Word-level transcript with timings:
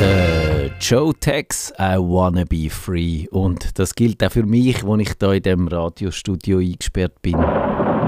Äh, 0.00 0.70
Joe 0.80 1.12
Tex, 1.14 1.72
I 1.78 1.96
wanna 1.98 2.44
be 2.44 2.70
free. 2.70 3.26
Und 3.30 3.78
das 3.78 3.94
gilt 3.94 4.24
auch 4.24 4.32
für 4.32 4.44
mich, 4.44 4.82
wo 4.82 4.96
ich 4.96 5.12
da 5.14 5.32
in 5.32 5.42
dem 5.42 5.68
Radiostudio 5.68 6.58
eingesperrt 6.58 7.20
bin. 7.20 7.34
Radio. 7.34 8.00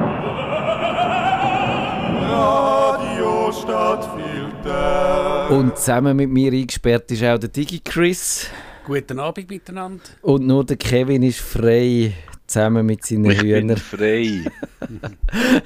Und 5.51 5.77
zusammen 5.77 6.17
mit 6.17 6.31
mir 6.31 6.53
eingesperrt 6.53 7.11
ist 7.11 7.23
auch 7.25 7.39
der 7.39 7.51
Digi 7.51 7.81
Chris. 7.81 8.47
Guten 8.87 9.21
Abend 9.21 9.51
miteinander. 9.51 10.03
Und 10.23 10.47
nur 10.47 10.65
der 10.65 10.79
Kevin 10.79 11.23
ist 11.23 11.41
frei, 11.41 12.15
zusammen 12.53 12.87
mit 12.87 13.05
seinen 13.05 13.31
Ich 13.31 13.39
bin 13.39 13.47
Hühnern. 13.49 13.77
frei. 13.77 14.45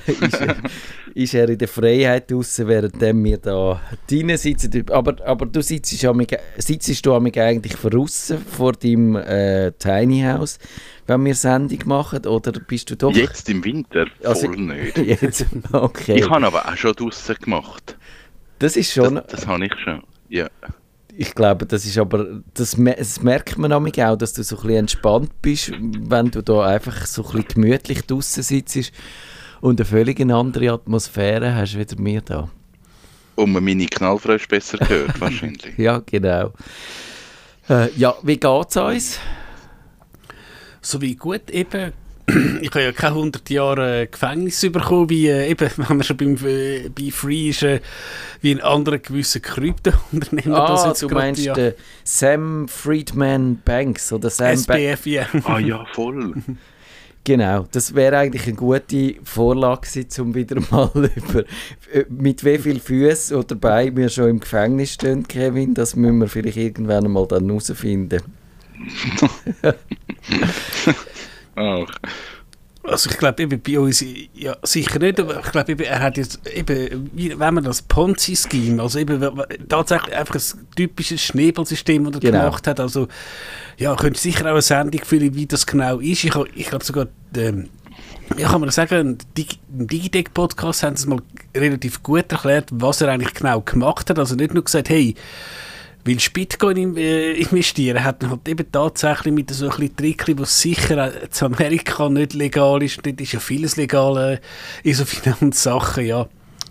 ist, 0.06 0.34
er, 0.40 0.56
ist 1.14 1.34
er 1.34 1.48
in 1.48 1.58
der 1.58 1.68
Freiheit 1.68 2.30
draussen, 2.30 2.68
während 2.68 3.00
wir 3.00 3.38
da 3.38 3.80
drinnen 4.08 4.36
sitzen. 4.36 4.84
Aber, 4.90 5.16
aber 5.26 5.46
du 5.46 5.60
sitzt, 5.62 5.92
amig- 6.04 6.38
sitzt 6.58 7.04
du 7.04 7.14
amig 7.14 7.38
eigentlich 7.38 7.74
draussen 7.74 8.38
vor 8.38 8.72
deinem 8.72 9.16
äh, 9.16 9.72
Tiny 9.72 10.22
House, 10.22 10.58
wenn 11.06 11.24
wir 11.24 11.34
Sendung 11.34 11.80
machen, 11.86 12.24
oder 12.26 12.52
bist 12.52 12.90
du 12.90 12.96
doch... 12.96 13.12
Jetzt 13.14 13.48
im 13.50 13.64
Winter 13.64 14.06
voll 14.20 14.26
Also- 14.30 14.48
nicht. 14.50 14.96
Jetzt, 15.22 15.46
okay. 15.72 16.18
Ich 16.18 16.30
habe 16.30 16.46
aber 16.46 16.66
auch 16.68 16.76
schon 16.76 16.92
draussen 16.94 17.34
gemacht. 17.36 17.96
das 18.58 18.76
ist 18.76 18.92
schon... 18.92 19.16
Das, 19.16 19.26
das 19.28 19.46
habe 19.46 19.66
ich 19.66 19.72
schon. 19.82 20.02
Ja. 20.28 20.48
Ich 21.18 21.34
glaube, 21.34 21.64
das 21.64 21.86
ist 21.86 21.96
aber, 21.96 22.42
das, 22.52 22.76
das 22.76 23.22
merkt 23.22 23.56
man 23.56 23.72
auch, 23.72 24.16
dass 24.16 24.34
du 24.34 24.42
so 24.42 24.56
ein 24.56 24.62
bisschen 24.62 24.78
entspannt 24.78 25.30
bist, 25.40 25.72
wenn 25.80 26.30
du 26.30 26.42
da 26.42 26.66
einfach 26.66 27.06
so 27.06 27.22
ein 27.22 27.32
bisschen 27.32 27.48
gemütlich 27.48 28.02
draußen 28.02 28.42
sitzt 28.42 28.92
und 29.62 29.80
eine 29.80 29.86
völlig 29.86 30.20
andere 30.20 30.72
Atmosphäre 30.72 31.54
hast, 31.54 31.78
wie 31.78 32.04
wir 32.04 32.20
da. 32.20 32.50
Und 33.36 33.52
man 33.52 33.64
meine 33.64 33.86
Knallfrösche 33.86 34.46
besser 34.48 34.78
hört, 34.88 35.18
wahrscheinlich. 35.20 35.76
Ja, 35.78 36.02
genau. 36.04 36.52
Äh, 37.68 37.90
ja, 37.96 38.14
wie 38.22 38.38
geht's 38.38 38.76
uns? 38.76 39.18
So 40.82 41.00
wie 41.00 41.14
gut 41.14 41.50
eben. 41.50 41.92
Ich 42.60 42.70
habe 42.70 42.82
ja 42.82 42.92
keine 42.92 43.14
100 43.16 43.48
Jahre 43.50 44.02
äh, 44.02 44.06
Gefängnis 44.06 44.60
bekommen, 44.60 45.08
wie 45.10 45.28
äh, 45.28 45.48
eben, 45.50 45.70
wenn 45.76 45.96
man 45.96 46.02
schon 46.02 46.16
beim, 46.16 46.36
äh, 46.44 46.88
bei 46.88 47.10
Free 47.10 47.50
ist, 47.50 47.62
äh, 47.62 47.80
wie 48.40 48.52
ein 48.52 48.60
anderer 48.60 48.98
gewisser 48.98 49.40
Krypto-Unternehmer. 49.40 50.66
das 50.66 50.84
Ah, 50.84 50.88
jetzt 50.88 51.02
du 51.02 51.08
meinst 51.08 51.44
ja, 51.44 51.54
den 51.54 51.74
Sam 52.04 52.68
Friedman 52.68 53.60
Banks 53.64 54.12
oder 54.12 54.30
Sam 54.30 54.62
Ba- 54.66 54.76
SBF, 54.78 55.06
ja. 55.06 55.26
Ah 55.44 55.58
ja, 55.58 55.84
voll. 55.92 56.34
Genau, 57.26 57.66
das 57.72 57.92
wäre 57.92 58.18
eigentlich 58.18 58.46
eine 58.46 58.54
gute 58.54 59.16
Vorlage 59.24 60.06
um 60.20 60.32
wieder 60.36 60.60
mal 60.70 60.88
über 60.94 61.40
äh, 61.92 62.04
mit 62.08 62.44
wie 62.44 62.56
viel 62.56 62.78
Füßen 62.78 63.36
oder 63.36 63.56
Beinen 63.56 63.96
wir 63.96 64.08
schon 64.10 64.28
im 64.28 64.38
Gefängnis 64.38 64.92
stehen, 64.92 65.26
Kevin, 65.26 65.74
das 65.74 65.96
müssen 65.96 66.18
wir 66.20 66.28
vielleicht 66.28 66.56
irgendwann 66.56 67.10
mal 67.10 67.26
dann 67.26 67.46
herausfinden. 67.48 68.22
Ach. 71.56 71.86
Also 72.84 73.10
ich 73.10 73.18
glaube 73.18 73.42
eben 73.42 73.60
bei 73.60 73.80
uns, 73.80 74.04
ja 74.32 74.56
sicher 74.62 75.00
nicht, 75.00 75.18
aber 75.18 75.40
ich 75.40 75.50
glaube 75.50 75.72
eben, 75.72 75.82
er 75.82 75.98
hat 75.98 76.16
jetzt 76.16 76.46
eben, 76.46 77.10
wie, 77.14 77.36
wenn 77.36 77.54
man 77.54 77.64
das 77.64 77.82
Ponzi-Scheme, 77.82 78.80
also 78.80 79.00
eben 79.00 79.20
tatsächlich 79.68 80.14
einfach 80.14 80.36
ein 80.36 80.68
typisches 80.76 81.20
Schneeballsystem, 81.20 82.04
das 82.04 82.14
er 82.14 82.20
Genau. 82.30 82.44
gemacht 82.44 82.66
hat, 82.68 82.78
also 82.78 83.08
ja, 83.76 83.96
könnte 83.96 84.20
sicher 84.20 84.44
auch 84.44 84.50
eine 84.50 84.62
Sendung 84.62 85.00
füllen, 85.04 85.34
wie 85.34 85.46
das 85.46 85.66
genau 85.66 85.98
ist. 85.98 86.22
Ich, 86.22 86.32
ich 86.54 86.68
glaube 86.68 86.84
sogar, 86.84 87.08
ähm, 87.36 87.70
ja, 88.36 88.48
kann 88.50 88.60
man 88.60 88.70
sagen, 88.70 89.00
im 89.00 89.18
Dig- 89.36 89.58
im 89.76 89.88
Digitec-Podcast 89.88 90.84
haben 90.84 90.94
sie 90.96 91.02
es 91.02 91.06
mal 91.08 91.18
relativ 91.56 92.04
gut 92.04 92.30
erklärt, 92.30 92.68
was 92.70 93.00
er 93.00 93.08
eigentlich 93.08 93.34
genau 93.34 93.62
gemacht 93.62 94.10
hat. 94.10 94.18
Also 94.20 94.36
nicht 94.36 94.54
nur 94.54 94.62
gesagt, 94.62 94.90
hey, 94.90 95.16
du 96.14 96.30
Bitcoin 96.32 96.76
in, 96.76 96.96
äh, 96.96 97.32
investieren, 97.32 98.02
hat 98.04 98.24
halt 98.24 98.48
eben 98.48 98.70
tatsächlich 98.70 99.34
mit 99.34 99.50
so 99.50 99.66
ein 99.66 99.70
bisschen 99.70 99.96
Trickli, 99.96 100.38
was 100.38 100.60
sicher 100.60 101.30
zu 101.30 101.46
Amerika 101.46 102.08
nicht 102.08 102.34
legal 102.34 102.82
ist, 102.82 103.04
dort 103.04 103.20
ist 103.20 103.32
ja 103.32 103.40
vieles 103.40 103.76
legal 103.76 104.34
äh, 104.34 104.88
in 104.88 104.94
so 104.94 105.04
Finanzsachen, 105.06 106.06
ja, 106.06 106.22
ein 106.22 106.28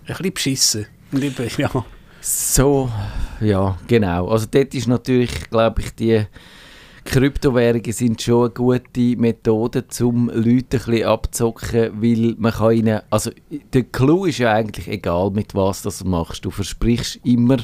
bisschen 0.08 0.34
beschissen. 0.34 0.86
Und 1.12 1.58
ja, 1.58 1.70
So, 2.22 2.90
ja, 3.40 3.78
genau. 3.88 4.30
Also 4.30 4.48
dort 4.50 4.74
ist 4.74 4.88
natürlich, 4.88 5.50
glaube 5.50 5.82
ich, 5.82 5.94
die 5.94 6.26
Kryptowährungen 7.06 7.94
sind 7.94 8.22
schon 8.22 8.46
eine 8.46 8.54
gute 8.54 9.16
Methode, 9.16 9.86
um 10.02 10.30
Leute 10.34 10.82
ein 10.88 11.04
abzocken, 11.04 12.02
weil 12.02 12.36
man 12.38 12.52
kann 12.52 12.72
ihnen, 12.74 13.02
also 13.10 13.32
der 13.74 13.84
Clou 13.84 14.26
ist 14.26 14.40
ja 14.40 14.52
eigentlich 14.52 14.88
egal, 14.88 15.30
mit 15.30 15.54
was 15.56 15.84
das 15.84 16.00
du 16.00 16.08
machst. 16.10 16.44
Du 16.44 16.52
versprichst 16.52 17.20
immer 17.24 17.58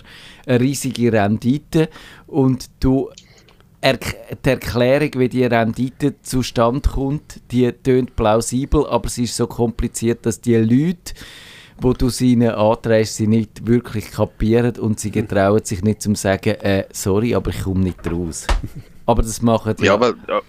eine 0.46 0.60
riesige 0.60 1.12
Rendite 1.12 1.90
und 2.28 2.70
du 2.80 3.10
er 3.82 3.98
die 3.98 4.50
Erklärung, 4.50 5.10
wie 5.16 5.28
die 5.28 5.44
Rendite 5.44 6.22
zustande 6.22 6.88
kommt, 6.88 7.42
die 7.52 7.72
tönt 7.72 8.16
plausibel, 8.16 8.86
aber 8.86 9.08
es 9.08 9.18
ist 9.18 9.36
so 9.36 9.48
kompliziert, 9.48 10.24
dass 10.26 10.40
die 10.40 10.56
Leute, 10.56 11.14
wo 11.80 11.94
du 11.94 12.10
sie 12.10 12.34
ihnen 12.34 12.52
anträgst, 12.52 13.16
sie 13.16 13.26
nicht 13.26 13.66
wirklich 13.66 14.12
kapieren 14.12 14.78
und 14.78 15.00
sie 15.00 15.10
getrauen 15.10 15.66
sich 15.66 15.82
nicht 15.82 16.04
zum 16.04 16.14
sagen, 16.14 16.52
äh, 16.62 16.86
sorry, 16.94 17.34
aber 17.34 17.50
ich 17.50 17.64
komme 17.64 17.86
nicht 17.86 18.10
raus. 18.10 18.46
Aber 19.06 19.22
das 19.22 19.42
machen 19.42 19.76
Ja, 19.80 19.94
aber 19.94 20.14
ja, 20.28 20.42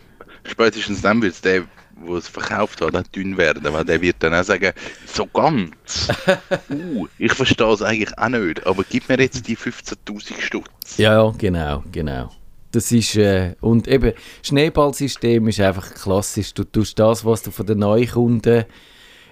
spätestens 0.45 1.03
dann 1.03 1.23
wird 1.23 1.35
es 1.35 1.41
der, 1.41 1.65
der 2.07 2.17
es 2.17 2.29
verkauft 2.29 2.81
hat, 2.81 2.93
nicht 2.93 3.15
dünn 3.15 3.37
werden, 3.37 3.63
weil 3.73 3.85
der 3.85 4.01
wird 4.01 4.17
dann 4.21 4.35
auch 4.35 4.45
sagen, 4.45 4.73
so 5.07 5.27
ganz. 5.27 6.09
uh, 6.71 7.07
ich 7.19 7.33
verstehe 7.33 7.73
es 7.73 7.83
eigentlich 7.83 8.17
auch 8.19 8.29
nicht, 8.29 8.67
aber 8.67 8.85
gib 8.89 9.09
mir 9.09 9.21
jetzt 9.21 9.47
die 9.47 9.57
15'000 9.57 10.41
Stutz. 10.41 10.97
Ja, 10.97 11.25
ja, 11.25 11.35
genau, 11.37 11.83
genau. 11.93 12.31
Das 12.73 12.91
ist, 12.91 13.17
äh, 13.17 13.55
und 13.61 13.87
eben, 13.87 14.15
Schneeballsystem 14.43 15.47
ist 15.49 15.61
einfach 15.61 15.93
klassisch. 15.93 16.55
Du 16.55 16.65
tust 16.65 16.99
das, 16.99 17.25
was 17.25 17.43
du 17.43 17.51
von 17.51 17.67
den 17.67 17.81
Neukunden 17.81 18.65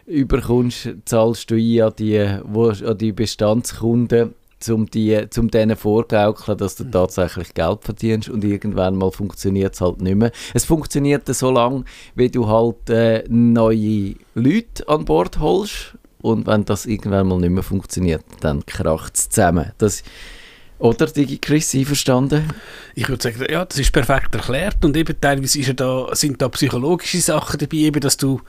überkommst, 0.05 0.91
zahlst 1.07 1.51
du 1.51 1.55
ein 1.55 1.83
an 1.83 1.93
die, 1.99 2.39
wo, 2.45 2.69
an 2.69 2.99
die 2.99 3.13
Bestandskunden, 3.13 4.35
um, 4.69 4.87
die, 4.87 5.27
um 5.39 5.51
denen 5.51 5.77
vorgaukeln, 5.77 6.59
dass 6.59 6.77
du 6.77 6.85
tatsächlich 6.85 7.55
Geld 7.55 7.85
verdienst 7.85 8.29
und 8.29 8.45
irgendwann 8.45 8.97
mal 8.97 9.11
funktioniert 9.11 9.75
es 9.75 9.81
halt 9.81 10.01
nicht 10.01 10.17
mehr. 10.17 10.33
Es 10.55 10.65
funktioniert 10.65 11.27
so 11.35 11.51
lange, 11.51 11.85
wie 12.15 12.29
du 12.29 12.47
halt 12.49 12.91
äh, 12.91 13.25
neue 13.29 14.15
Leute 14.35 14.89
an 14.89 15.05
Bord 15.05 15.39
holst 15.39 15.95
und 16.23 16.47
wenn 16.47 16.65
das 16.65 16.87
irgendwann 16.87 17.29
mal 17.29 17.39
nicht 17.39 17.51
mehr 17.51 17.63
funktioniert, 17.63 18.25
dann 18.41 18.65
kracht 18.67 19.17
es 19.17 19.29
zusammen. 19.31 19.73
Das, 19.79 20.03
oder, 20.79 21.07
Digi 21.07 21.39
Chris, 21.39 21.75
einverstanden? 21.75 22.45
ich 22.95 23.09
würde 23.09 23.23
sagen, 23.23 23.45
ja, 23.51 23.65
das 23.65 23.79
ist 23.79 23.93
perfekt 23.93 24.35
erklärt 24.35 24.83
und 24.85 24.97
eben 24.97 25.15
teilweise 25.21 25.59
ist 25.59 25.67
ja 25.67 25.75
da, 25.75 26.09
sind 26.13 26.41
da 26.41 26.49
psychologische 26.49 27.21
Sachen 27.21 27.59
dabei, 27.59 27.77
eben, 27.77 28.01
dass 28.01 28.17
du 28.17 28.41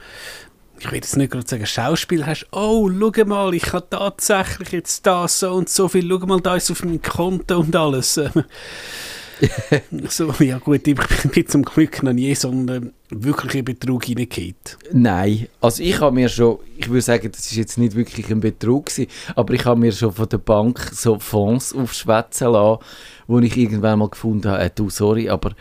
ich 0.81 0.87
will 0.87 0.95
jetzt 0.95 1.15
nicht 1.15 1.31
gerade 1.31 1.47
sagen, 1.47 1.65
Schauspiel 1.65 2.25
hast, 2.25 2.47
oh, 2.51 2.89
schau 2.89 3.25
mal, 3.25 3.53
ich 3.53 3.71
habe 3.71 3.85
tatsächlich 3.87 4.71
jetzt 4.71 5.05
da 5.05 5.27
so 5.27 5.53
und 5.53 5.69
so 5.69 5.87
viel, 5.87 6.09
schau 6.09 6.25
mal, 6.25 6.41
da 6.41 6.55
ist 6.55 6.71
auf 6.71 6.83
meinem 6.83 7.01
Konto 7.01 7.59
und 7.59 7.75
alles. 7.75 8.15
so, 10.09 10.33
ja 10.39 10.57
gut, 10.57 10.87
ich 10.87 10.95
bin 11.31 11.47
zum 11.47 11.63
Glück 11.63 12.01
noch 12.01 12.13
nie 12.13 12.33
so 12.33 12.49
einen 12.49 12.93
wirklichen 13.09 13.63
Betrug 13.63 14.07
reingehauen. 14.07 14.55
Nein, 14.91 15.47
also 15.59 15.83
ich 15.83 15.99
habe 15.99 16.15
mir 16.15 16.29
schon, 16.29 16.57
ich 16.75 16.89
würde 16.89 17.01
sagen, 17.01 17.31
das 17.31 17.45
ist 17.45 17.57
jetzt 17.57 17.77
nicht 17.77 17.95
wirklich 17.95 18.31
ein 18.31 18.39
Betrug 18.39 18.87
gewesen, 18.87 19.07
aber 19.35 19.53
ich 19.53 19.65
habe 19.65 19.79
mir 19.79 19.91
schon 19.91 20.13
von 20.13 20.29
der 20.29 20.39
Bank 20.39 20.79
so 20.93 21.19
Fonds 21.19 21.75
aufschwätzen 21.75 22.53
lassen, 22.53 22.83
wo 23.27 23.37
ich 23.39 23.55
irgendwann 23.55 23.99
mal 23.99 24.09
gefunden 24.09 24.49
habe, 24.49 24.63
äh, 24.63 24.71
du, 24.73 24.89
sorry, 24.89 25.29
aber 25.29 25.51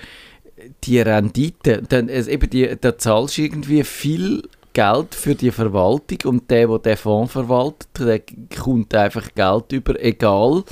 die 0.85 1.01
Rendite, 1.01 1.83
dann, 1.87 2.09
also 2.09 2.31
eben 2.31 2.49
die, 2.49 2.75
da 2.81 2.97
zahlst 2.97 3.37
du 3.37 3.43
irgendwie 3.43 3.85
viel 3.85 4.49
Geld 4.73 5.15
für 5.15 5.35
die 5.35 5.51
Verwaltung 5.51 6.19
und 6.25 6.51
der, 6.51 6.69
der 6.69 6.79
den 6.79 6.97
Fonds 6.97 7.33
verwaltet, 7.33 7.89
der 7.99 8.21
kommt 8.59 8.95
einfach 8.95 9.35
Geld 9.35 9.73
über, 9.73 10.03
egal 10.03 10.65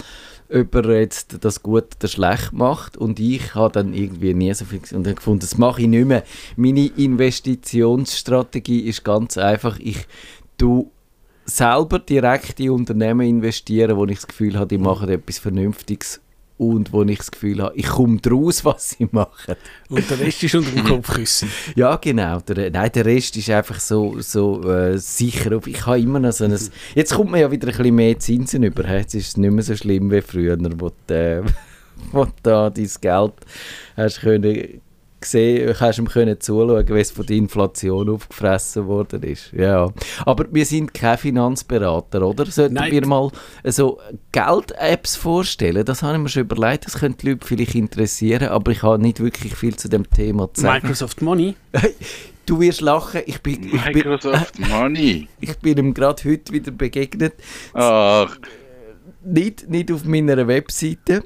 ob 0.51 0.75
er 0.75 1.01
jetzt 1.01 1.45
das 1.45 1.63
gut 1.63 1.97
oder 1.99 2.09
schlecht 2.09 2.53
macht 2.53 2.97
und 2.97 3.21
ich 3.21 3.55
habe 3.55 3.73
dann 3.73 3.93
irgendwie 3.93 4.33
nie 4.35 4.55
so 4.55 4.65
viel 4.65 4.81
und 4.95 5.05
gefunden, 5.05 5.41
das 5.41 5.59
mache 5.59 5.83
ich 5.83 5.89
nicht 5.89 6.07
mehr. 6.07 6.25
Meine 6.57 6.87
Investitionsstrategie 6.87 8.81
ist 8.81 9.05
ganz 9.05 9.37
einfach, 9.37 9.79
ich 9.79 10.07
tu 10.57 10.91
selber 11.45 11.99
direkt 11.99 12.61
in 12.61 12.71
Unternehmen 12.71 13.27
investieren, 13.27 13.97
wo 13.97 14.05
ich 14.07 14.17
das 14.17 14.27
Gefühl 14.27 14.57
habe, 14.57 14.69
die 14.69 14.79
machen 14.79 15.09
etwas 15.09 15.39
Vernünftiges 15.39 16.21
und 16.59 16.93
wo 16.93 17.03
ich 17.05 17.19
das 17.19 17.31
Gefühl 17.31 17.63
habe, 17.63 17.77
ich 17.77 17.87
komme 17.87 18.19
draus, 18.19 18.65
was 18.65 18.91
sie 18.91 19.09
machen. 19.11 19.55
Und 19.89 20.11
der 20.11 20.19
Rest 20.19 20.43
ist 20.43 20.55
unter 20.55 20.71
dem 20.71 20.85
Kopfkissen. 20.87 21.51
Ja, 21.75 21.97
genau. 21.97 22.41
Der, 22.41 22.71
nein, 22.71 22.91
der 22.93 23.07
Rest 23.07 23.37
ist 23.37 23.49
einfach 23.51 23.81
so, 23.81 24.21
so 24.21 24.63
äh, 24.71 24.99
sicher. 24.99 25.59
Ich 25.67 25.87
habe 25.87 26.01
immer 26.01 26.19
noch 26.19 26.33
so 26.33 26.45
ein... 26.45 26.59
Jetzt 26.95 27.15
kommt 27.15 27.31
man 27.31 27.41
ja 27.41 27.51
wieder 27.51 27.69
ein 27.69 27.77
bisschen 27.77 27.95
mehr 27.95 28.19
Zinsen 28.19 28.63
über. 28.65 28.87
Jetzt 28.89 29.15
ist 29.15 29.29
es 29.29 29.37
nicht 29.37 29.53
mehr 29.53 29.63
so 29.63 29.77
schlimm 29.77 30.11
wie 30.11 30.21
früher, 30.21 30.59
wo 30.79 30.91
du, 31.07 31.15
äh, 31.15 31.43
wo 32.13 32.25
du 32.25 32.33
da 32.43 32.71
dein 32.71 32.91
Geld 33.01 33.35
hast 33.97 34.21
können 34.21 34.81
gesehen, 35.21 35.75
hast 35.79 35.99
ihm 35.99 36.09
können 36.09 36.41
zuschauen, 36.41 36.89
wie 36.89 37.01
es 37.01 37.11
von 37.11 37.27
der 37.27 37.37
Inflation 37.37 38.09
aufgefressen 38.09 38.87
worden 38.87 39.23
ist. 39.23 39.53
Ja. 39.53 39.91
Aber 40.25 40.47
wir 40.51 40.65
sind 40.65 40.95
kein 40.95 41.19
Finanzberater, 41.19 42.27
oder? 42.27 42.47
Sollten 42.47 42.75
Nein. 42.75 42.93
wir 42.93 43.07
mal 43.07 43.31
so 43.65 43.99
Geld-Apps 44.33 45.17
vorstellen? 45.17 45.85
Das 45.85 46.03
habe 46.03 46.17
ich 46.17 46.23
mir 46.23 46.29
schon 46.29 46.43
überlegt, 46.43 46.87
das 46.87 46.99
könnte 46.99 47.19
die 47.19 47.31
Leute 47.31 47.47
vielleicht 47.47 47.75
interessieren, 47.75 48.49
aber 48.49 48.73
ich 48.73 48.83
habe 48.83 49.01
nicht 49.01 49.21
wirklich 49.21 49.55
viel 49.55 49.77
zu 49.77 49.89
dem 49.89 50.09
Thema 50.09 50.53
zu 50.53 50.63
sagen. 50.63 50.83
Microsoft 50.83 51.23
Money. 51.23 51.57
Du 52.47 52.59
wirst 52.61 52.81
lachen, 52.81 53.21
ich 53.27 53.43
bin, 53.43 53.63
ich 53.63 53.85
bin, 53.93 53.93
Microsoft 53.93 54.59
Money. 54.59 55.29
ich 55.41 55.55
bin 55.59 55.77
ihm 55.77 55.93
gerade 55.93 56.25
heute 56.25 56.51
wieder 56.51 56.71
begegnet. 56.71 57.35
Ach, 57.75 58.35
nicht, 59.23 59.69
nicht 59.69 59.93
auf 59.93 60.07
meiner 60.07 60.49
Webseite. 60.49 61.25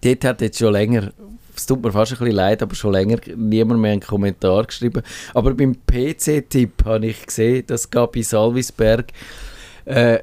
Dort 0.00 0.24
hat 0.24 0.40
jetzt 0.40 0.58
schon 0.58 0.72
länger, 0.72 1.12
es 1.56 1.66
tut 1.66 1.82
mir 1.82 1.92
fast 1.92 2.12
ein 2.12 2.18
bisschen 2.18 2.34
leid, 2.34 2.62
aber 2.62 2.74
schon 2.74 2.92
länger 2.92 3.18
niemand 3.36 3.80
mehr 3.80 3.92
einen 3.92 4.00
Kommentar 4.00 4.64
geschrieben. 4.64 5.02
Aber 5.32 5.54
beim 5.54 5.76
PC-Tipp 5.86 6.84
habe 6.84 7.06
ich 7.06 7.26
gesehen, 7.26 7.64
dass 7.66 7.90
Gabi 7.90 8.22
Salvisberg 8.22 9.12
äh, 9.84 10.20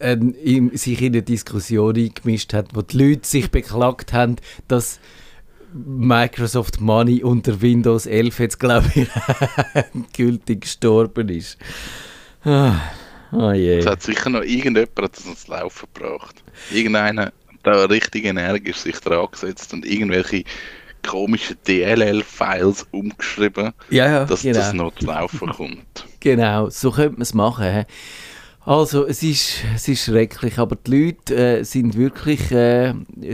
ein, 0.00 0.32
in, 0.34 0.76
sich 0.76 1.00
in 1.00 1.12
eine 1.12 1.22
Diskussion 1.22 1.96
eingemischt 1.96 2.52
hat, 2.52 2.68
wo 2.74 2.82
die 2.82 2.96
Leute 2.98 3.26
sich 3.26 3.50
beklagt 3.50 4.12
haben, 4.12 4.36
dass 4.68 5.00
Microsoft 5.72 6.80
Money 6.80 7.22
unter 7.22 7.60
Windows 7.60 8.06
11 8.06 8.38
jetzt, 8.38 8.60
glaube 8.60 8.90
ich, 8.94 9.08
gültig 10.16 10.62
gestorben 10.62 11.28
ist. 11.28 11.58
Ah, 12.44 12.80
oh 13.32 13.52
je. 13.52 13.78
es 13.78 13.86
hat 13.86 14.02
sicher 14.02 14.30
noch 14.30 14.42
irgendjemand 14.42 15.16
das 15.16 15.24
ans 15.24 15.46
Laufen 15.48 15.88
gebracht. 15.92 16.42
Irgendeiner 16.72 17.32
da 17.62 17.84
richtig 17.84 18.24
energisch 18.24 18.78
sich 18.78 18.98
dran 19.00 19.28
gesetzt 19.30 19.72
und 19.72 19.84
irgendwelche 19.84 20.44
komischen 21.06 21.56
DLL-Files 21.66 22.86
umgeschrieben, 22.90 23.72
Ja, 23.90 24.10
ja, 24.10 24.24
dass 24.24 24.42
genau. 24.42 24.58
das 24.58 24.72
noch 24.72 24.94
zu 24.94 25.06
laufen 25.06 25.50
kommt. 25.50 26.06
Genau, 26.20 26.68
so 26.70 26.90
könnte 26.90 27.12
man 27.12 27.22
es 27.22 27.34
machen. 27.34 27.84
Also, 28.68 29.06
es 29.06 29.22
ist, 29.22 29.64
es 29.74 29.88
ist 29.88 30.04
schrecklich, 30.04 30.58
aber 30.58 30.76
die 30.76 31.06
Leute 31.06 31.34
äh, 31.34 31.64
sind 31.64 31.96
wirklich, 31.96 32.52
äh, 32.52 32.92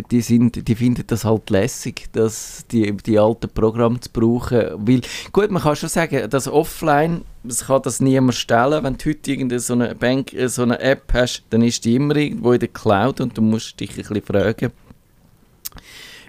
die, 0.08 0.20
sind, 0.20 0.68
die 0.68 0.76
finden 0.76 1.02
das 1.08 1.24
halt 1.24 1.50
lässig, 1.50 2.04
dass 2.12 2.64
die, 2.70 2.96
die 2.98 3.18
alten 3.18 3.48
Programme 3.48 3.98
zu 3.98 4.10
brauchen. 4.10 4.62
Weil, 4.76 5.00
gut, 5.32 5.50
man 5.50 5.60
kann 5.60 5.74
schon 5.74 5.88
sagen, 5.88 6.30
dass 6.30 6.46
offline, 6.46 7.22
es 7.48 7.66
kann 7.66 7.82
das 7.82 7.98
niemand 8.00 8.36
stellen. 8.36 8.84
Wenn 8.84 8.96
du 8.96 9.06
heute 9.10 9.28
irgendeine 9.28 9.58
so 9.58 9.72
eine, 9.72 9.96
Bank, 9.96 10.32
äh, 10.34 10.48
so 10.48 10.62
eine 10.62 10.78
App 10.78 11.12
hast, 11.12 11.42
dann 11.50 11.62
ist 11.62 11.84
die 11.84 11.96
immer 11.96 12.14
irgendwo 12.14 12.52
in 12.52 12.60
der 12.60 12.68
Cloud 12.68 13.20
und 13.20 13.36
du 13.36 13.42
musst 13.42 13.80
dich 13.80 13.90
ein 13.90 13.96
bisschen 13.96 14.22
fragen, 14.22 14.70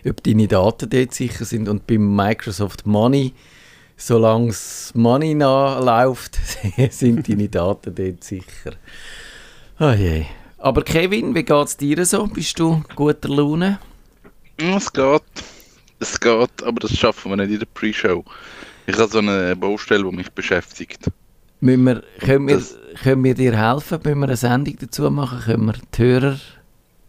ob 0.09 0.23
deine 0.23 0.47
Daten 0.47 0.89
dort 0.89 1.13
sicher 1.13 1.45
sind. 1.45 1.69
Und 1.69 1.85
beim 1.85 2.15
Microsoft 2.15 2.87
Money, 2.87 3.35
solange 3.97 4.47
das 4.47 4.91
Money 4.95 5.33
nachläuft, 5.35 6.37
sind 6.89 7.27
deine 7.27 7.49
Daten 7.49 7.93
dort 7.95 8.23
sicher. 8.23 8.73
Oh 9.79 9.91
je. 9.91 10.25
Aber 10.57 10.83
Kevin, 10.83 11.35
wie 11.35 11.43
geht 11.43 11.67
es 11.67 11.77
dir 11.77 12.05
so? 12.05 12.27
Bist 12.27 12.57
du 12.59 12.83
guter 12.95 13.29
Laune? 13.29 13.79
Ja, 14.59 14.77
Es 14.77 14.91
geht. 14.91 15.21
Es 15.99 16.19
geht, 16.19 16.63
aber 16.63 16.79
das 16.81 16.97
schaffen 16.97 17.31
wir 17.31 17.37
nicht 17.37 17.51
in 17.51 17.59
der 17.59 17.67
Pre-Show. 17.73 18.23
Ich 18.87 18.97
habe 18.97 19.11
so 19.11 19.19
eine 19.19 19.55
Baustelle, 19.55 20.03
die 20.09 20.15
mich 20.15 20.29
beschäftigt. 20.31 21.09
Müssen 21.61 21.83
wir, 21.85 22.03
können, 22.19 22.47
wir, 22.47 22.61
können 23.01 23.23
wir 23.23 23.33
dir 23.33 23.57
helfen? 23.57 23.99
Müssen 24.03 24.19
wir 24.19 24.27
eine 24.27 24.37
Sendung 24.37 24.75
dazu 24.79 25.09
machen? 25.09 25.39
Können 25.39 25.65
wir 25.65 25.73
die 25.97 26.03
Hörer 26.03 26.39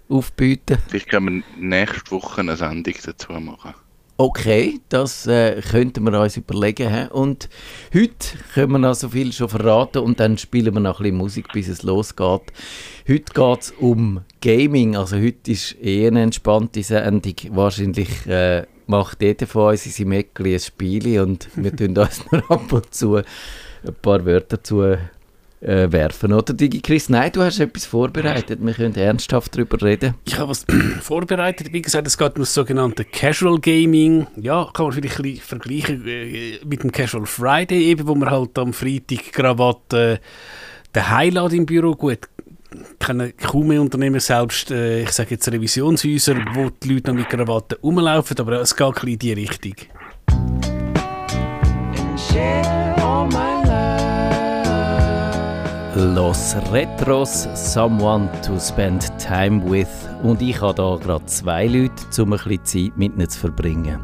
aufbieten? 0.08 0.78
Vielleicht 0.88 1.08
können 1.10 1.42
wir 1.58 1.62
nächste 1.62 2.10
Woche 2.12 2.40
eine 2.40 2.56
Sendung 2.56 2.94
dazu 3.04 3.32
machen. 3.32 3.74
Okay, 4.18 4.80
das 4.88 5.26
äh, 5.26 5.60
könnten 5.60 6.02
wir 6.04 6.18
uns 6.18 6.38
überlegen. 6.38 6.88
He? 6.88 7.06
Und 7.10 7.50
heute 7.92 8.38
können 8.54 8.72
wir 8.72 8.78
noch 8.78 8.94
so 8.94 9.10
viel 9.10 9.30
schon 9.30 9.50
verraten 9.50 9.98
und 9.98 10.20
dann 10.20 10.38
spielen 10.38 10.72
wir 10.72 10.80
noch 10.80 11.00
ein 11.00 11.02
bisschen 11.02 11.18
Musik, 11.18 11.52
bis 11.52 11.68
es 11.68 11.82
losgeht. 11.82 12.50
Heute 13.06 13.32
geht 13.34 13.60
es 13.60 13.74
um 13.78 14.22
Gaming. 14.40 14.96
Also 14.96 15.16
heute 15.16 15.50
ist 15.50 15.76
eh 15.82 16.06
eine 16.06 16.22
entspannte 16.22 16.82
Sendung. 16.82 17.34
Wahrscheinlich 17.50 18.26
äh, 18.26 18.64
macht 18.86 19.20
jeder 19.20 19.46
von 19.46 19.72
uns 19.72 19.84
in 19.84 19.92
seinem 19.92 20.12
Eckli 20.12 20.54
ein 20.54 20.60
Spiel 20.60 21.20
und 21.20 21.48
wir 21.54 21.76
tun 21.76 21.98
uns 21.98 22.24
nur 22.32 22.50
ab 22.50 22.72
und 22.72 22.94
zu 22.94 23.16
ein 23.16 23.24
paar 24.00 24.24
Wörter 24.24 24.56
dazu 24.56 24.96
äh, 25.60 25.90
werfen. 25.90 26.32
Oder 26.32 26.52
Digi 26.52 26.80
Chris? 26.80 27.08
Nein, 27.08 27.32
du 27.32 27.42
hast 27.42 27.58
etwas 27.60 27.86
vorbereitet. 27.86 28.58
Wir 28.62 28.74
können 28.74 28.94
ernsthaft 28.94 29.54
darüber 29.54 29.80
reden. 29.82 30.14
Ich 30.24 30.38
habe 30.38 30.50
was 30.50 30.64
vorbereitet. 31.00 31.72
Wie 31.72 31.82
gesagt, 31.82 32.06
es 32.06 32.18
geht 32.18 32.36
um 32.36 32.42
das 32.42 32.54
sogenannte 32.54 33.04
Casual 33.04 33.58
Gaming. 33.58 34.26
Ja, 34.36 34.68
kann 34.72 34.86
man 34.86 34.92
vielleicht 34.92 35.18
ein 35.18 35.22
bisschen 35.22 35.42
vergleichen 35.42 36.06
äh, 36.06 36.58
mit 36.64 36.82
dem 36.82 36.92
Casual 36.92 37.26
Friday, 37.26 37.84
eben, 37.84 38.06
wo 38.06 38.14
man 38.14 38.30
halt 38.30 38.58
am 38.58 38.72
Freitag 38.72 39.32
Krawatte 39.32 40.14
äh, 40.14 40.18
daheim 40.92 41.34
lässt 41.34 41.54
im 41.54 41.66
Büro. 41.66 41.94
Gut, 41.94 42.20
kennen 42.98 43.32
kaum 43.36 43.68
mehr 43.68 43.80
Unternehmen, 43.80 44.20
selbst, 44.20 44.70
äh, 44.70 45.02
ich 45.02 45.12
sage 45.12 45.30
jetzt 45.30 45.50
Revisionshäuser, 45.50 46.36
wo 46.54 46.70
die 46.70 46.94
Leute 46.94 47.10
noch 47.12 47.18
mit 47.18 47.28
Krawatte 47.28 47.78
rumlaufen, 47.82 48.38
aber 48.38 48.60
es 48.60 48.74
geht 48.74 48.86
ein 48.86 48.92
bisschen 48.92 49.08
in 49.08 49.18
die 49.18 49.32
Richtung. 49.32 49.74
Los 55.98 56.54
Retros, 56.70 57.48
Someone 57.54 58.28
to 58.42 58.60
Spend 58.60 59.10
Time 59.18 59.62
With. 59.64 59.88
Und 60.22 60.42
ich 60.42 60.60
habe 60.60 60.74
da 60.74 60.96
gerade 60.96 61.24
zwei 61.24 61.66
Leute, 61.66 62.22
um 62.22 62.34
ein 62.34 62.38
bisschen 62.38 62.64
Zeit 62.64 62.98
mit 62.98 63.14
ihnen 63.14 63.26
zu 63.26 63.40
verbringen. 63.40 63.98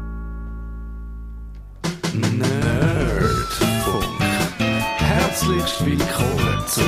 Nerdfunk. 2.15 4.05
Herzlich 4.97 5.85
willkommen 5.85 6.63
zum 6.65 6.83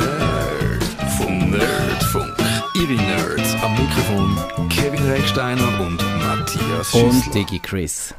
Nerd 0.00 0.82
vom 1.16 1.50
Nerdfunk. 1.50 2.34
Ihre 2.74 2.94
Nerds 2.94 3.54
am 3.62 3.70
Mikrofon 3.74 4.36
Kevin 4.68 5.12
Recksteiner 5.12 5.80
und 5.80 6.02
Matthias 6.18 6.92
Und 6.92 7.12
Schüssler. 7.12 7.32
Digi 7.34 7.60
Chris. 7.60 8.12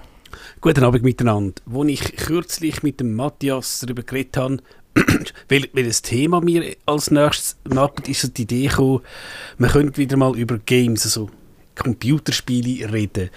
Guten 0.61 0.85
Abend 0.85 1.03
miteinander. 1.03 1.61
Wo 1.65 1.83
ich 1.83 2.15
kürzlich 2.15 2.83
mit 2.83 3.01
dem 3.01 3.15
Matthias 3.15 3.81
darüber 3.81 4.03
geredet 4.03 4.37
habe, 4.37 4.57
weil, 5.49 5.67
das 5.83 6.01
Thema 6.01 6.41
mir 6.41 6.75
als 6.85 7.11
nächstes 7.11 7.57
nagt, 7.67 8.07
ist 8.07 8.21
so 8.21 8.27
die 8.29 8.43
Idee 8.43 8.67
gekommen, 8.67 9.01
man 9.57 9.69
könnte 9.69 9.97
wieder 9.97 10.17
mal 10.17 10.35
über 10.37 10.57
Games, 10.57 11.03
also 11.05 11.29
Computerspiele 11.75 12.91
reden. 12.91 13.29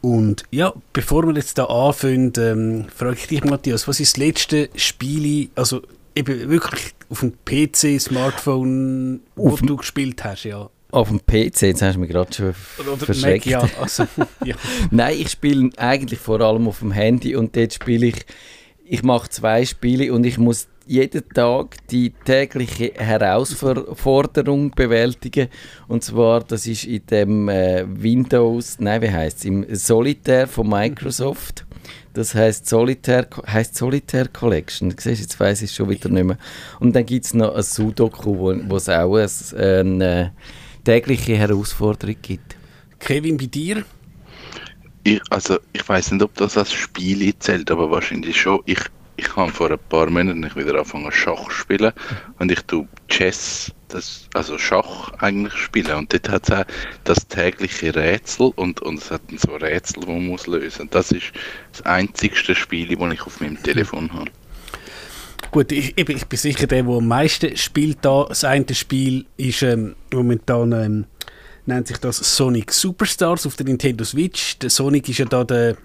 Und 0.00 0.42
ja, 0.50 0.72
bevor 0.92 1.26
wir 1.26 1.34
jetzt 1.34 1.56
da 1.58 1.64
anfangen, 1.64 2.32
ähm, 2.36 2.84
frage 2.94 3.16
ich 3.16 3.26
dich, 3.26 3.44
Matthias, 3.44 3.88
was 3.88 4.00
ist 4.00 4.16
das 4.16 4.24
letzte 4.24 4.68
Spiel, 4.76 5.48
also 5.54 5.80
eben 6.14 6.48
wirklich 6.50 6.92
auf 7.08 7.20
dem 7.20 7.32
PC, 7.44 7.98
Smartphone, 8.00 9.20
wo 9.36 9.50
Auf 9.50 9.60
dem- 9.60 9.68
du 9.68 9.76
gespielt 9.76 10.22
hast, 10.24 10.44
ja? 10.44 10.68
Auf 10.90 11.08
dem 11.08 11.20
PC, 11.20 11.62
jetzt 11.62 11.82
hast 11.82 11.96
du 11.96 12.00
mich 12.00 12.10
gerade 12.10 12.32
schon 12.32 12.54
Oder, 12.78 12.92
oder 12.92 13.06
verschreckt. 13.06 13.46
Mac, 13.46 13.52
ja, 13.52 13.68
also, 13.80 14.06
ja. 14.44 14.54
Nein, 14.90 15.16
ich 15.18 15.30
spiele 15.30 15.70
eigentlich 15.76 16.20
vor 16.20 16.40
allem 16.40 16.68
auf 16.68 16.78
dem 16.80 16.92
Handy 16.92 17.34
und 17.34 17.56
dort 17.56 17.72
spiele 17.74 18.06
ich, 18.06 18.26
ich 18.84 19.02
mache 19.02 19.28
zwei 19.30 19.64
Spiele 19.64 20.12
und 20.12 20.24
ich 20.24 20.38
muss 20.38 20.68
jeden 20.86 21.28
Tag 21.30 21.76
die 21.88 22.10
tägliche 22.10 22.92
Herausforderung 22.96 24.70
bewältigen 24.70 25.48
und 25.88 26.04
zwar, 26.04 26.40
das 26.40 26.66
ist 26.66 26.84
in 26.84 27.06
dem 27.06 27.48
äh, 27.48 27.84
Windows, 27.86 28.76
nein, 28.78 29.02
wie 29.02 29.10
heißt 29.10 29.38
es, 29.38 29.44
im 29.44 29.66
Solitaire 29.74 30.46
von 30.46 30.68
Microsoft. 30.68 31.66
Das 32.14 32.34
heißt 32.34 32.68
Solitaire, 32.68 33.26
heißt 33.46 33.74
Solitaire 33.74 34.28
Collection. 34.28 34.90
Du 34.90 34.96
siehst, 34.98 35.20
jetzt 35.20 35.38
weiß 35.38 35.62
ich 35.62 35.70
es 35.70 35.76
schon 35.76 35.90
wieder 35.90 36.08
nicht 36.08 36.24
mehr. 36.24 36.38
Und 36.78 36.94
dann 36.94 37.04
gibt 37.04 37.24
es 37.26 37.34
noch 37.34 37.54
ein 37.54 37.62
Sudoku, 37.62 38.38
wo 38.38 38.54
wo 38.68 38.76
es 38.76 38.88
auch 38.88 39.16
ein, 39.16 40.00
eine 40.00 40.32
tägliche 40.84 41.36
Herausforderung 41.36 42.16
gibt. 42.22 42.56
Kevin, 43.00 43.36
bei 43.36 43.46
dir? 43.46 43.84
Ich, 45.02 45.20
also, 45.30 45.58
ich 45.72 45.86
weiß 45.86 46.12
nicht, 46.12 46.22
ob 46.22 46.34
das 46.34 46.56
als 46.56 46.72
Spiel 46.72 47.36
zählt, 47.38 47.70
aber 47.70 47.90
wahrscheinlich 47.90 48.40
schon. 48.40 48.60
Ich, 48.64 48.80
ich 49.16 49.36
habe 49.36 49.50
vor 49.50 49.70
ein 49.70 49.78
paar 49.88 50.10
Monaten 50.10 50.42
wieder 50.54 50.74
angefangen 50.74 51.12
Schach 51.12 51.44
zu 51.44 51.50
spielen 51.50 51.92
und 52.38 52.50
ich 52.50 52.60
tue 52.62 52.88
Chess, 53.08 53.72
das, 53.88 54.28
also 54.34 54.58
Schach 54.58 55.12
eigentlich 55.18 55.54
spielen. 55.54 55.94
Und 55.96 56.12
dort 56.12 56.28
hat 56.28 56.48
es 56.48 56.54
auch 56.54 56.64
das 57.04 57.28
tägliche 57.28 57.94
Rätsel 57.94 58.52
und, 58.56 58.80
und 58.82 58.98
es 58.98 59.10
hat 59.10 59.22
so 59.36 59.54
Rätsel, 59.56 60.02
die 60.02 60.06
man 60.06 60.26
muss 60.26 60.46
lösen. 60.46 60.88
Das 60.90 61.12
ist 61.12 61.32
das 61.72 61.82
einzigste 61.82 62.54
Spiel, 62.54 62.96
das 62.96 63.12
ich 63.12 63.22
auf 63.22 63.40
meinem 63.40 63.62
Telefon 63.62 64.12
habe. 64.12 64.30
Gut, 65.50 65.70
ich, 65.70 65.96
ich 65.96 66.04
bin 66.04 66.38
sicher 66.38 66.66
der, 66.66 66.82
der 66.82 66.92
am 66.92 67.06
meisten 67.06 67.56
spielt 67.56 67.98
da. 68.02 68.24
Das 68.28 68.42
eine 68.42 68.74
Spiel 68.74 69.26
ist 69.36 69.62
ähm, 69.62 69.94
momentan, 70.12 70.72
ähm, 70.72 71.04
nennt 71.66 71.86
sich 71.86 71.98
das 71.98 72.16
Sonic 72.16 72.72
Superstars 72.72 73.46
auf 73.46 73.54
der 73.54 73.66
Nintendo 73.66 74.04
Switch. 74.04 74.58
Der 74.58 74.70
Sonic 74.70 75.08
ist 75.08 75.18
ja 75.18 75.26
da 75.26 75.44
der 75.44 75.76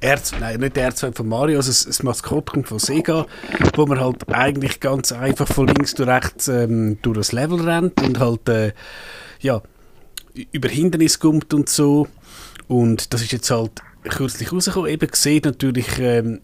Erz, 0.00 0.32
nein, 0.38 0.60
nicht 0.60 0.76
der 0.76 0.84
Erzfeind 0.84 1.16
von 1.16 1.28
Mario, 1.28 1.58
also 1.58 1.70
das, 1.70 2.02
Maskottchen 2.02 2.64
von 2.64 2.78
Sega, 2.78 3.26
wo 3.74 3.86
man 3.86 4.00
halt 4.00 4.28
eigentlich 4.32 4.80
ganz 4.80 5.12
einfach 5.12 5.48
von 5.48 5.66
links 5.66 5.94
zu 5.94 6.04
rechts 6.04 6.48
ähm, 6.48 6.98
durch 7.02 7.16
das 7.18 7.32
Level 7.32 7.60
rennt 7.60 8.00
und 8.02 8.18
halt, 8.18 8.48
äh, 8.48 8.72
ja, 9.40 9.62
über 10.52 10.68
Hindernisse 10.68 11.18
kommt 11.18 11.52
und 11.54 11.68
so. 11.68 12.06
Und 12.68 13.12
das 13.12 13.22
ist 13.22 13.32
jetzt 13.32 13.50
halt 13.50 13.82
kürzlich 14.04 14.52
rausgekommen. 14.52 14.90
Eben 14.90 15.08
sieht 15.12 15.44
natürlich 15.44 15.98
ähm, 15.98 16.40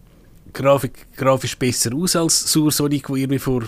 Grafik, 0.53 1.07
grafisch 1.15 1.57
besser 1.57 1.93
aus 1.93 2.15
als 2.15 2.51
Sur 2.51 2.71
Sonic, 2.71 3.09
wo 3.09 3.15
irgendwie 3.15 3.39
vor 3.39 3.63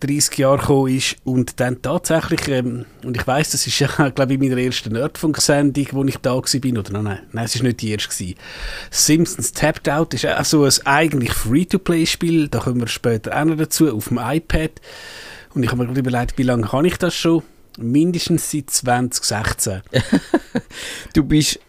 30 0.00 0.38
Jahren 0.38 0.60
gekommen 0.60 0.96
ist. 0.96 1.16
Und 1.24 1.60
dann 1.60 1.80
tatsächlich, 1.82 2.48
ähm, 2.48 2.84
und 3.04 3.16
ich 3.16 3.26
weiß, 3.26 3.50
das 3.50 3.66
ist 3.66 3.78
ja, 3.78 3.88
glaube 4.10 4.34
ich, 4.34 4.40
in 4.40 4.48
meiner 4.48 4.60
ersten 4.60 4.92
Nerdfunk-Sendung, 4.92 5.86
wo 5.92 6.04
ich 6.04 6.18
da 6.18 6.34
war, 6.34 6.40
oder 6.40 6.92
nein, 6.92 7.04
nein, 7.04 7.18
nein, 7.32 7.44
es 7.44 7.56
war 7.56 7.62
nicht 7.64 7.80
die 7.80 7.90
erste. 7.90 8.08
Gewesen. 8.08 8.34
Simpsons 8.90 9.52
Tapped 9.52 9.88
Out 9.88 10.14
ist 10.14 10.26
auch 10.26 10.44
so 10.44 10.64
ein 10.64 10.72
eigentlich 10.84 11.32
Free-to-Play-Spiel, 11.32 12.48
da 12.48 12.58
kommen 12.60 12.80
wir 12.80 12.88
später 12.88 13.40
auch 13.40 13.44
noch 13.44 13.56
dazu, 13.56 13.94
auf 13.94 14.08
dem 14.08 14.18
iPad. 14.18 14.72
Und 15.54 15.62
ich 15.62 15.70
habe 15.70 15.80
mir 15.82 15.86
gerade 15.86 16.00
überlegt, 16.00 16.38
wie 16.38 16.42
lange 16.42 16.66
kann 16.66 16.84
ich 16.84 16.96
das 16.96 17.14
schon? 17.14 17.42
Mindestens 17.78 18.50
seit 18.50 18.70
2016. 18.70 19.82
Du 21.12 21.24
bist, 21.24 21.60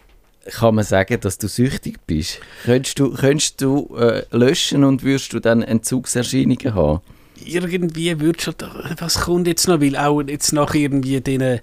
kann 0.46 0.75
man 0.75 0.84
sagen, 0.84 1.20
dass 1.20 1.38
du 1.38 1.48
süchtig 1.48 2.00
bist? 2.05 2.39
Könntest 2.65 3.00
du, 3.00 3.13
könntest 3.13 3.62
du 3.62 3.96
äh, 3.98 4.24
löschen 4.32 4.84
und 4.84 5.03
würdest 5.03 5.34
du 5.34 5.39
dann 5.39 5.62
Entzugserscheinungen 5.62 6.74
haben? 6.74 7.01
Irgendwie 7.44 8.20
wird 8.20 8.42
schon, 8.42 8.56
was 9.00 9.22
kommt 9.22 9.48
jetzt 9.48 9.68
noch, 9.68 9.82
weil 9.82 9.98
auch 9.98 10.22
jetzt 10.22 10.54
nach 10.54 10.74
irgendwie 10.74 11.22
diesen 11.22 11.60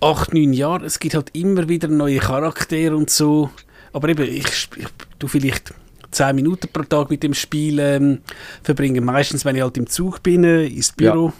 acht, 0.00 0.34
neun 0.34 0.52
Jahren, 0.52 0.84
es 0.84 0.98
gibt 0.98 1.14
halt 1.14 1.30
immer 1.34 1.68
wieder 1.68 1.88
neue 1.88 2.18
Charaktere 2.18 2.96
und 2.96 3.10
so, 3.10 3.50
aber 3.92 4.08
eben, 4.08 4.24
ich, 4.24 4.46
ich 4.76 4.88
tu 5.18 5.28
vielleicht 5.28 5.74
10 6.10 6.34
Minuten 6.34 6.68
pro 6.72 6.82
Tag 6.82 7.10
mit 7.10 7.22
dem 7.22 7.34
Spiel 7.34 7.78
ähm, 7.78 8.18
verbringen, 8.62 9.04
meistens, 9.04 9.44
wenn 9.44 9.56
ich 9.56 9.62
halt 9.62 9.76
im 9.76 9.86
Zug 9.86 10.22
bin, 10.22 10.44
äh, 10.44 10.66
ins 10.66 10.92
Büro. 10.92 11.32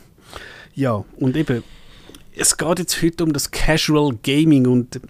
Ja. 0.75 1.05
und 1.19 1.37
eben, 1.37 1.63
es 2.35 2.57
geht 2.57 2.79
jetzt 2.79 3.03
heute 3.03 3.25
um 3.25 3.33
das 3.33 3.51
Casual 3.51 4.17
Gaming 4.23 4.67
und 4.67 5.01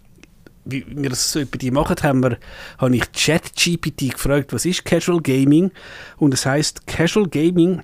wie 0.64 0.84
wir 0.88 1.10
das 1.10 1.32
so 1.32 1.40
bei 1.40 1.58
dir 1.58 1.72
machen, 1.72 1.96
haben 2.02 2.22
wir, 2.22 2.38
habe 2.78 2.96
ich 2.96 3.10
ChatGPT 3.12 4.12
gefragt, 4.12 4.52
was 4.52 4.64
ist 4.64 4.84
Casual 4.84 5.20
Gaming? 5.20 5.72
Und 6.18 6.34
es 6.34 6.46
heißt 6.46 6.86
Casual 6.86 7.28
Gaming 7.28 7.82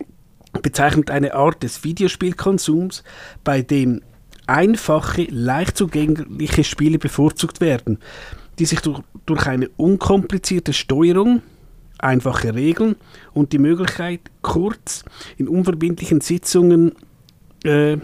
bezeichnet 0.63 1.11
eine 1.11 1.35
Art 1.35 1.63
des 1.63 1.85
Videospielkonsums, 1.85 3.05
bei 3.45 3.63
dem 3.63 4.03
einfache, 4.47 5.27
leicht 5.31 5.77
zugängliche 5.77 6.65
Spiele 6.65 6.99
bevorzugt 6.99 7.61
werden, 7.61 7.99
die 8.59 8.65
sich 8.65 8.81
durch, 8.81 9.01
durch 9.27 9.47
eine 9.47 9.69
unkomplizierte 9.77 10.73
Steuerung, 10.73 11.43
einfache 11.99 12.55
Regeln 12.55 12.97
und 13.35 13.53
die 13.53 13.59
Möglichkeit, 13.59 14.21
kurz 14.43 15.05
in 15.37 15.49
unverbindlichen 15.49 16.21
Sitzungen 16.21 16.93
äh, 17.65 17.99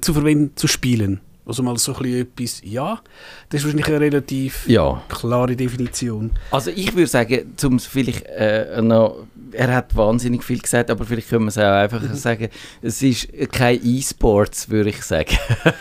zu 0.00 0.12
verwenden, 0.12 0.52
zu 0.56 0.68
spielen. 0.68 1.20
Also 1.46 1.62
mal 1.62 1.78
so 1.78 1.94
ein 1.94 1.98
bisschen 2.02 2.20
etwas, 2.22 2.60
ja, 2.64 3.00
das 3.48 3.60
ist 3.60 3.64
wahrscheinlich 3.64 3.86
eine 3.86 4.00
relativ 4.00 4.68
Ja. 4.68 5.00
klare 5.08 5.54
Definition. 5.54 6.32
Also 6.50 6.70
ich 6.70 6.92
würde 6.94 7.06
sagen, 7.06 7.52
zum 7.56 7.78
vielleicht 7.78 8.26
äh, 8.26 8.82
noch, 8.82 9.24
er 9.52 9.72
hat 9.74 9.94
wahnsinnig 9.94 10.42
viel 10.42 10.58
gesagt, 10.58 10.90
aber 10.90 11.04
vielleicht 11.04 11.28
können 11.30 11.44
wir 11.44 11.48
es 11.50 11.58
auch 11.58 11.62
einfach 11.62 12.02
sagen, 12.14 12.48
es 12.82 13.00
ist 13.00 13.28
kein 13.52 13.80
E-Sports, 13.82 14.68
würde 14.70 14.90
ich 14.90 15.02
sagen. 15.02 15.36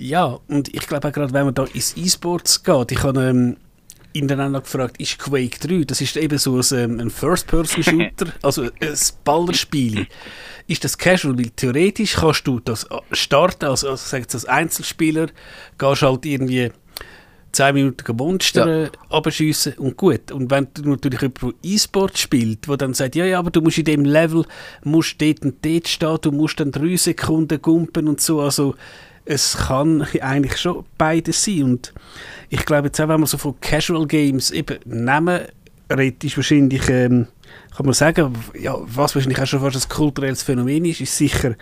Ja, 0.00 0.38
und 0.46 0.72
ich 0.72 0.86
glaube 0.86 1.08
auch 1.08 1.12
gerade, 1.12 1.32
wenn 1.32 1.46
man 1.46 1.54
da 1.54 1.64
ins 1.64 1.96
E-Sports 1.96 2.62
geht, 2.62 2.92
ich 2.92 3.02
habe 3.02 3.20
ähm, 3.20 3.56
ihn 4.12 4.28
dann 4.28 4.40
auch 4.40 4.48
noch 4.48 4.62
gefragt, 4.62 5.00
ist 5.00 5.18
Quake 5.18 5.58
3, 5.58 5.82
das 5.84 6.00
ist 6.00 6.16
eben 6.16 6.38
so 6.38 6.56
ein, 6.56 6.64
ähm, 6.78 7.00
ein 7.00 7.10
First-Person-Shooter, 7.10 8.26
also 8.42 8.62
ein 8.62 8.94
Ballerspiel. 9.24 10.06
Ist 10.68 10.84
das 10.84 10.96
casual? 10.96 11.36
Weil 11.38 11.50
theoretisch 11.56 12.16
kannst 12.16 12.46
du 12.46 12.60
das 12.60 12.84
äh, 12.84 12.98
starten, 13.12 13.64
also, 13.64 13.88
also 13.88 13.96
sag 13.96 14.20
jetzt 14.20 14.34
als 14.34 14.44
Einzelspieler, 14.44 15.28
gehst 15.78 16.02
halt 16.02 16.26
irgendwie 16.26 16.70
10 17.52 17.74
Minuten 17.74 18.16
Monster 18.16 18.82
ja. 18.82 18.90
abschiessen 19.08 19.72
und 19.78 19.96
gut. 19.96 20.30
Und 20.30 20.50
wenn 20.50 20.68
du 20.74 20.90
natürlich 20.90 21.22
jemand, 21.22 21.42
der 21.42 21.52
E-Sport 21.62 22.18
spielt, 22.18 22.68
der 22.68 22.76
dann 22.76 22.92
sagt, 22.92 23.16
ja, 23.16 23.24
ja, 23.24 23.38
aber 23.38 23.50
du 23.50 23.62
musst 23.62 23.78
in 23.78 23.86
dem 23.86 24.04
Level, 24.04 24.44
musst 24.84 25.20
dort 25.20 25.42
und 25.42 25.64
dort 25.64 25.88
stehen, 25.88 26.18
du 26.20 26.32
musst 26.32 26.60
dann 26.60 26.70
3 26.70 26.96
Sekunden 26.96 27.60
gumpen 27.62 28.06
und 28.06 28.20
so, 28.20 28.40
also 28.40 28.74
es 29.24 29.56
kann 29.56 30.06
eigentlich 30.20 30.58
schon 30.58 30.84
beides 30.96 31.44
sein. 31.44 31.62
Und 31.62 31.94
ich 32.50 32.64
glaube 32.64 32.88
jetzt 32.88 33.00
auch, 33.00 33.08
wenn 33.08 33.20
man 33.20 33.26
so 33.26 33.38
von 33.38 33.58
Casual 33.60 34.06
Games 34.06 34.50
eben 34.50 34.78
nehmen 34.84 35.40
redet, 35.90 36.24
ist 36.24 36.36
wahrscheinlich, 36.36 36.88
ähm, 36.88 37.26
kann 37.76 37.86
man 37.86 37.94
sagen, 37.94 38.34
ja, 38.58 38.76
was 38.80 39.14
wahrscheinlich 39.14 39.40
auch 39.40 39.46
schon 39.46 39.60
fast 39.60 39.86
ein 39.86 39.88
kulturelles 39.88 40.42
Phänomen 40.42 40.84
ist, 40.84 41.00
ist 41.00 41.16
sicher 41.16 41.54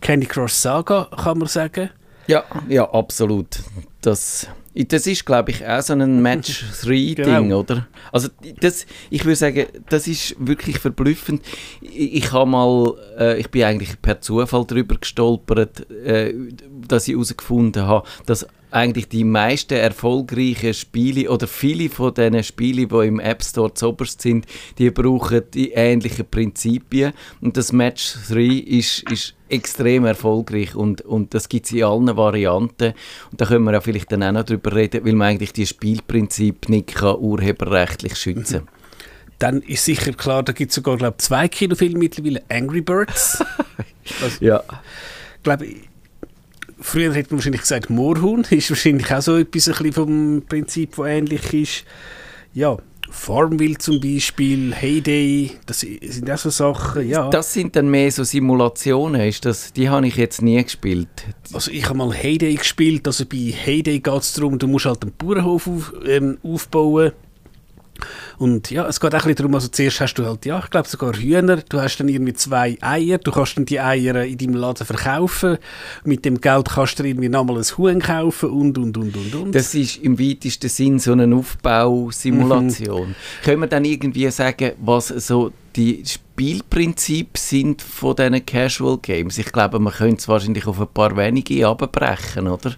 Candy 0.00 0.26
Crush 0.26 0.52
Saga, 0.52 1.08
kann 1.22 1.38
man 1.38 1.48
sagen. 1.48 1.90
Ja, 2.26 2.44
ja, 2.68 2.88
absolut. 2.92 3.58
Das, 4.00 4.46
das 4.74 5.06
ist, 5.06 5.24
glaube 5.24 5.50
ich, 5.50 5.66
auch 5.66 5.80
so 5.82 5.92
ein 5.92 6.22
Match-3-Ding, 6.22 7.24
Genau. 7.24 7.60
oder? 7.60 7.88
Also, 8.12 8.28
das, 8.60 8.86
ich 9.10 9.24
würde 9.24 9.36
sagen, 9.36 9.66
das 9.88 10.06
ist 10.06 10.36
wirklich 10.38 10.78
verblüffend. 10.78 11.42
Ich, 11.80 12.14
ich 12.14 12.32
habe 12.32 12.48
mal, 12.48 12.94
äh, 13.18 13.40
ich 13.40 13.50
bin 13.50 13.64
eigentlich 13.64 14.00
per 14.00 14.20
Zufall 14.20 14.64
darüber 14.66 14.96
gestolpert, 14.96 15.90
äh, 15.90 16.34
dass 16.86 17.08
ich 17.08 17.14
herausgefunden 17.14 17.86
habe, 17.86 18.06
dass 18.26 18.46
eigentlich 18.72 19.08
die 19.08 19.24
meisten 19.24 19.74
erfolgreichen 19.74 20.74
Spiele 20.74 21.30
oder 21.30 21.46
viele 21.46 21.90
von 21.90 22.14
diesen 22.14 22.42
Spielen, 22.42 22.88
die 22.88 23.06
im 23.06 23.20
App 23.20 23.42
Store 23.42 23.72
zuoberst 23.74 24.20
sind, 24.22 24.46
die 24.78 24.90
brauchen 24.90 25.42
die 25.52 25.72
ähnlichen 25.72 26.26
Prinzipien. 26.28 27.12
Und 27.40 27.56
das 27.56 27.72
Match 27.72 28.14
3 28.28 28.40
ist, 28.40 29.10
ist 29.10 29.34
extrem 29.48 30.04
erfolgreich 30.06 30.74
und, 30.74 31.02
und 31.02 31.34
das 31.34 31.48
gibt 31.48 31.66
es 31.66 31.72
in 31.72 31.84
allen 31.84 32.16
Varianten. 32.16 32.94
Und 33.30 33.40
da 33.40 33.46
können 33.46 33.64
wir 33.64 33.72
ja 33.72 33.80
vielleicht 33.80 34.10
dann 34.10 34.22
auch 34.22 34.32
noch 34.32 34.44
drüber 34.44 34.74
reden, 34.74 35.04
weil 35.04 35.12
man 35.12 35.28
eigentlich 35.28 35.52
die 35.52 35.66
Spielprinzip 35.66 36.68
nicht 36.68 36.94
kann 36.94 37.16
urheberrechtlich 37.16 38.16
schützen 38.16 38.68
Dann 39.38 39.60
ist 39.60 39.84
sicher 39.84 40.12
klar, 40.12 40.42
da 40.42 40.52
gibt 40.52 40.70
es 40.70 40.76
sogar, 40.76 40.96
glaube 40.96 41.18
zwei 41.18 41.48
Kinofilme 41.48 41.98
mittlerweile, 41.98 42.42
Angry 42.48 42.80
Birds. 42.80 43.44
Ja. 44.40 44.64
glaube 45.44 45.66
ich, 45.66 45.88
früher 46.80 47.12
hätte 47.14 47.30
man 47.30 47.38
wahrscheinlich 47.38 47.62
gesagt 47.62 47.90
Moorhuhn, 47.90 48.44
ist 48.50 48.70
wahrscheinlich 48.70 49.12
auch 49.12 49.22
so 49.22 49.36
etwas 49.36 49.68
ein 49.68 49.74
bisschen 49.74 49.92
vom 49.92 50.42
Prinzip, 50.48 50.96
das 50.96 51.06
ähnlich 51.06 51.52
ist. 51.54 51.84
Ja, 52.54 52.76
Farmville 53.12 53.76
zum 53.78 54.00
Beispiel, 54.00 54.74
Heyday, 54.74 55.52
das 55.66 55.80
sind 55.80 56.30
auch 56.30 56.38
so 56.38 56.50
Sachen, 56.50 57.08
ja. 57.08 57.28
Das 57.28 57.52
sind 57.52 57.76
dann 57.76 57.88
mehr 57.88 58.10
so 58.10 58.24
Simulationen, 58.24 59.20
ist 59.20 59.44
das, 59.44 59.72
die 59.72 59.88
habe 59.88 60.06
ich 60.06 60.16
jetzt 60.16 60.40
nie 60.40 60.62
gespielt. 60.62 61.08
Also 61.52 61.70
ich 61.70 61.84
habe 61.84 61.98
mal 61.98 62.12
Heyday 62.12 62.54
gespielt, 62.54 63.06
also 63.06 63.26
bei 63.26 63.36
Heyday 63.36 64.00
geht 64.00 64.22
es 64.22 64.32
darum, 64.32 64.58
du 64.58 64.66
musst 64.66 64.86
halt 64.86 65.02
einen 65.02 65.12
Bauernhof 65.16 65.68
auf, 65.68 65.92
ähm, 66.06 66.38
aufbauen. 66.42 67.12
Und 68.38 68.70
ja, 68.70 68.86
es 68.86 69.00
geht 69.00 69.14
auch 69.14 69.18
ein 69.18 69.22
bisschen 69.22 69.36
darum, 69.36 69.54
also 69.54 69.68
zuerst 69.68 70.00
hast 70.00 70.14
du 70.14 70.24
halt, 70.24 70.44
ja, 70.46 70.58
ich 70.58 70.70
glaube 70.70 70.88
sogar 70.88 71.14
Hühner, 71.14 71.56
du 71.56 71.80
hast 71.80 71.98
dann 71.98 72.08
irgendwie 72.08 72.32
zwei 72.32 72.76
Eier, 72.80 73.18
du 73.18 73.30
kannst 73.30 73.56
dann 73.56 73.64
die 73.64 73.80
Eier 73.80 74.22
in 74.24 74.38
deinem 74.38 74.54
Laden 74.54 74.86
verkaufen, 74.86 75.58
mit 76.04 76.24
dem 76.24 76.40
Geld 76.40 76.68
kannst 76.70 76.98
du 76.98 77.04
irgendwie 77.04 77.28
nochmal 77.28 77.58
ein 77.58 77.64
Huhn 77.64 78.00
kaufen 78.00 78.50
und, 78.50 78.78
und, 78.78 78.96
und, 78.96 79.16
und, 79.16 79.34
und. 79.34 79.54
Das 79.54 79.74
ist 79.74 79.98
im 79.98 80.18
weitesten 80.18 80.68
Sinn 80.68 80.98
so 80.98 81.12
eine 81.12 81.34
Aufbausimulation. 81.34 83.08
Mhm. 83.08 83.14
Können 83.44 83.60
wir 83.60 83.68
dann 83.68 83.84
irgendwie 83.84 84.30
sagen, 84.30 84.72
was 84.80 85.08
so 85.08 85.52
die 85.76 86.02
Spielprinzipie 86.04 87.38
sind 87.38 87.82
von 87.82 88.16
diesen 88.16 88.44
Casual 88.44 88.98
Games? 88.98 89.38
Ich 89.38 89.52
glaube, 89.52 89.78
man 89.78 89.92
könnte 89.92 90.16
es 90.16 90.28
wahrscheinlich 90.28 90.66
auf 90.66 90.80
ein 90.80 90.88
paar 90.88 91.16
wenige 91.16 91.66
abbrechen, 91.66 92.48
oder? 92.48 92.74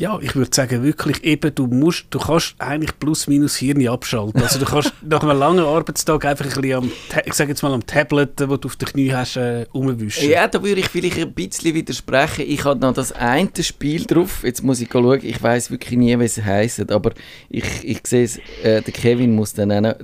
Ja, 0.00 0.18
ich 0.22 0.34
würde 0.34 0.50
sagen, 0.50 0.82
wirklich 0.82 1.22
eben, 1.24 1.54
du 1.54 1.66
musst, 1.66 2.06
du 2.08 2.18
kannst 2.18 2.54
eigentlich 2.58 2.98
plus 2.98 3.26
minus 3.26 3.56
Hirn 3.56 3.86
abschalten. 3.86 4.40
Also 4.40 4.58
du 4.58 4.64
kannst 4.64 4.94
nach 5.02 5.22
einem 5.22 5.38
langen 5.38 5.62
Arbeitstag 5.62 6.24
einfach 6.24 6.46
ein 6.46 6.52
bisschen 6.58 6.74
am, 6.74 6.90
ich 7.26 7.34
sage 7.34 7.50
jetzt 7.50 7.62
mal 7.62 7.74
am 7.74 7.84
Tablet, 7.84 8.48
wo 8.48 8.56
du 8.56 8.68
auf 8.68 8.76
den 8.76 8.88
Knie 8.88 9.12
hast, 9.12 9.36
äh, 9.36 9.66
rumwischen. 9.74 10.30
Ja, 10.30 10.48
da 10.48 10.62
würde 10.62 10.80
ich 10.80 10.88
vielleicht 10.88 11.18
ein 11.18 11.34
bisschen 11.34 11.74
widersprechen. 11.74 12.46
Ich 12.48 12.64
habe 12.64 12.80
noch 12.80 12.94
das 12.94 13.12
eine 13.12 13.50
Spiel 13.60 14.06
drauf. 14.06 14.42
Jetzt 14.42 14.62
muss 14.62 14.80
ich 14.80 14.88
schauen. 14.90 15.20
Ich 15.22 15.42
weiß 15.42 15.70
wirklich 15.70 15.98
nie, 15.98 16.18
wie 16.18 16.24
es 16.24 16.42
heisst. 16.42 16.90
Aber 16.90 17.12
ich, 17.50 17.84
ich 17.84 18.00
sehe 18.06 18.24
es, 18.24 18.38
äh, 18.62 18.80
der 18.80 18.94
Kevin 18.94 19.34
muss 19.34 19.52
dann 19.52 19.84
auch 19.84 19.96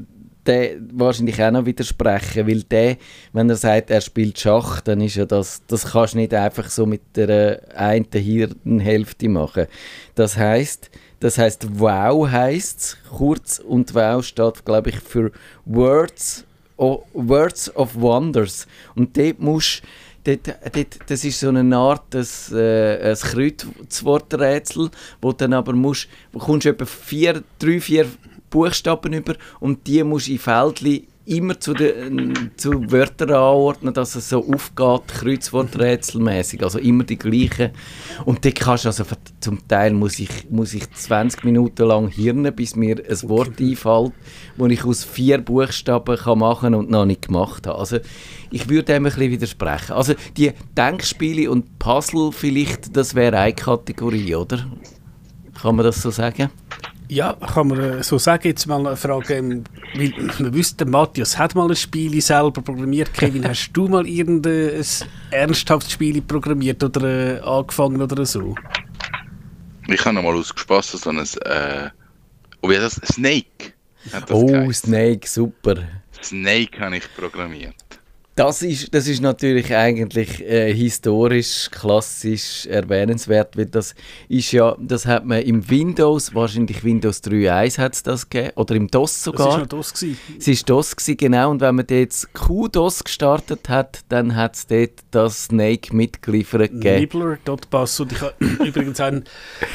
der 0.46 0.76
wahrscheinlich 0.92 1.42
auch 1.42 1.50
noch 1.50 1.66
widersprechen, 1.66 2.46
weil 2.46 2.62
der, 2.62 2.96
wenn 3.32 3.50
er 3.50 3.56
sagt, 3.56 3.90
er 3.90 4.00
spielt 4.00 4.38
Schach, 4.38 4.80
dann 4.80 5.00
ist 5.00 5.16
ja 5.16 5.24
das, 5.24 5.62
das 5.66 5.92
kannst 5.92 6.14
du 6.14 6.18
nicht 6.18 6.34
einfach 6.34 6.68
so 6.68 6.86
mit 6.86 7.02
der 7.16 7.60
einen 7.74 8.06
Hirnhälfte 8.12 9.28
machen. 9.28 9.66
Das 10.14 10.36
heißt, 10.36 10.90
das 11.20 11.38
heißt 11.38 11.78
Wow 11.78 12.28
heißt 12.28 12.98
kurz 13.10 13.58
und 13.58 13.94
Wow 13.94 14.24
steht, 14.24 14.64
glaube 14.64 14.90
ich, 14.90 15.00
für 15.00 15.32
Words, 15.64 16.44
o, 16.76 17.02
Words 17.12 17.74
of 17.74 17.94
Wonders. 17.94 18.66
Und 18.94 19.16
dort 19.16 19.40
musst 19.40 19.82
dort, 20.24 20.46
dort, 20.72 20.98
das 21.06 21.24
ist 21.24 21.40
so 21.40 21.48
eine 21.48 21.76
Art 21.76 22.02
das, 22.10 22.52
äh, 22.52 23.12
ein 23.12 23.16
Kreuzworträtsel, 23.16 24.90
wo 25.22 25.32
dann 25.32 25.52
aber 25.52 25.72
musst, 25.72 26.08
kommst 26.38 26.66
du 26.66 26.70
etwa 26.70 26.84
vier, 26.84 27.42
drei, 27.58 27.80
vier 27.80 28.06
Buchstaben 28.56 29.12
über 29.12 29.34
und 29.60 29.86
die 29.86 30.02
musst 30.02 30.28
du 30.28 30.32
in 30.32 30.38
Feldli 30.38 31.08
immer 31.26 31.60
zu, 31.60 31.74
den, 31.74 32.52
zu 32.56 32.90
Wörtern 32.90 33.30
anordnen, 33.32 33.92
dass 33.92 34.14
es 34.14 34.30
so 34.30 34.38
aufgeht, 34.50 35.08
kreuzworträtselmäßig, 35.08 36.62
also 36.62 36.78
immer 36.78 37.04
die 37.04 37.18
gleichen. 37.18 37.72
Und 38.24 38.44
die 38.44 38.52
kannst 38.52 38.84
du 38.84 38.88
also, 38.88 39.04
zum 39.40 39.68
Teil 39.68 39.92
muss 39.92 40.18
ich, 40.18 40.48
muss 40.48 40.72
ich 40.72 40.90
20 40.90 41.44
Minuten 41.44 41.86
lang 41.86 42.08
hirnen, 42.08 42.54
bis 42.54 42.76
mir 42.76 42.96
ein 42.96 43.28
Wort 43.28 43.60
einfällt, 43.60 44.12
das 44.56 44.70
ich 44.70 44.84
aus 44.84 45.04
vier 45.04 45.38
Buchstaben 45.38 46.16
kann 46.16 46.38
machen 46.38 46.74
und 46.74 46.88
noch 46.88 47.04
nicht 47.04 47.26
gemacht 47.26 47.66
habe. 47.66 47.78
Also 47.78 47.98
ich 48.50 48.70
würde 48.70 48.84
dem 48.84 49.04
ein 49.04 49.12
bisschen 49.12 49.32
widersprechen. 49.32 49.92
Also 49.92 50.14
die 50.38 50.52
Denkspiele 50.78 51.50
und 51.50 51.78
Puzzle 51.78 52.32
vielleicht, 52.32 52.96
das 52.96 53.14
wäre 53.14 53.36
eine 53.36 53.52
Kategorie, 53.52 54.34
oder? 54.34 54.64
Kann 55.60 55.76
man 55.76 55.84
das 55.84 56.00
so 56.00 56.10
sagen? 56.10 56.50
Ja, 57.08 57.34
kann 57.34 57.68
man 57.68 57.78
äh, 57.78 58.02
so 58.02 58.18
sagen. 58.18 58.48
Jetzt 58.48 58.66
mal 58.66 58.84
eine 58.84 58.96
Frage, 58.96 59.34
ähm, 59.34 59.64
weil 59.94 60.12
wir 60.38 60.54
wissen, 60.54 60.76
der 60.78 60.88
Matthias 60.88 61.38
hat 61.38 61.54
mal 61.54 61.68
ein 61.68 61.76
Spiel 61.76 62.20
selber 62.20 62.62
programmiert. 62.62 63.14
Kevin, 63.14 63.46
hast 63.48 63.70
du 63.72 63.88
mal 63.88 64.06
irgendein 64.06 64.84
ernsthaftes 65.30 65.92
Spiel 65.92 66.20
programmiert 66.22 66.82
oder 66.82 67.36
äh, 67.36 67.40
angefangen 67.40 68.02
oder 68.02 68.26
so? 68.26 68.54
Ich 69.88 70.04
habe 70.04 70.16
noch 70.16 70.22
mal 70.22 70.34
ausgespaßt, 70.34 70.98
so 70.98 71.10
ein, 71.10 71.18
äh, 71.18 71.90
oh, 72.60 72.68
wie 72.68 72.74
das? 72.74 72.94
Snake. 73.04 73.74
das 74.10 74.24
Oh, 74.30 74.46
geheißen. 74.46 74.88
Snake, 74.88 75.28
super. 75.28 75.76
Snake 76.22 76.80
habe 76.80 76.96
ich 76.96 77.14
programmiert. 77.14 77.74
Das 78.36 78.60
ist, 78.60 78.92
das 78.92 79.08
ist 79.08 79.22
natürlich 79.22 79.74
eigentlich 79.74 80.44
äh, 80.44 80.70
historisch, 80.74 81.70
klassisch 81.70 82.66
erwähnenswert, 82.66 83.56
weil 83.56 83.64
das 83.64 83.94
ist 84.28 84.52
ja, 84.52 84.76
das 84.78 85.06
hat 85.06 85.24
man 85.24 85.40
im 85.40 85.70
Windows, 85.70 86.34
wahrscheinlich 86.34 86.84
Windows 86.84 87.22
3.1 87.22 87.78
hat 87.78 87.94
es 87.94 88.02
das 88.02 88.28
gegeben, 88.28 88.52
oder 88.56 88.74
im 88.74 88.88
DOS 88.88 89.22
Das 89.22 89.26
war 89.26 89.38
sogar. 89.38 89.58
noch 89.60 89.66
das. 89.66 89.94
Gewesen. 89.94 90.18
Es 90.38 90.48
war 90.48 90.54
DOS, 90.66 90.96
gewesen, 90.96 91.16
genau, 91.16 91.50
und 91.50 91.62
wenn 91.62 91.76
man 91.76 91.86
dort 91.86 92.28
QDOS 92.34 93.04
gestartet 93.04 93.70
hat, 93.70 94.00
dann 94.10 94.36
hat 94.36 94.56
es 94.56 94.66
dort 94.66 94.92
das 95.12 95.44
Snake 95.44 95.96
mitgeliefert 95.96 96.72
gegeben. 96.72 97.00
Nibbler.bass. 97.00 98.00
Und 98.00 98.12
ich 98.12 98.20
habe 98.20 98.34
übrigens 98.66 99.00
einen 99.00 99.24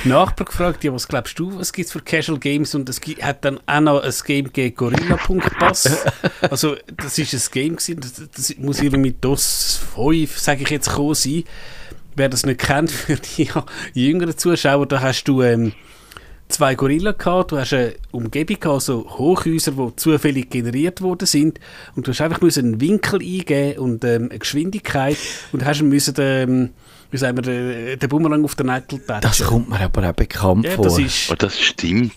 Nachbar 0.03 0.45
gefragt, 0.45 0.83
ja, 0.83 0.93
was 0.93 1.07
glaubst 1.07 1.39
du, 1.39 1.57
was 1.57 1.73
gibt 1.73 1.87
es 1.87 1.93
für 1.93 2.01
Casual 2.01 2.37
Games? 2.37 2.75
Und 2.75 2.87
es 2.89 3.01
hat 3.23 3.43
dann 3.43 3.59
auch 3.65 3.81
noch 3.81 4.03
ein 4.03 4.13
Game 4.23 4.45
gegeben, 4.45 4.75
Gorilla.bass. 4.75 6.05
also, 6.41 6.75
das 6.95 7.17
ist 7.17 7.33
ein 7.33 7.51
Game 7.51 7.75
gewesen, 7.77 7.99
das, 7.99 8.21
das 8.31 8.50
muss 8.59 8.79
irgendwie 8.79 9.09
mit 9.09 9.23
DOS 9.23 9.79
5, 9.95 10.37
sage 10.39 10.63
ich 10.63 10.69
jetzt, 10.69 10.89
gekommen 10.89 11.15
sein. 11.15 11.43
Wer 12.15 12.29
das 12.29 12.45
nicht 12.45 12.59
kennt, 12.59 12.91
für 12.91 13.15
die 13.15 13.49
jüngeren 13.93 14.37
Zuschauer, 14.37 14.85
da 14.85 15.01
hast 15.01 15.23
du 15.25 15.41
ähm, 15.41 15.73
zwei 16.49 16.75
Gorilla 16.75 17.13
gehabt, 17.13 17.51
du 17.51 17.57
hast 17.57 17.73
eine 17.73 17.93
Umgebung 18.11 18.59
gehabt, 18.59 18.73
also 18.75 19.05
Hochhäuser, 19.17 19.71
die 19.71 19.95
zufällig 19.95 20.49
generiert 20.49 21.01
worden 21.01 21.25
sind 21.25 21.59
und 21.95 22.07
du 22.07 22.11
hast 22.11 22.21
einfach 22.21 22.41
müssen 22.41 22.65
einen 22.65 22.81
Winkel 22.81 23.21
eingeben 23.21 23.79
und 23.79 24.03
ähm, 24.03 24.29
eine 24.29 24.39
Geschwindigkeit 24.39 25.17
und 25.51 25.65
hast 25.65 25.81
müssen 25.81 26.15
ähm, 26.19 26.69
wie 27.11 27.17
sagen 27.17 27.37
wir, 27.37 27.43
den, 27.43 27.99
den 27.99 28.09
Bumerang 28.09 28.43
auf 28.43 28.55
den 28.55 28.67
Nägel 28.67 28.99
patchen. 28.99 29.21
Das 29.21 29.43
kommt 29.43 29.69
mir 29.69 29.79
aber 29.81 30.09
auch 30.09 30.13
bekannt 30.13 30.65
ja, 30.65 30.71
vor. 30.71 30.85
das 30.85 30.97
ist 30.97 31.29
Oh, 31.29 31.35
das 31.35 31.59
stimmt. 31.59 32.13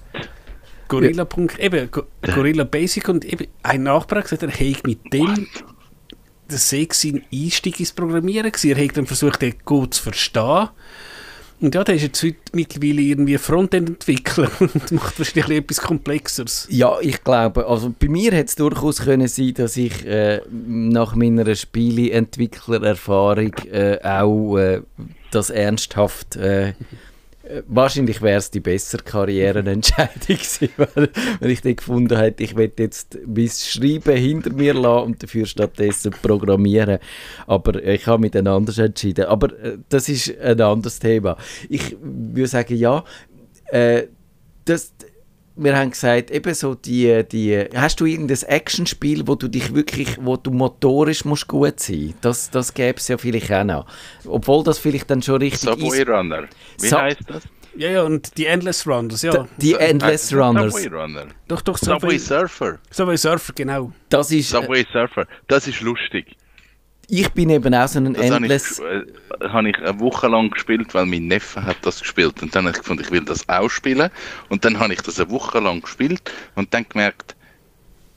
Gorilla. 0.89 1.27
Eben, 1.59 1.91
Go 1.91 2.05
Gorilla 2.23 2.65
Basic 2.65 3.09
und 3.09 3.25
eben 3.25 3.47
ein 3.63 3.83
Nachbar 3.83 4.19
hat 4.19 4.25
gesagt, 4.25 4.43
er 4.43 4.51
hätte 4.51 4.83
mit 4.85 5.13
dem 5.13 5.47
sei 6.49 6.89
sein 6.91 7.23
Einstieg 7.33 7.81
ins 7.81 7.93
Programmieren 7.93 8.51
gewesen. 8.51 8.77
Er 8.77 8.85
hat 8.85 8.97
dann 8.97 9.07
versucht, 9.07 9.43
den 9.43 9.55
gut 9.65 9.95
zu 9.95 10.03
verstehen. 10.03 10.71
Und 11.61 11.73
ja, 11.75 11.85
der 11.85 11.95
ist 11.95 12.03
jetzt 12.03 12.23
heute 12.23 12.37
mittlerweile 12.53 13.01
irgendwie 13.01 13.39
Frontend-Entwickler 13.39 14.51
und 14.61 14.93
macht 14.93 15.19
wahrscheinlich 15.19 15.59
etwas 15.59 15.81
Komplexeres. 15.81 16.67
Ja, 16.69 17.01
ich 17.01 17.25
glaube, 17.25 17.67
also 17.67 17.95
bei 17.99 18.09
mir 18.09 18.33
hätte 18.33 18.49
es 18.49 18.57
durchaus 18.57 19.01
können 19.03 19.29
sein, 19.29 19.55
dass 19.55 19.77
ich 19.77 20.05
äh, 20.05 20.41
nach 20.51 21.15
meiner 21.15 21.55
Spieleentwicklererfahrung 21.55 23.55
äh, 23.71 23.99
auch 24.03 24.59
äh, 24.59 24.83
das 25.31 25.51
ernsthaft 25.51 26.35
äh, 26.37 26.75
Wahrscheinlich 27.67 28.23
wäre 28.23 28.39
es 28.39 28.51
die 28.51 28.61
bessere 28.61 29.03
Karrierenentscheidung 29.03 30.11
gewesen, 30.27 30.69
weil, 30.77 31.11
wenn 31.41 31.51
ich 31.51 31.61
dann 31.61 31.77
gefunden 31.77 32.17
hätte, 32.17 32.43
ich 32.43 32.57
will 32.57 32.73
jetzt 32.79 33.19
mein 33.27 33.49
Schreiben 33.49 34.17
hinter 34.17 34.53
mir 34.53 34.73
lassen 34.73 35.05
und 35.05 35.23
dafür 35.23 35.45
stattdessen 35.45 36.13
programmieren. 36.23 36.99
Aber 37.47 37.83
ich 37.85 38.07
habe 38.07 38.23
mich 38.23 38.31
dann 38.31 38.47
anders 38.47 38.79
entschieden. 38.79 39.27
Aber 39.27 39.53
äh, 39.61 39.77
das 39.91 40.09
ist 40.09 40.39
ein 40.41 40.61
anderes 40.61 40.99
Thema. 40.99 41.37
Ich 41.69 41.97
würde 42.01 42.49
sagen, 42.49 42.77
ja, 42.77 43.05
äh, 43.67 44.05
das, 44.65 44.95
wir 45.57 45.77
haben 45.77 45.91
gesagt, 45.91 46.31
eben 46.31 46.53
so 46.55 46.75
die, 46.75 47.23
die 47.31 47.65
hast 47.75 48.01
du 48.01 48.07
irgendein 48.07 48.43
Actionspiel, 48.43 49.27
wo 49.27 49.35
du 49.37 49.49
dich 49.49 49.75
wirklich, 49.75 50.17
wo 50.21 50.37
du 50.37 50.51
motorisch 50.51 51.25
musst 51.25 51.47
gut 51.47 51.79
sein 51.81 52.15
Das, 52.21 52.51
das 52.51 52.75
gäbe 52.75 52.99
es 52.99 53.09
ja 53.09 53.19
vielleicht 53.19 53.53
auch 53.53 53.65
noch. 53.65 53.87
Obwohl 54.27 54.65
das 54.65 54.79
vielleicht 54.79 55.11
dann 55.11 55.23
schon 55.23 55.41
richtig 55.41 55.61
Subway 55.61 56.01
ist. 56.01 56.09
Runner. 56.09 56.45
Wie 56.81 56.89
Sub- 56.89 57.01
heißt 57.01 57.21
das? 57.29 57.43
Ja, 57.77 57.91
ja, 57.91 58.03
und 58.03 58.37
die 58.39 58.47
Endless 58.47 58.87
Runners, 58.87 59.23
ja. 59.23 59.49
Die 59.57 59.75
Endless 59.75 60.33
Runners. 60.33 60.73
Subway 60.75 60.97
Runner. 60.97 61.27
doch, 61.49 61.61
doch, 61.61 61.77
Subway 61.77 62.19
Subway, 62.19 62.19
Surfer. 62.19 62.79
Subway 62.91 63.17
Surfer, 63.17 63.53
genau. 63.53 63.93
Das 64.09 64.31
ist, 64.31 64.53
äh, 64.53 64.61
Subway 64.61 64.87
Surfer. 64.93 65.27
Das 65.49 65.67
ist 65.67 65.81
lustig. 65.81 66.37
Ich 67.09 67.31
bin 67.33 67.51
eben 67.51 67.75
auch 67.75 67.89
so 67.89 67.99
ein 67.99 68.15
Das 68.15 68.25
habe 68.27 68.37
Endless... 68.37 68.79
ich, 68.79 68.85
äh, 68.85 69.49
habe 69.49 69.71
ich 69.71 69.79
eine 69.79 69.99
Woche 70.01 70.29
lang 70.29 70.51
gespielt, 70.51 70.95
weil 70.95 71.07
mein 71.07 71.27
Neffe 71.27 71.65
hat 71.65 71.77
das 71.83 72.01
gespielt. 72.01 72.43
Und 72.43 72.55
dann 72.55 72.65
habe 72.65 72.77
ich 72.77 72.83
gefunden, 72.83 73.03
ich 73.05 73.11
will 73.11 73.25
das 73.25 73.49
auch 73.49 73.69
spielen. 73.69 74.11
Und 74.49 74.65
dann 74.65 74.79
habe 74.79 74.93
ich 74.93 75.01
das 75.01 75.19
eine 75.21 75.31
Woche 75.31 75.61
lang 75.61 75.83
gespielt 75.83 76.31
und 76.55 76.73
dann 76.73 76.87
gemerkt, 76.89 77.35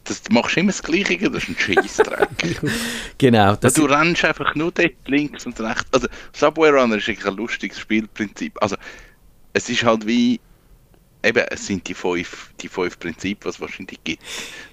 das 0.07 0.23
du 0.23 0.33
machst 0.33 0.57
immer 0.57 0.71
das 0.71 0.81
Gleiche, 0.81 1.29
das 1.29 1.43
ist 1.43 1.49
ein 1.49 1.57
Scheissdreck. 1.57 2.29
Genau, 3.17 3.55
das 3.55 3.73
du 3.73 3.85
rennst 3.85 4.23
einfach 4.23 4.55
nur 4.55 4.71
dort 4.71 4.93
links 5.07 5.45
und 5.45 5.59
rechts. 5.59 5.85
Also 5.91 6.07
Subway 6.33 6.69
Runner 6.69 6.95
ist 6.95 7.09
eigentlich 7.09 7.25
ein 7.25 7.35
lustiges 7.35 7.79
Spielprinzip. 7.79 8.53
Also 8.61 8.77
es 9.53 9.69
ist 9.69 9.83
halt 9.83 10.05
wie, 10.05 10.39
eben, 11.27 11.43
es 11.49 11.67
sind 11.67 11.87
die 11.87 11.93
fünf, 11.93 12.51
die 12.61 12.67
fünf 12.67 12.97
Prinzipien, 12.99 13.37
was 13.43 13.55
es 13.55 13.61
wahrscheinlich 13.61 14.03
gibt. 14.03 14.23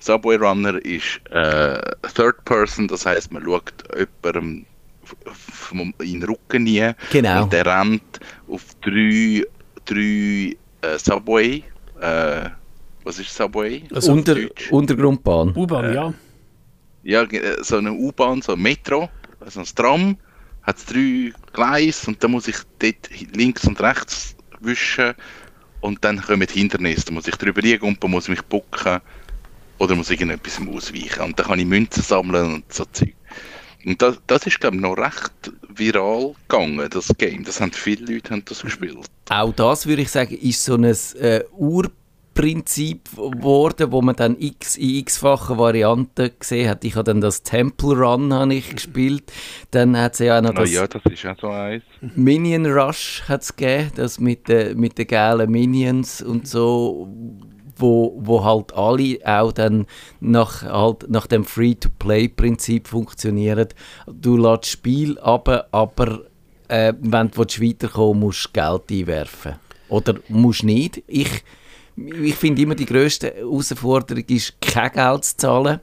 Subway 0.00 0.36
Runner 0.36 0.76
ist 0.84 1.20
äh, 1.30 1.80
Third 2.14 2.44
Person, 2.44 2.88
das 2.88 3.04
heißt 3.06 3.32
man 3.32 3.44
schaut 3.44 3.72
jemandem 4.22 4.66
in 6.00 6.20
den 6.20 6.22
Rücken 6.24 6.64
nie 6.64 6.92
Genau. 7.10 7.42
und 7.44 7.52
der 7.52 7.66
rennt 7.66 8.20
auf 8.48 8.62
drei, 8.80 9.44
drei 9.84 10.56
äh, 10.82 10.98
Subway, 10.98 11.62
äh, 12.00 12.48
was 13.04 13.18
ist 13.18 13.34
Subway? 13.34 13.82
Also 13.92 14.12
Unter? 14.12 14.36
Untergrundbahn. 14.70 15.52
U-Bahn, 15.54 15.84
Äh, 15.86 15.94
ja. 15.94 16.14
Ja, 17.02 17.22
äh, 17.24 17.62
so 17.62 17.76
eine 17.76 17.92
U-Bahn, 17.92 18.40
so 18.40 18.52
ein 18.52 18.62
Metro, 18.62 19.10
also 19.40 19.60
ein 19.60 19.66
Tram, 19.74 20.16
hat 20.62 20.76
drei 20.90 21.32
Gleise 21.52 22.06
und 22.08 22.24
dann 22.24 22.30
muss 22.30 22.48
ich 22.48 22.56
dort 22.78 23.10
links 23.36 23.66
und 23.66 23.78
rechts 23.82 24.34
wischen 24.60 25.12
und 25.84 26.02
dann 26.02 26.18
kommen 26.22 26.48
Hindernisse. 26.48 27.06
Da 27.06 27.12
muss 27.12 27.28
ich 27.28 27.36
drüber 27.36 27.60
liegen, 27.60 27.98
muss 28.06 28.28
mich 28.28 28.40
bucken 28.40 29.00
oder 29.78 29.94
muss 29.94 30.10
irgendetwas 30.10 30.58
ausweichen. 30.66 31.20
Und 31.20 31.38
dann 31.38 31.46
kann 31.46 31.58
ich 31.58 31.66
Münzen 31.66 32.02
sammeln 32.02 32.54
und 32.54 32.72
so 32.72 32.86
Zeug. 32.86 33.14
Und 33.84 34.00
das, 34.00 34.18
das 34.26 34.46
ist, 34.46 34.60
glaube 34.60 34.76
ich, 34.76 34.82
noch 34.82 34.94
recht 34.94 35.52
viral 35.68 36.34
gegangen, 36.48 36.88
das 36.88 37.08
Game. 37.18 37.44
Das 37.44 37.60
haben 37.60 37.72
viele 37.72 38.14
Leute 38.14 38.30
haben 38.30 38.42
das 38.46 38.62
gespielt. 38.62 38.96
Auch 39.28 39.52
das 39.52 39.86
würde 39.86 40.00
ich 40.00 40.10
sagen, 40.10 40.34
ist 40.38 40.64
so 40.64 40.76
ein 40.76 40.84
äh, 40.84 41.44
Urprinzip 42.34 43.10
geworden, 43.16 43.92
wo 43.92 44.02
man 44.02 44.16
dann 44.16 44.36
x 44.38 44.76
in 44.76 44.96
x-fachen 44.96 45.56
Varianten 45.56 46.30
gesehen 46.38 46.68
hat. 46.68 46.84
Ich 46.84 46.96
habe 46.96 47.04
dann 47.04 47.20
das 47.20 47.42
Temple 47.42 47.96
Run 47.96 48.32
habe 48.32 48.54
ich 48.54 48.70
gespielt. 48.70 49.32
Dann 49.70 49.96
hat 49.96 50.14
es 50.14 50.18
ja 50.18 50.38
auch 50.38 50.42
noch 50.42 50.54
das 50.54 50.72
ja, 50.72 50.86
das 50.86 51.02
ist 51.04 51.24
auch 51.26 51.38
so. 51.40 52.08
Minion 52.16 52.66
Rush 52.66 53.22
hat's 53.28 53.54
gegeben, 53.54 53.92
das 53.94 54.18
mit 54.18 54.48
den 54.48 54.78
mit 54.78 54.98
den 54.98 55.06
gelben 55.06 55.52
Minions 55.52 56.22
und 56.22 56.48
so, 56.48 57.08
wo, 57.76 58.18
wo 58.20 58.44
halt 58.44 58.74
alle 58.74 59.18
auch 59.24 59.52
dann 59.52 59.86
nach, 60.20 60.62
halt 60.62 61.08
nach 61.08 61.26
dem 61.26 61.44
Free-to-Play-Prinzip 61.44 62.88
funktionieren. 62.88 63.68
Du 64.06 64.36
lässt 64.36 64.62
das 64.62 64.70
Spiel 64.70 65.18
ab, 65.20 65.68
aber 65.70 66.22
äh, 66.68 66.92
wenn 67.00 67.30
du 67.30 67.40
weiterkommen 67.40 68.20
musst 68.20 68.46
du 68.46 68.60
Geld 68.60 68.90
einwerfen. 68.90 69.54
Oder 69.88 70.14
musst 70.28 70.64
nicht. 70.64 71.02
Ich, 71.06 71.44
ich 71.96 72.34
finde 72.34 72.62
immer, 72.62 72.74
die 72.74 72.86
grösste 72.86 73.34
Herausforderung 73.34 74.24
ist, 74.28 74.60
kein 74.60 74.92
Geld 74.92 75.24
zu 75.24 75.36
zahlen. 75.36 75.80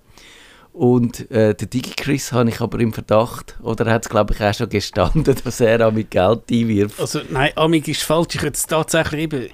Und 0.74 1.30
äh, 1.32 1.54
der 1.54 1.68
DigiChris 1.68 2.32
habe 2.32 2.50
ich 2.50 2.62
aber 2.62 2.80
im 2.80 2.94
Verdacht, 2.94 3.58
oder 3.62 3.86
er 3.88 3.94
hat 3.94 4.06
es 4.06 4.10
glaube 4.10 4.34
ich 4.34 4.42
auch 4.42 4.54
schon 4.54 4.70
gestanden, 4.70 5.24
dass 5.44 5.60
er 5.60 5.86
auch 5.86 5.92
mit 5.92 6.12
Geld 6.12 6.44
einwirft. 6.50 7.00
Also, 7.00 7.20
nein, 7.30 7.52
Amig 7.56 7.88
ist 7.90 8.04
falsch. 8.04 8.36
Ich 8.36 8.42
jetzt 8.42 8.68
tatsächlich 8.70 9.22
eben 9.22 9.50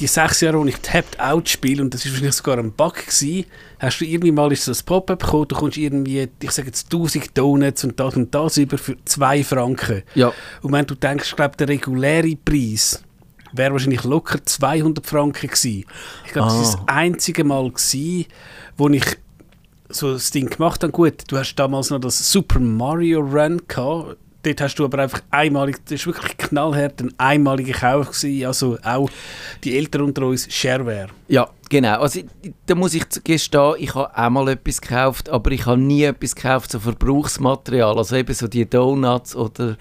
die 0.00 0.06
sechs 0.06 0.40
Jahre, 0.40 0.58
wo 0.58 0.64
ich 0.64 0.76
Tapped 0.78 1.18
Out 1.20 1.48
spiele, 1.48 1.82
und 1.82 1.94
das 1.94 2.04
war 2.04 2.12
wahrscheinlich 2.12 2.34
sogar 2.34 2.58
ein 2.58 2.72
Bug 2.72 2.94
gewesen, 2.94 3.46
hast 3.78 4.00
du 4.00 4.04
irgendwie 4.04 4.32
mal 4.32 4.52
ist 4.52 4.64
so 4.64 4.72
ein 4.72 4.78
Pop-up 4.84 5.20
bekommen, 5.20 5.48
du 5.48 5.56
kommst 5.56 5.76
irgendwie, 5.76 6.28
ich 6.40 6.50
sage 6.50 6.68
jetzt 6.68 6.92
1000 6.92 7.36
Donuts 7.36 7.84
und 7.84 7.98
das 7.98 8.16
und 8.16 8.34
das 8.34 8.56
über 8.56 8.78
für 8.78 8.96
2 9.04 9.44
Franken. 9.44 10.02
Ja. 10.14 10.32
Und 10.60 10.72
wenn 10.72 10.86
du 10.86 10.94
denkst, 10.94 11.30
ich 11.30 11.36
glaube, 11.36 11.56
der 11.56 11.68
reguläre 11.68 12.36
Preis 12.36 13.02
wäre 13.52 13.72
wahrscheinlich 13.72 14.04
locker 14.04 14.44
200 14.44 15.06
Franken 15.06 15.48
gewesen. 15.48 15.84
Ich 16.26 16.32
glaube, 16.32 16.48
das 16.48 16.58
Ah. 16.58 16.62
ist 16.62 16.74
das 16.74 16.88
einzige 16.88 17.44
Mal 17.44 17.70
gewesen, 17.70 18.26
wo 18.76 18.88
ich 18.88 19.04
so 19.88 20.12
das 20.12 20.30
Ding 20.30 20.48
gemacht 20.48 20.82
habe. 20.82 20.92
Gut, 20.92 21.24
du 21.28 21.36
hast 21.36 21.54
damals 21.56 21.90
noch 21.90 22.00
das 22.00 22.32
Super 22.32 22.58
Mario 22.60 23.20
Run 23.20 23.60
gehabt. 23.68 24.16
Dort 24.42 24.60
hast 24.60 24.74
du 24.76 24.84
aber 24.84 24.98
einfach 24.98 25.22
einmalig, 25.30 25.76
das 25.86 26.04
war 26.06 26.14
wirklich 26.14 26.36
knallhart 26.36 27.00
ein 27.00 27.14
einmaliger 27.16 27.74
Kauf 27.74 28.10
gewesen, 28.10 28.46
also 28.46 28.76
auch 28.82 29.08
die 29.62 29.76
Eltern 29.76 30.02
unter 30.02 30.26
uns 30.26 30.52
Shareware. 30.52 31.08
Ja, 31.28 31.48
genau. 31.70 32.00
Also 32.00 32.20
da 32.66 32.74
muss 32.74 32.92
ich 32.92 33.04
gestehen, 33.22 33.74
ich 33.78 33.94
habe 33.94 34.14
einmal 34.16 34.48
etwas 34.48 34.80
gekauft, 34.80 35.30
aber 35.30 35.52
ich 35.52 35.64
habe 35.64 35.80
nie 35.80 36.02
etwas 36.02 36.34
gekauft, 36.34 36.72
so 36.72 36.80
Verbrauchsmaterial, 36.80 37.96
also 37.96 38.16
eben 38.16 38.34
so 38.34 38.48
die 38.48 38.68
Donuts 38.68 39.36
oder 39.36 39.76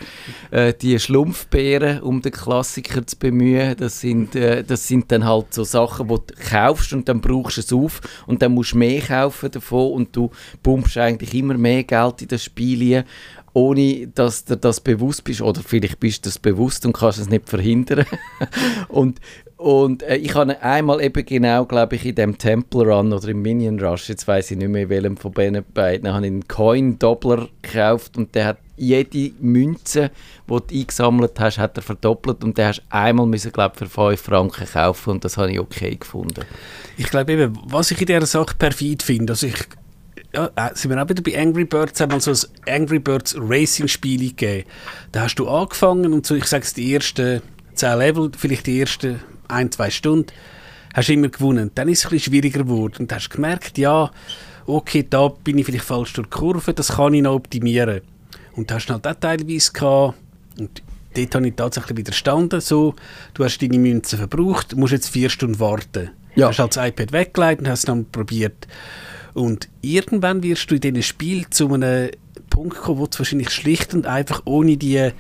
äh, 0.52 0.74
die 0.74 1.00
Schlumpfbeeren, 1.00 2.02
um 2.02 2.22
den 2.22 2.32
Klassiker 2.32 3.06
zu 3.06 3.18
bemühen. 3.18 3.76
Das 3.78 4.00
sind, 4.00 4.36
äh, 4.36 4.64
das 4.64 4.88
sind 4.88 5.12
dann 5.12 5.26
halt 5.26 5.54
so 5.54 5.64
Sachen, 5.64 6.08
die 6.08 6.16
du 6.16 6.34
kaufst 6.50 6.94
und 6.94 7.10
dann 7.10 7.20
brauchst 7.20 7.58
du 7.58 7.62
es 7.62 7.74
auf 7.74 8.02
und 8.28 8.42
dann 8.44 8.54
musst 8.54 8.74
du 8.74 8.78
mehr 8.78 9.02
kaufen 9.02 9.50
davon 9.50 9.94
und 9.94 10.16
du 10.16 10.30
pumpst 10.62 10.98
eigentlich 10.98 11.34
immer 11.34 11.56
mehr 11.56 11.84
Geld 11.84 12.22
in 12.22 12.28
das 12.28 12.44
Spiel 12.44 12.96
rein, 12.96 13.04
ohne 13.54 14.08
dass 14.08 14.46
dir 14.46 14.58
das 14.58 14.80
bewusst 14.80 15.24
bist. 15.24 15.42
Oder 15.42 15.62
vielleicht 15.62 16.00
bist 16.00 16.26
du 16.26 16.30
das 16.30 16.40
bewusst 16.40 16.86
und 16.86 16.94
kannst 16.94 17.20
es 17.20 17.30
nicht 17.30 17.50
verhindern. 17.50 18.06
und 18.88 19.20
und 19.62 20.02
äh, 20.02 20.16
ich 20.16 20.34
habe 20.34 20.60
einmal 20.64 21.04
eben 21.04 21.24
genau, 21.24 21.66
glaube 21.66 21.96
ich, 21.96 22.04
in 22.04 22.16
dem 22.16 22.36
Temple 22.36 22.84
Run 22.84 23.14
oder 23.14 23.28
im 23.28 23.44
Minion 23.44 23.80
Rush, 23.80 24.10
jetzt 24.10 24.28
weiß 24.28 24.50
ich 24.50 24.58
nicht 24.58 24.70
mehr, 24.70 24.90
welchem 24.90 25.18
von 25.18 25.32
beiden 25.32 25.64
beiden, 25.72 26.12
habe 26.12 26.26
ich 26.26 26.32
einen 26.32 26.48
Coin-Doppler 26.48 27.48
gekauft 27.62 28.18
und 28.18 28.34
der 28.34 28.46
hat 28.48 28.58
jede 28.76 29.34
Münze, 29.40 30.10
die 30.50 30.58
du 30.58 30.80
eingesammelt 30.80 31.40
hast, 31.40 31.60
hat 31.60 31.78
er 31.78 31.84
verdoppelt 31.84 32.44
und 32.44 32.58
den 32.58 32.70
hast 32.70 32.82
einmal 32.90 33.28
müssen, 33.28 33.52
glaube 33.52 33.74
ich, 33.76 33.88
für 33.88 34.10
5 34.10 34.20
Franken 34.20 34.66
kaufen 34.66 35.12
und 35.12 35.26
das 35.26 35.38
habe 35.38 35.52
ich 35.52 35.60
okay 35.60 35.96
gefunden. 35.96 36.44
Ich 36.98 37.12
glaube 37.12 37.34
eben, 37.34 37.56
was 37.66 37.92
ich 37.92 38.02
in 38.02 38.08
dieser 38.08 38.26
Sache 38.26 38.56
perfid 38.58 39.04
finde, 39.04 39.34
also 39.34 39.46
ich, 39.46 39.54
ja, 40.34 40.50
äh, 40.56 40.70
sind 40.74 40.92
wir 40.92 41.02
auch 41.02 41.10
wieder 41.10 41.22
bei 41.22 41.38
Angry 41.40 41.66
Birds, 41.66 42.00
haben 42.00 42.12
wir 42.12 42.20
so 42.20 42.32
ein 42.32 42.82
Angry 42.82 43.00
Birds 43.00 43.36
Racing 43.38 43.88
Spiel 43.88 44.30
gegeben. 44.30 44.68
Da 45.12 45.24
hast 45.24 45.36
du 45.36 45.48
angefangen 45.48 46.14
und 46.14 46.26
so, 46.26 46.36
ich 46.36 46.46
sage 46.46 46.64
es, 46.64 46.74
die 46.74 46.94
ersten 46.94 47.42
10 47.76 47.98
Level, 47.98 48.32
vielleicht 48.38 48.68
die 48.68 48.80
ersten 48.80 49.22
ein, 49.48 49.72
zwei 49.72 49.90
Stunden, 49.90 50.32
hast 50.94 51.10
du 51.10 51.14
immer 51.14 51.30
gewonnen. 51.30 51.72
Dann 51.76 51.90
ist 51.90 52.00
es 52.00 52.06
ein 52.06 52.12
bisschen 52.12 52.32
schwieriger 52.32 52.64
geworden 52.64 52.96
und 53.00 53.14
hast 53.14 53.30
gemerkt, 53.30 53.78
ja, 53.78 54.12
okay, 54.66 55.06
da 55.10 55.28
bin 55.28 55.58
ich 55.58 55.66
vielleicht 55.66 55.86
falsch 55.86 56.14
durch 56.14 56.28
die 56.28 56.38
Kurve, 56.38 56.74
das 56.74 56.96
kann 56.96 57.14
ich 57.14 57.22
noch 57.22 57.36
optimieren. 57.36 58.02
Und 58.54 58.70
da 58.70 58.76
hast 58.76 58.88
du 58.88 58.94
halt 58.94 59.08
auch 59.08 59.16
teilweise 59.16 59.72
gehabt, 59.72 60.16
und 60.60 60.84
dort 61.16 61.36
habe 61.36 61.48
ich 61.48 61.56
tatsächlich 61.56 61.98
widerstanden, 61.98 62.62
so, 62.62 62.96
du 63.34 63.44
hast 63.44 63.58
deine 63.62 63.80
Münzen 63.80 64.18
verbraucht, 64.18 64.76
musst 64.76 64.94
jetzt 64.94 65.10
vier 65.10 65.30
Stunden 65.30 65.60
warten. 65.60 66.12
Ja. 66.36 66.46
Du 66.46 66.50
hast 66.50 66.60
halt 66.60 66.78
das 66.78 66.88
iPad 66.88 67.12
weggelegt 67.12 67.62
und 67.62 67.70
hast 67.70 67.80
es 67.80 67.86
dann 67.86 68.06
probiert. 68.06 68.68
Und 69.34 69.70
irgendwann 69.82 70.44
wirst 70.44 70.70
du 70.70 70.76
in 70.76 70.82
diesem 70.82 71.02
Spiel 71.02 71.50
zu 71.50 71.74
einem 71.74 72.12
Punkt 72.50 72.78
kommen, 72.78 73.00
wo 73.00 73.08
du 73.08 73.20
wahrscheinlich 73.20 73.50
schlicht 73.50 73.94
und 73.94 74.06
einfach 74.06 74.42
ohne 74.46 74.78
die 74.78 75.12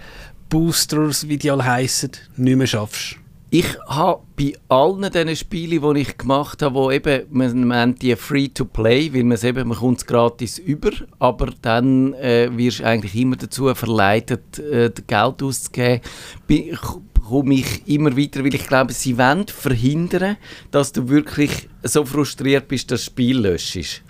Boosters, 0.50 1.28
wie 1.28 1.38
die 1.38 1.50
alle 1.50 1.66
heissen, 1.66 2.12
nicht 2.36 2.58
mehr 2.58 2.68
schaffst. 2.68 3.18
Ich 3.54 3.78
habe 3.86 4.22
bei 4.38 4.54
allen 4.70 5.12
diesen 5.12 5.36
Spielen, 5.36 5.94
die 5.94 6.02
ich 6.02 6.18
gemacht 6.18 6.62
habe, 6.62 6.74
wo 6.74 6.90
eben, 6.90 7.24
man 7.32 7.68
nennt 7.68 8.02
die 8.02 8.16
Free-to-Play, 8.16 9.14
weil 9.14 9.26
man 9.26 9.34
es 9.34 9.44
eben, 9.44 9.68
man 9.68 9.78
kommt 9.78 9.98
es 9.98 10.06
gratis 10.06 10.58
über, 10.58 10.92
aber 11.20 11.50
dann 11.62 12.14
äh, 12.14 12.50
wirst 12.56 12.80
du 12.80 12.86
eigentlich 12.86 13.14
immer 13.14 13.36
dazu 13.36 13.74
verleitet, 13.76 14.58
äh, 14.60 14.90
Geld 15.06 15.44
auszugeben, 15.44 16.00
bin, 16.48 16.78
komme 17.28 17.56
ich 17.56 17.88
immer 17.88 18.18
weiter, 18.18 18.44
weil 18.44 18.54
ich 18.56 18.68
glaube, 18.68 18.94
sie 18.94 19.18
wollen 19.18 19.48
verhindern, 19.48 20.38
dass 20.72 20.92
du 20.92 21.10
wirklich 21.10 21.70
so 21.84 22.06
frustriert 22.06 22.68
bist, 22.68 22.92
dass 22.92 23.02
das 23.02 23.06
Spiel 23.06 23.40
löschst. 23.40 24.04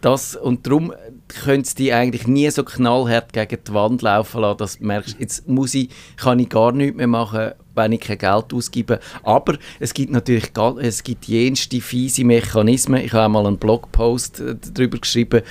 Das, 0.00 0.36
und 0.36 0.66
darum 0.66 0.92
können 1.28 1.64
sie 1.64 1.74
dich 1.76 1.94
eigentlich 1.94 2.26
nie 2.26 2.50
so 2.50 2.64
knallhart 2.64 3.32
gegen 3.32 3.58
die 3.66 3.72
Wand 3.72 4.02
laufen 4.02 4.40
lassen, 4.40 4.58
dass 4.58 4.78
du 4.78 4.84
merkst, 4.84 5.16
jetzt 5.18 5.48
muss 5.48 5.74
ich, 5.74 5.88
kann 6.16 6.38
ich 6.38 6.48
gar 6.48 6.72
nichts 6.72 6.96
mehr 6.96 7.06
machen, 7.06 7.52
wenn 7.74 7.92
ich 7.92 8.00
kein 8.00 8.18
Geld 8.18 8.52
ausgebe. 8.52 9.00
Aber 9.22 9.58
es 9.78 9.94
gibt 9.94 10.10
natürlich 10.10 10.50
es 10.80 11.02
gibt 11.02 11.26
jenste 11.26 11.80
fiese 11.80 12.24
Mechanismen. 12.24 13.04
Ich 13.04 13.12
habe 13.12 13.26
einmal 13.26 13.46
einen 13.46 13.58
Blogpost 13.58 14.40
äh, 14.40 14.56
darüber 14.74 14.98
geschrieben. 14.98 15.42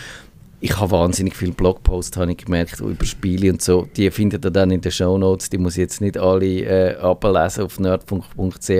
Ich 0.65 0.79
habe 0.79 0.89
wahnsinnig 0.93 1.35
viele 1.35 1.51
Blogposts, 1.51 2.17
habe 2.17 2.31
ich 2.31 2.39
gemerkt, 2.39 2.79
über 2.79 3.05
Spiele 3.05 3.51
und 3.51 3.61
so. 3.61 3.87
Die 3.95 4.09
findet 4.09 4.45
ihr 4.45 4.49
dann 4.49 4.71
in 4.71 4.81
den 4.81 4.91
Shownotes. 4.91 5.51
Die 5.51 5.59
muss 5.59 5.73
ich 5.73 5.81
jetzt 5.81 6.01
nicht 6.01 6.17
alle 6.17 6.45
äh, 6.47 6.95
ablesen 6.95 7.65
auf 7.65 7.79
nerdfunk.ch. 7.79 8.71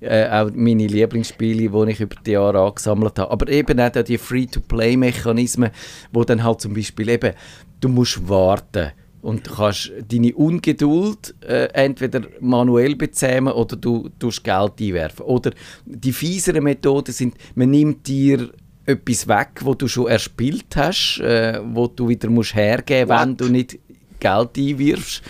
Äh, 0.00 0.28
auch 0.28 0.50
meine 0.52 0.86
Lieblingsspiele, 0.88 1.70
die 1.70 1.92
ich 1.92 2.00
über 2.00 2.16
die 2.26 2.32
Jahre 2.32 2.62
angesammelt 2.62 3.20
habe. 3.20 3.30
Aber 3.30 3.48
eben 3.48 3.78
auch 3.78 3.90
die 3.90 4.18
Free-to-Play-Mechanismen, 4.18 5.70
wo 6.12 6.24
dann 6.24 6.42
halt 6.42 6.60
zum 6.60 6.74
Beispiel 6.74 7.08
eben, 7.08 7.34
du 7.80 7.88
musst 7.88 8.28
warten 8.28 8.90
und 9.20 9.48
kannst 9.48 9.92
deine 10.08 10.34
Ungeduld 10.34 11.36
äh, 11.46 11.68
entweder 11.72 12.22
manuell 12.40 12.96
bezähmen 12.96 13.52
oder 13.52 13.76
du 13.76 14.08
tust 14.18 14.42
Geld 14.42 14.72
einwerfen. 14.80 15.24
Oder 15.24 15.52
die 15.84 16.12
fieseren 16.12 16.64
Methoden 16.64 17.12
sind, 17.12 17.36
man 17.54 17.70
nimmt 17.70 18.08
dir 18.08 18.50
etwas 18.86 19.28
weg, 19.28 19.60
wo 19.60 19.74
du 19.74 19.88
schon 19.88 20.08
erspielt 20.08 20.76
hast, 20.76 21.20
äh, 21.20 21.60
wo 21.64 21.86
du 21.86 22.08
wieder 22.08 22.28
musst 22.28 22.54
hergeben 22.54 23.08
musst, 23.08 23.20
wenn 23.20 23.36
du 23.36 23.48
nicht 23.48 23.78
Geld 24.18 24.56
einwirfst. 24.56 25.22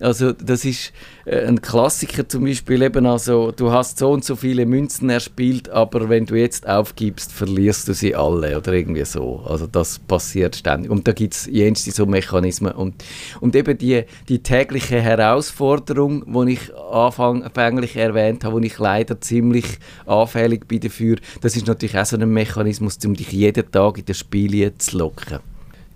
Also 0.00 0.32
das 0.32 0.64
ist 0.64 0.92
äh, 1.24 1.46
ein 1.46 1.60
Klassiker 1.60 2.28
zum 2.28 2.44
Beispiel 2.44 2.82
eben, 2.82 3.04
also 3.06 3.50
du 3.50 3.72
hast 3.72 3.98
so 3.98 4.12
und 4.12 4.24
so 4.24 4.36
viele 4.36 4.64
Münzen 4.64 5.10
erspielt, 5.10 5.68
aber 5.68 6.08
wenn 6.08 6.26
du 6.26 6.36
jetzt 6.36 6.68
aufgibst, 6.68 7.32
verlierst 7.32 7.88
du 7.88 7.94
sie 7.94 8.14
alle 8.14 8.56
oder 8.56 8.72
irgendwie 8.72 9.04
so. 9.04 9.42
Also 9.46 9.66
das 9.66 9.98
passiert 9.98 10.56
ständig. 10.56 10.90
Und 10.90 11.08
da 11.08 11.12
gibt 11.12 11.34
es 11.34 11.46
jenste 11.46 11.90
so 11.90 12.06
Mechanismen. 12.06 12.72
Und, 12.72 13.02
und 13.40 13.56
eben 13.56 13.76
die, 13.76 14.04
die 14.28 14.42
tägliche 14.42 15.00
Herausforderung, 15.00 16.24
die 16.46 16.52
ich 16.52 16.74
anfänglich 16.74 17.96
erwähnt 17.96 18.44
habe, 18.44 18.56
wo 18.56 18.58
ich 18.60 18.78
leider 18.78 19.20
ziemlich 19.20 19.78
anfällig 20.06 20.68
bin 20.68 20.80
dafür, 20.80 21.16
das 21.40 21.56
ist 21.56 21.66
natürlich 21.66 21.98
auch 21.98 22.06
so 22.06 22.16
ein 22.16 22.32
Mechanismus, 22.32 22.98
um 23.04 23.14
dich 23.14 23.32
jeden 23.32 23.70
Tag 23.70 23.98
in 23.98 24.04
das 24.04 24.18
Spiel 24.18 24.72
zu 24.78 24.98
locken. 24.98 25.40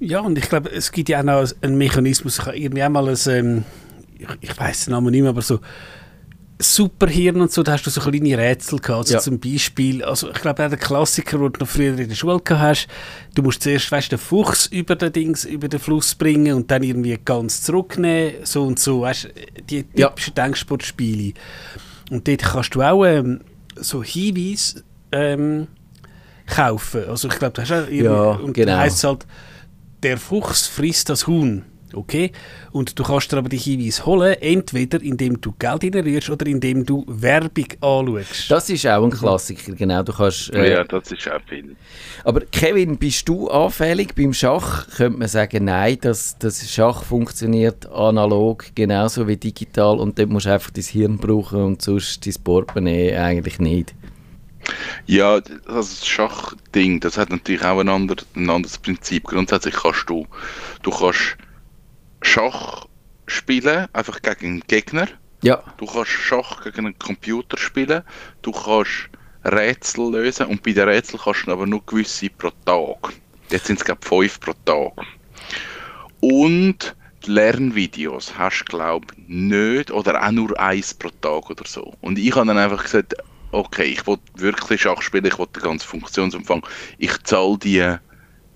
Ja, 0.05 0.19
und 0.19 0.37
ich 0.37 0.49
glaube, 0.49 0.69
es 0.73 0.91
gibt 0.91 1.09
ja 1.11 1.21
auch 1.21 1.23
noch 1.23 1.49
einen 1.61 1.79
Mechanismus, 1.79 2.41
ich 2.41 2.47
habe 2.47 2.59
irgendwie 2.59 2.83
einmal 2.83 3.09
ein, 3.09 3.17
ähm, 3.29 3.65
ich, 4.23 4.51
ich 4.51 4.59
weiß 4.59 4.87
den 4.87 4.93
Namen 4.93 5.11
nicht 5.11 5.21
mehr, 5.23 5.31
aber 5.31 5.43
so 5.43 5.61
Superhirn 6.61 7.41
und 7.41 7.51
so, 7.51 7.63
da 7.65 7.73
hast 7.73 7.85
du 7.87 7.91
so 7.91 8.01
kleine 8.01 8.39
Rätsel 8.39 8.79
gehabt. 8.79 9.01
Also 9.01 9.15
Ja. 9.15 9.21
zum 9.21 9.41
Beispiel, 9.41 10.05
also 10.05 10.29
ich 10.31 10.41
glaube 10.41 10.69
der 10.69 10.77
Klassiker, 10.79 11.39
den 11.39 11.53
du 11.53 11.61
noch 11.61 11.69
früher 11.69 11.99
in 11.99 12.09
der 12.09 12.15
Schule 12.15 12.39
gehabt 12.41 12.63
hast, 12.63 12.89
du 13.35 13.43
musst 13.43 13.63
zuerst, 13.63 13.91
weißt, 13.91 14.13
den 14.13 14.19
Fuchs 14.19 14.67
über 14.67 14.95
den 14.95 15.13
Dings, 15.13 15.45
über 15.45 15.67
den 15.69 15.81
Fluss 15.81 16.15
bringen 16.15 16.55
und 16.55 16.71
dann 16.71 16.85
irgendwie 16.85 17.19
ganz 17.25 17.63
zurücknehmen, 17.63 18.35
so 18.45 18.63
und 18.65 18.79
so, 18.79 19.01
weißt, 19.01 19.29
die 19.69 19.85
Ja. 19.95 20.09
typischen 20.11 20.35
Denksportspiele. 20.35 21.35
Und 22.11 22.29
dort 22.29 22.43
kannst 22.43 22.75
du 22.77 22.83
auch 22.83 23.05
ähm, 23.07 23.41
so 23.77 24.05
Hinweise 24.05 24.85
ähm, 25.11 25.67
kaufen. 26.47 27.09
Also 27.09 27.27
ich 27.29 27.39
glaube, 27.41 27.55
du 27.55 27.63
hast 27.63 27.73
auch 27.73 27.89
irgendwie, 27.89 28.05
Ja, 28.05 28.31
und 28.35 28.53
genau. 28.53 28.67
dann 28.73 28.81
heisst 28.81 28.99
es 28.99 29.05
halt, 29.05 29.27
der 30.05 30.17
Fuchs 30.17 30.69
frisst 30.69 31.09
das 31.09 31.27
Huhn. 31.27 31.65
Okay? 31.95 32.33
Und 32.73 32.99
du 32.99 33.03
kannst 33.03 33.33
dir 33.33 33.39
aber 33.39 33.49
die 33.49 33.57
Hinweise 33.57 34.07
holen, 34.07 34.37
entweder 34.41 35.01
indem 35.03 35.41
du 35.41 35.53
Geld 35.59 35.85
reinrührst 35.85 36.31
oder 36.31 36.47
indem 36.47 36.85
du 36.85 37.05
Werbung 37.07 37.67
anschaust. 37.81 38.51
Das 38.51 38.69
ist 38.71 38.87
auch 38.87 39.05
ein 39.05 39.11
Klassiker, 39.11 39.73
genau. 39.73 40.03
Du 40.03 40.13
kannst, 40.13 40.53
äh, 40.55 40.73
Ja, 40.73 40.85
das 40.85 41.13
ist 41.13 41.29
auch 41.29 41.41
viel. 41.49 41.77
Aber 42.25 42.41
Kevin, 42.41 42.97
bist 42.99 43.29
du 43.29 43.49
anfällig 43.49 44.15
beim 44.15 44.33
Schach? 44.33 44.87
Könnte 44.97 45.19
man 45.19 45.29
sagen, 45.29 45.65
nein, 45.65 45.99
das, 46.01 46.39
das 46.39 46.71
Schach 46.71 47.03
funktioniert 47.05 47.87
analog 47.91 48.67
genauso 48.75 49.29
wie 49.29 49.37
digital 49.37 49.99
und 49.99 50.19
dort 50.19 50.31
musst 50.31 50.47
du 50.47 50.53
einfach 50.53 50.71
dein 50.71 50.85
Hirn 50.85 51.19
brauchen 51.19 51.63
und 51.63 51.83
sonst 51.83 52.27
dein 52.27 52.35
Portemonnaie 52.43 53.17
eigentlich 53.17 53.59
nicht. 53.59 53.95
Ja, 55.07 55.41
das 55.41 56.07
Schachding, 56.07 57.01
das 57.01 57.19
hat 57.19 57.31
natürlich 57.31 57.65
auch 57.65 57.81
ein, 57.81 57.89
ander, 57.89 58.17
ein 58.37 58.49
anderes 58.49 58.79
Prinzip. 58.79 59.25
Grundsätzlich 59.25 59.75
kannst 59.75 60.09
du, 60.09 60.27
du 60.83 60.91
kannst 60.91 61.37
Schach 62.23 62.87
spielen, 63.27 63.89
einfach 63.93 64.23
gegen 64.23 64.47
einen 64.47 64.63
Gegner. 64.67 65.09
Ja, 65.43 65.63
Du 65.77 65.87
kannst 65.87 66.11
Schach 66.11 66.63
gegen 66.63 66.87
einen 66.87 66.99
Computer 66.99 67.59
spielen. 67.59 68.03
Du 68.43 68.53
kannst 68.53 69.11
Rätsel 69.45 70.13
lösen 70.13 70.47
und 70.47 70.63
bei 70.63 70.73
den 70.73 70.89
Rätseln 70.89 71.21
kannst 71.23 71.47
du 71.47 71.53
aber 71.53 71.67
nur 71.67 71.85
gewisse 71.85 72.31
pro 72.31 72.51
Tag. 72.65 73.13
Jetzt 73.51 73.67
sind 73.67 73.79
es 73.81 73.85
glaube 73.85 74.01
ich 74.03 74.09
fünf 74.09 74.41
pro 74.41 74.53
Tag. 74.65 75.05
Und 76.21 76.95
die 77.27 77.31
Lernvideos 77.31 78.39
hast 78.39 78.65
du 78.69 78.77
glaube 78.77 79.07
ich 79.17 79.29
nicht 79.29 79.91
oder 79.91 80.25
auch 80.25 80.31
nur 80.31 80.59
eins 80.59 80.95
pro 80.95 81.11
Tag 81.21 81.51
oder 81.51 81.65
so. 81.67 81.93
Und 82.01 82.19
ich 82.19 82.35
habe 82.37 82.47
dann 82.47 82.59
einfach 82.59 82.85
gesagt, 82.85 83.15
okay, 83.51 83.85
ich 83.85 84.07
will 84.07 84.19
wirklich 84.37 84.83
Schach 84.83 85.03
spielen, 85.03 85.27
ich 85.27 85.39
will 85.39 85.47
den 85.55 85.63
ganzen 85.63 85.87
Funktionsumfang. 85.87 86.65
Ich 86.99 87.23
zahle 87.25 87.59
die, 87.59 87.97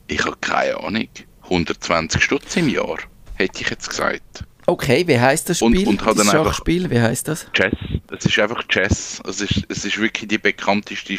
ich 0.07 0.25
habe 0.25 0.37
keine 0.41 0.79
Ahnung, 0.79 1.09
120 1.43 2.23
Stutz 2.23 2.57
im 2.57 2.69
Jahr, 2.69 2.99
hätte 3.37 3.63
ich 3.63 3.71
jetzt 3.71 3.89
gesagt. 3.89 4.45
okay, 4.67 5.07
wie 5.07 5.19
heißt 5.19 5.49
das 5.49 5.63
Und- 5.63 5.75
Spiel? 5.75 5.89
und 5.89 6.05
hat 6.05 6.19
das 6.19 6.31
Schachspiel, 6.31 6.91
wie 6.91 7.01
heißt 7.01 7.29
das? 7.29 7.47
Chess. 7.53 7.73
Es 8.17 8.25
ist 8.27 8.39
einfach 8.39 8.67
Chess. 8.69 9.21
Es 9.29 9.41
ist, 9.41 9.65
es 9.69 9.85
ist 9.85 9.99
wirklich 10.01 10.29
die 10.29 10.39
bekannteste 10.39 11.17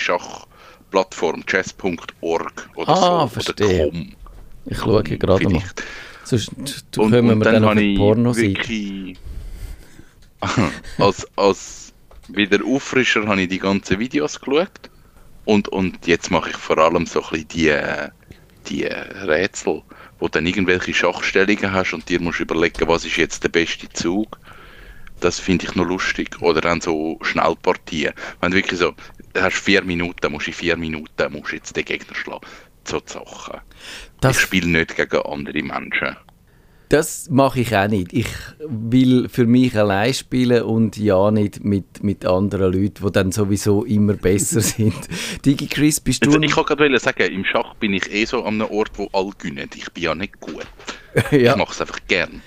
Plattform, 0.91 1.45
chess.org 1.45 2.69
oder 2.75 2.89
Ah, 2.89 3.21
so. 3.21 3.27
verstehe. 3.27 3.87
Oder 3.87 3.91
com. 3.91 4.15
Ich 4.65 4.77
schaue 4.77 5.03
gerade 5.03 5.49
mal. 5.49 5.63
Sonst 6.23 6.51
du 6.91 7.01
Und, 7.03 7.13
und 7.13 7.25
wir 7.25 7.35
dann 7.45 7.53
dann 7.53 7.65
auf 7.65 7.75
die 7.75 7.93
ich 7.93 7.97
Pornoseite. 7.97 8.47
wirklich 8.49 9.17
als, 10.97 11.27
als 11.37 11.93
wieder 12.27 12.59
Auffrischer 12.65 13.25
habe 13.27 13.41
ich 13.43 13.49
die 13.49 13.59
ganzen 13.59 13.99
Videos 13.99 14.39
geschaut 14.39 14.69
und, 15.45 15.69
und 15.69 16.05
jetzt 16.05 16.29
mache 16.31 16.49
ich 16.49 16.57
vor 16.57 16.77
allem 16.77 17.05
so 17.05 17.21
ein 17.23 17.29
bisschen 17.31 17.47
die, 17.47 17.69
äh, 17.69 18.09
die 18.67 18.83
äh, 18.83 18.93
Rätsel, 19.23 19.81
wo 20.19 20.27
du 20.27 20.31
dann 20.33 20.45
irgendwelche 20.45 20.93
Schachstellungen 20.93 21.71
hast 21.71 21.93
und 21.93 22.07
dir 22.09 22.19
musst 22.21 22.39
überlegen, 22.39 22.87
was 22.87 23.05
ist 23.05 23.17
jetzt 23.17 23.43
der 23.43 23.49
beste 23.49 23.89
Zug. 23.89 24.39
Das 25.19 25.39
finde 25.39 25.65
ich 25.65 25.75
noch 25.75 25.85
lustig. 25.87 26.41
Oder 26.41 26.61
dann 26.61 26.79
so 26.81 27.17
Schnellpartien. 27.23 28.13
Wenn 28.39 28.51
du 28.51 28.57
wirklich 28.57 28.79
so, 28.79 28.93
du 29.33 29.41
hast 29.41 29.57
vier 29.57 29.83
Minuten, 29.83 30.31
musst 30.31 30.45
du 30.47 30.51
in 30.51 30.55
vier 30.55 30.77
Minuten 30.77 31.31
musst 31.33 31.53
jetzt 31.53 31.75
den 31.75 31.85
Gegner 31.85 32.15
schlagen. 32.15 32.45
So 32.83 33.01
Sachen. 33.05 33.59
Das- 34.21 34.37
ich 34.37 34.43
spiele 34.43 34.67
nicht 34.67 34.95
gegen 34.95 35.21
andere 35.21 35.63
Menschen. 35.63 36.15
Das 36.89 37.29
mache 37.29 37.59
ich 37.59 37.75
auch 37.75 37.87
nicht. 37.89 38.13
Ich 38.13 38.27
will 38.59 39.27
für 39.27 39.45
mich 39.45 39.75
allein 39.75 40.13
spielen 40.13 40.63
und 40.63 40.97
ja 40.97 41.31
nicht 41.31 41.63
mit, 41.63 42.01
mit 42.01 42.25
anderen 42.25 42.71
Leuten, 42.71 43.05
die 43.05 43.11
dann 43.11 43.31
sowieso 43.31 43.83
immer 43.83 44.13
besser 44.13 44.61
sind. 44.61 44.95
Digi 45.45 45.67
Chris, 45.67 45.99
bist 45.99 46.25
du... 46.25 46.41
Ich 46.41 46.55
wollte 46.55 46.75
gerade 46.75 46.99
sagen, 46.99 47.31
im 47.33 47.43
Schach 47.43 47.73
bin 47.75 47.93
ich 47.93 48.09
eh 48.11 48.23
so 48.25 48.43
an 48.43 48.61
einem 48.61 48.71
Ort, 48.71 48.91
wo 48.95 49.09
alle 49.11 49.31
gewinnen. 49.37 49.69
Ich 49.75 49.91
bin 49.91 50.03
ja 50.03 50.15
nicht 50.15 50.39
gut. 50.39 50.65
ja. 51.31 51.51
Ich 51.51 51.55
mache 51.57 51.73
es 51.73 51.81
einfach 51.81 51.99
gern. 52.07 52.41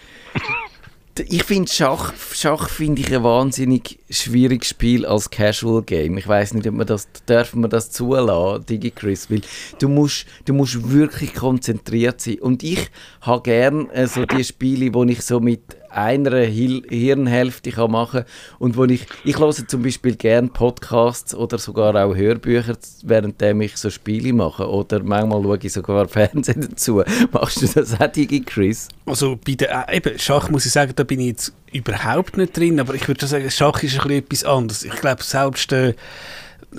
Ich 1.28 1.44
finde 1.44 1.70
Schach, 1.70 2.14
Schach 2.42 2.70
finde 2.70 3.02
ich 3.02 3.14
ein 3.14 3.22
wahnsinnig 3.22 3.98
schwieriges 4.08 4.70
Spiel 4.70 5.04
als 5.04 5.28
Casual 5.28 5.82
Game. 5.82 6.16
Ich 6.16 6.26
weiß 6.26 6.54
nicht, 6.54 6.66
ob 6.66 6.72
man 6.72 6.86
das 6.86 7.06
dürfen 7.28 7.60
wir 7.60 7.68
das 7.68 7.90
zulassen, 7.90 8.64
Digi 8.64 8.92
Chris, 8.92 9.30
weil 9.30 9.42
du 9.78 9.90
musst, 9.90 10.24
du 10.46 10.54
musst 10.54 10.90
wirklich 10.90 11.34
konzentriert 11.34 12.22
sein. 12.22 12.38
Und 12.38 12.62
ich 12.62 12.88
habe 13.20 13.42
gern 13.42 13.90
äh, 13.90 14.06
so 14.06 14.24
die 14.24 14.42
Spiele, 14.42 14.94
wo 14.94 15.04
ich 15.04 15.20
so 15.20 15.38
mit 15.38 15.60
einer 15.90 16.38
Hil 16.40 16.82
Hirnhälfte 16.88 17.70
kann 17.72 17.90
machen 17.90 18.24
und 18.58 18.76
wo 18.76 18.84
ich 18.84 19.06
ich 19.24 19.38
höre 19.38 19.52
zum 19.52 19.82
Beispiel 19.82 20.16
gern 20.16 20.50
Podcasts 20.50 21.34
oder 21.34 21.58
sogar 21.58 21.94
auch 21.96 22.14
Hörbücher, 22.14 22.76
währenddem 23.02 23.60
ich 23.62 23.76
so 23.76 23.90
Spiele 23.90 24.32
mache 24.32 24.68
oder 24.68 25.02
manchmal 25.02 25.42
schaue 25.42 25.58
ich 25.62 25.72
sogar 25.72 26.08
Fernsehen 26.08 26.60
dazu. 26.70 27.02
Machst 27.32 27.62
du 27.62 27.66
das 27.66 28.00
auch, 28.00 28.06
Digi 28.06 28.40
Chris? 28.40 28.88
Also 29.06 29.38
bei 29.44 29.54
der, 29.54 29.88
äh, 29.88 29.96
eben, 29.96 30.18
Schach 30.18 30.48
muss 30.50 30.66
ich 30.66 30.72
sagen, 30.72 30.92
da 30.94 31.04
bin 31.04 31.20
ich 31.20 31.26
jetzt 31.26 31.52
überhaupt 31.72 32.36
nicht 32.36 32.56
drin, 32.56 32.78
aber 32.80 32.94
ich 32.94 33.06
würde 33.08 33.20
schon 33.20 33.28
sagen, 33.28 33.50
Schach 33.50 33.82
ist 33.82 33.94
ein 33.94 34.00
bisschen 34.00 34.18
etwas 34.18 34.44
anderes. 34.44 34.84
Ich 34.84 34.92
glaube, 34.96 35.22
selbst, 35.22 35.72
äh, 35.72 35.94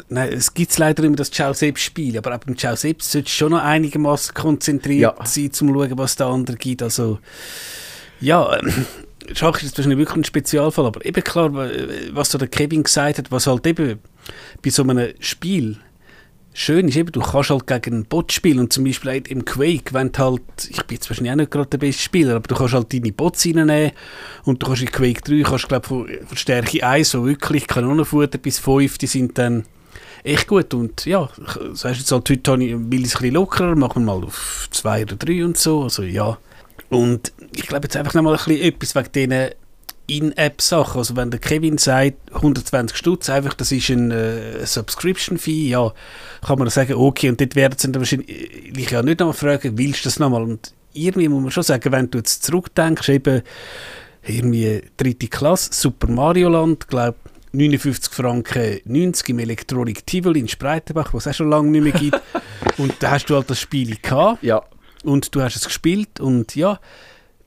nein, 0.10 0.32
es 0.34 0.54
gibt 0.54 0.78
leider 0.78 1.04
immer 1.04 1.16
das 1.18 1.32
Ciao 1.32 1.54
selbst 1.54 1.84
Spiel, 1.84 2.18
aber 2.18 2.36
auch 2.36 2.40
beim 2.40 2.58
Ciao 2.58 2.76
selbst 2.76 3.12
solltest 3.12 3.36
du 3.36 3.38
schon 3.38 3.52
noch 3.52 3.62
einigermaßen 3.64 4.34
konzentriert 4.34 5.18
Ja. 5.20 5.26
sein, 5.26 5.46
um 5.46 5.52
zu 5.54 5.66
schauen, 5.68 5.98
was 5.98 6.16
der 6.16 6.28
andere 6.28 6.58
gibt. 6.58 6.82
Also, 6.84 7.20
ja, 8.22 8.58
ähm, 8.58 8.86
Schach 9.34 9.62
ist 9.62 9.78
wahrscheinlich 9.78 10.00
wirklich 10.00 10.18
ein 10.18 10.24
Spezialfall, 10.24 10.86
aber 10.88 11.06
eben 11.06 11.24
klar, 11.24 11.54
wa- 11.54 11.70
was 12.12 12.32
so 12.32 12.38
der 12.38 12.48
Kevin 12.48 12.84
gesagt 12.84 13.18
hat, 13.18 13.32
was 13.32 13.48
halt 13.48 13.66
eben 13.68 14.00
bei 14.64 14.70
so 14.70 14.84
einem 14.84 15.14
Spiel 15.20 15.78
schön 16.54 16.88
ist, 16.90 16.98
eben, 16.98 17.12
du 17.14 17.22
kannst 17.22 17.50
halt 17.50 17.66
gegen 17.68 17.96
einen 17.96 18.06
Bot 18.06 18.32
spielen 18.34 18.60
und 18.60 18.74
zum 18.74 18.84
Beispiel 18.84 19.12
halt 19.12 19.28
im 19.30 19.46
Quake, 19.46 19.94
wenn 19.94 20.12
du 20.12 20.20
halt, 20.20 20.42
ich 20.70 20.84
bin 20.84 20.96
jetzt 20.96 21.10
wahrscheinlich 21.10 21.32
auch 21.32 21.38
nicht 21.38 21.52
gerade 21.52 21.70
der 21.70 21.78
beste 21.78 22.02
Spieler, 22.02 22.36
aber 22.36 22.48
du 22.48 22.56
kannst 22.56 22.74
halt 22.74 22.92
deine 22.92 23.12
Bots 23.14 23.46
reinnehmen 23.46 23.92
und 24.44 24.62
du 24.62 24.68
kannst 24.68 24.82
in 24.82 24.92
Quake 24.92 25.22
3, 25.22 25.44
kannst 25.50 25.70
glaube 25.70 25.88
von, 25.88 26.10
von 26.26 26.38
Stärke 26.38 26.86
1, 26.86 27.12
so 27.12 27.26
wirklich 27.26 27.68
Kanonenfutter 27.68 28.38
bis 28.38 28.60
5, 28.60 28.98
die 28.98 29.08
sind 29.08 29.38
dann 29.38 29.64
echt 30.24 30.48
gut 30.48 30.74
und 30.74 31.06
ja, 31.06 31.30
heißt 31.84 31.84
jetzt 32.00 32.12
halt, 32.12 32.30
heute 32.30 32.60
will 32.60 32.64
ich 32.66 32.72
es 32.74 33.16
ein 33.16 33.22
bisschen 33.22 33.34
lockerer, 33.36 33.76
machen 33.76 34.04
wir 34.06 34.14
mal 34.18 34.24
auf 34.26 34.68
2 34.72 35.04
oder 35.04 35.16
3 35.16 35.46
und 35.46 35.58
so, 35.58 35.84
also 35.84 36.04
ja. 36.04 36.38
Und 36.92 37.32
ich 37.56 37.68
glaube 37.68 37.86
jetzt 37.86 37.96
einfach 37.96 38.14
nochmal 38.14 38.34
ein 38.34 38.44
bisschen 38.44 38.62
etwas 38.62 38.96
wegen 38.96 39.12
diesen 39.14 39.50
in-App-Sachen. 40.08 40.98
Also 40.98 41.16
wenn 41.16 41.32
der 41.32 41.40
Kevin 41.40 41.78
sagt, 41.78 42.34
120 42.34 42.98
Stutz, 42.98 43.30
einfach 43.30 43.54
das 43.54 43.72
ist 43.72 43.90
ein 43.90 44.12
äh, 44.12 44.66
Subscription-Fee, 44.66 45.70
ja, 45.70 45.94
kann 46.46 46.60
man 46.60 46.70
sagen, 46.70 46.96
okay, 46.96 47.30
und 47.30 47.40
dort 47.40 47.56
werden 47.56 47.78
sie 47.78 47.92
dann 47.92 48.02
wahrscheinlich 48.02 48.92
ja 48.92 49.02
nicht 49.02 49.22
nochmal 49.22 49.34
fragen, 49.34 49.78
willst 49.78 50.04
du 50.04 50.10
das 50.10 50.20
nochmal? 50.20 50.44
Und 50.44 50.74
irgendwie 50.94 51.30
muss 51.30 51.42
man 51.42 51.52
schon 51.52 51.64
sagen, 51.64 51.92
wenn 51.94 52.12
du 52.12 52.18
jetzt 52.18 52.44
zurückdenkst, 52.44 53.08
eben 53.08 53.42
irgendwie 54.28 54.82
dritte 54.98 55.28
Klasse, 55.28 55.70
Super 55.72 56.08
Mario 56.08 56.50
Land, 56.50 56.90
glaube 56.90 57.18
59 57.54 58.14
Franken 58.14 58.80
90 58.86 59.30
im 59.30 59.40
Electronic 59.40 60.06
Tivoli 60.06 60.42
in 60.42 60.48
Spreitenbach, 60.48 61.14
was 61.14 61.26
es 61.26 61.32
auch 61.32 61.38
schon 61.38 61.50
lange 61.50 61.70
nicht 61.70 61.84
mehr 61.84 61.94
gibt. 61.94 62.22
und 62.78 62.94
da 63.00 63.12
hast 63.12 63.26
du 63.26 63.36
halt 63.36 63.50
das 63.50 63.60
Spiel 63.60 63.98
gehabt 64.02 64.44
Ja. 64.44 64.62
Und 65.04 65.36
du 65.36 65.42
hast 65.42 65.56
es 65.56 65.66
gespielt 65.66 66.20
und 66.20 66.56
ja, 66.56 66.80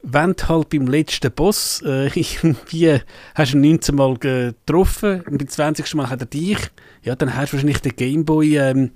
wenn 0.04 0.34
du 0.34 0.48
halt 0.48 0.68
beim 0.68 0.86
letzten 0.86 1.32
Boss 1.32 1.82
äh, 1.84 2.06
irgendwie 2.14 3.00
hast 3.34 3.54
du 3.54 3.58
ihn 3.58 3.70
19 3.70 3.94
Mal 3.94 4.16
getroffen 4.18 5.22
und 5.22 5.38
beim 5.38 5.48
20. 5.48 5.94
Mal 5.94 6.10
hat 6.10 6.20
er 6.20 6.26
dich, 6.26 6.58
ja, 7.02 7.16
dann 7.16 7.34
hast 7.34 7.52
du 7.52 7.56
wahrscheinlich 7.56 7.80
den 7.80 7.96
Gameboy 7.96 8.58
ähm, 8.58 8.90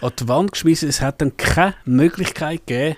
an 0.00 0.12
die 0.18 0.28
Wand 0.28 0.52
geschmissen. 0.52 0.88
Es 0.88 1.00
hat 1.00 1.20
dann 1.20 1.36
keine 1.36 1.74
Möglichkeit 1.84 2.66
gegeben, 2.66 2.96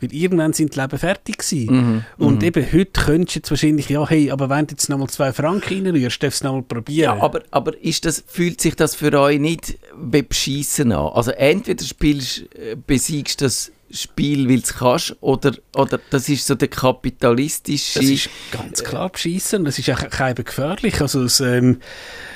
weil 0.00 0.12
irgendwann 0.12 0.52
sind 0.52 0.76
die 0.76 0.80
Leben 0.80 0.98
fertig 0.98 1.38
gewesen. 1.38 2.04
Und 2.18 2.42
eben 2.44 2.64
heute 2.72 2.92
könntest 2.92 3.34
du 3.34 3.38
jetzt 3.40 3.50
wahrscheinlich, 3.50 3.88
ja, 3.88 4.08
hey, 4.08 4.30
aber 4.30 4.48
wenn 4.48 4.66
du 4.66 4.72
jetzt 4.72 4.88
nochmal 4.88 5.08
zwei 5.08 5.32
Franken 5.32 5.86
reinrührst, 5.86 6.22
darfst 6.22 6.40
du 6.40 6.44
es 6.44 6.44
nochmal 6.44 6.62
probieren. 6.62 7.16
Ja, 7.16 7.22
aber, 7.22 7.42
aber 7.50 7.76
ist 7.82 8.04
das, 8.04 8.22
fühlt 8.26 8.60
sich 8.60 8.76
das 8.76 8.94
für 8.94 9.12
euch 9.18 9.40
nicht 9.40 9.78
wie 10.00 10.22
Beschissen 10.22 10.92
an? 10.92 11.08
Also 11.12 11.32
entweder 11.32 11.84
spielst, 11.84 12.42
äh, 12.54 12.76
besiegst 12.86 13.42
das 13.42 13.72
Spiel, 13.90 14.48
weil 14.48 14.60
du 14.60 14.72
kannst, 14.74 15.16
oder, 15.20 15.52
oder 15.74 15.98
das 16.10 16.28
ist 16.28 16.46
so 16.46 16.54
der 16.54 16.68
kapitalistische... 16.68 17.98
Das 18.00 18.08
ist 18.08 18.30
ganz 18.50 18.84
klar 18.84 19.08
beschissen. 19.08 19.64
Das 19.64 19.78
ist 19.78 19.90
auch 19.90 20.10
kein 20.10 20.34
gefährlich. 20.34 21.00
Also 21.00 21.24
es, 21.24 21.40
ähm, 21.40 21.80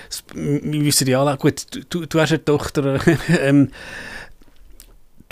es, 0.09 0.25
wir 0.35 0.85
wissen 0.85 1.09
ja 1.09 1.23
alle, 1.23 1.37
gut, 1.37 1.67
du, 1.91 2.07
du 2.07 2.21
hast 2.21 2.31
eine 2.31 2.45
Tochter, 2.45 3.01
ähm, 3.29 3.71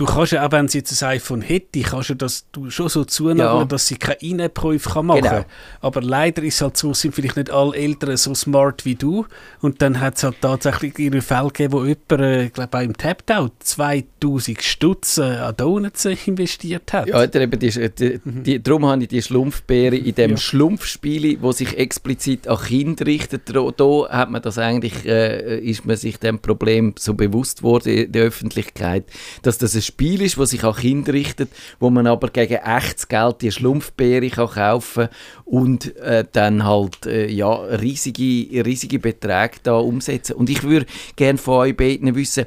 du 0.00 0.06
kannst 0.06 0.32
ja 0.32 0.46
auch, 0.46 0.52
wenn 0.52 0.66
sie 0.66 0.78
jetzt 0.78 1.02
ein 1.02 1.10
iPhone 1.10 1.42
hätte, 1.42 1.80
kannst 1.82 2.08
du 2.08 2.14
das 2.14 2.46
du 2.52 2.70
schon 2.70 2.88
so 2.88 3.04
zunageln, 3.04 3.58
Ja. 3.60 3.64
dass 3.66 3.86
sie 3.86 3.96
keine 3.96 4.18
In-App-Käufe 4.20 4.88
kann 4.88 5.04
machen 5.06 5.20
Genau. 5.20 5.30
kann. 5.34 5.44
Aber 5.82 6.00
leider 6.00 6.42
ist 6.42 6.62
halt 6.62 6.76
so, 6.78 6.94
sind 6.94 7.14
vielleicht 7.14 7.36
nicht 7.36 7.50
alle 7.50 7.76
Eltern 7.76 8.16
so 8.16 8.34
smart 8.34 8.86
wie 8.86 8.94
du. 8.94 9.26
Und 9.60 9.82
dann 9.82 10.00
hat 10.00 10.16
es 10.16 10.22
halt 10.24 10.36
tatsächlich 10.40 10.98
ihre 10.98 11.20
Fälle 11.20 11.48
gegeben, 11.48 11.72
wo 11.74 11.84
jemand, 11.84 12.12
äh, 12.12 12.44
ich 12.46 12.52
glaube 12.54 12.78
auch 12.78 12.82
im 12.82 12.96
Tapdown, 12.96 13.50
2000 13.58 14.62
Stutz 14.62 15.18
äh, 15.18 15.22
an 15.22 15.54
Donuts 15.56 16.06
äh, 16.06 16.16
investiert 16.24 16.92
hat. 16.94 17.06
Ja, 17.06 17.22
eben 17.22 17.58
die, 17.58 17.90
die, 17.90 18.20
die, 18.24 18.62
darum 18.62 18.86
habe 18.86 19.02
ich 19.02 19.08
die 19.08 19.20
Schlumpfbeere 19.20 19.96
in 19.96 20.14
dem 20.14 20.30
Ja. 20.32 20.36
Schlumpfspiel, 20.38 21.38
wo 21.42 21.52
sich 21.52 21.76
explizit 21.76 22.48
an 22.48 22.58
Kinder 22.58 23.04
richtet. 23.04 23.54
Da, 23.54 23.68
da 23.76 24.08
hat 24.08 24.30
man 24.30 24.40
das 24.40 24.56
eigentlich, 24.56 25.04
äh, 25.04 25.58
ist 25.60 25.84
man 25.84 25.96
sich 25.96 26.18
dem 26.18 26.38
Problem 26.38 26.94
so 26.98 27.12
bewusst 27.14 27.62
worden 27.62 27.92
in 27.92 28.12
der 28.12 28.24
Öffentlichkeit, 28.24 29.04
dass 29.42 29.58
das 29.58 29.74
ein 29.74 29.82
Spiel 29.90 30.22
ist, 30.22 30.38
das 30.38 30.50
sich 30.50 30.64
an 30.64 30.74
Kinder 30.74 31.12
richtet, 31.12 31.50
wo 31.78 31.90
man 31.90 32.06
aber 32.06 32.28
gegen 32.28 32.54
echtes 32.54 33.08
Geld 33.08 33.42
die 33.42 33.52
Schlumpfbeere 33.52 34.28
kann 34.30 34.48
kaufen 34.48 35.08
und 35.44 35.96
äh, 35.96 36.24
dann 36.32 36.64
halt 36.64 37.06
äh, 37.06 37.28
ja, 37.28 37.52
riesige, 37.52 38.64
riesige 38.64 38.98
Beträge 38.98 39.58
da 39.62 39.74
umsetzen. 39.74 40.34
Und 40.34 40.50
ich 40.50 40.62
würde 40.62 40.86
gerne 41.16 41.38
von 41.38 41.54
euch 41.54 41.76
beiden 41.76 42.14
wissen, 42.14 42.46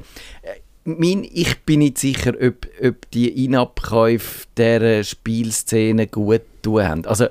mein, 0.84 1.24
ich 1.24 1.60
bin 1.60 1.80
nicht 1.80 1.98
sicher, 1.98 2.34
ob, 2.40 2.66
ob 2.82 3.10
die 3.12 3.44
In-App-Käufe 3.44 4.46
dieser 4.56 5.02
Spielszene 5.02 6.06
gut 6.06 6.42
tun 6.62 6.82
haben. 6.82 7.06
Also, 7.06 7.26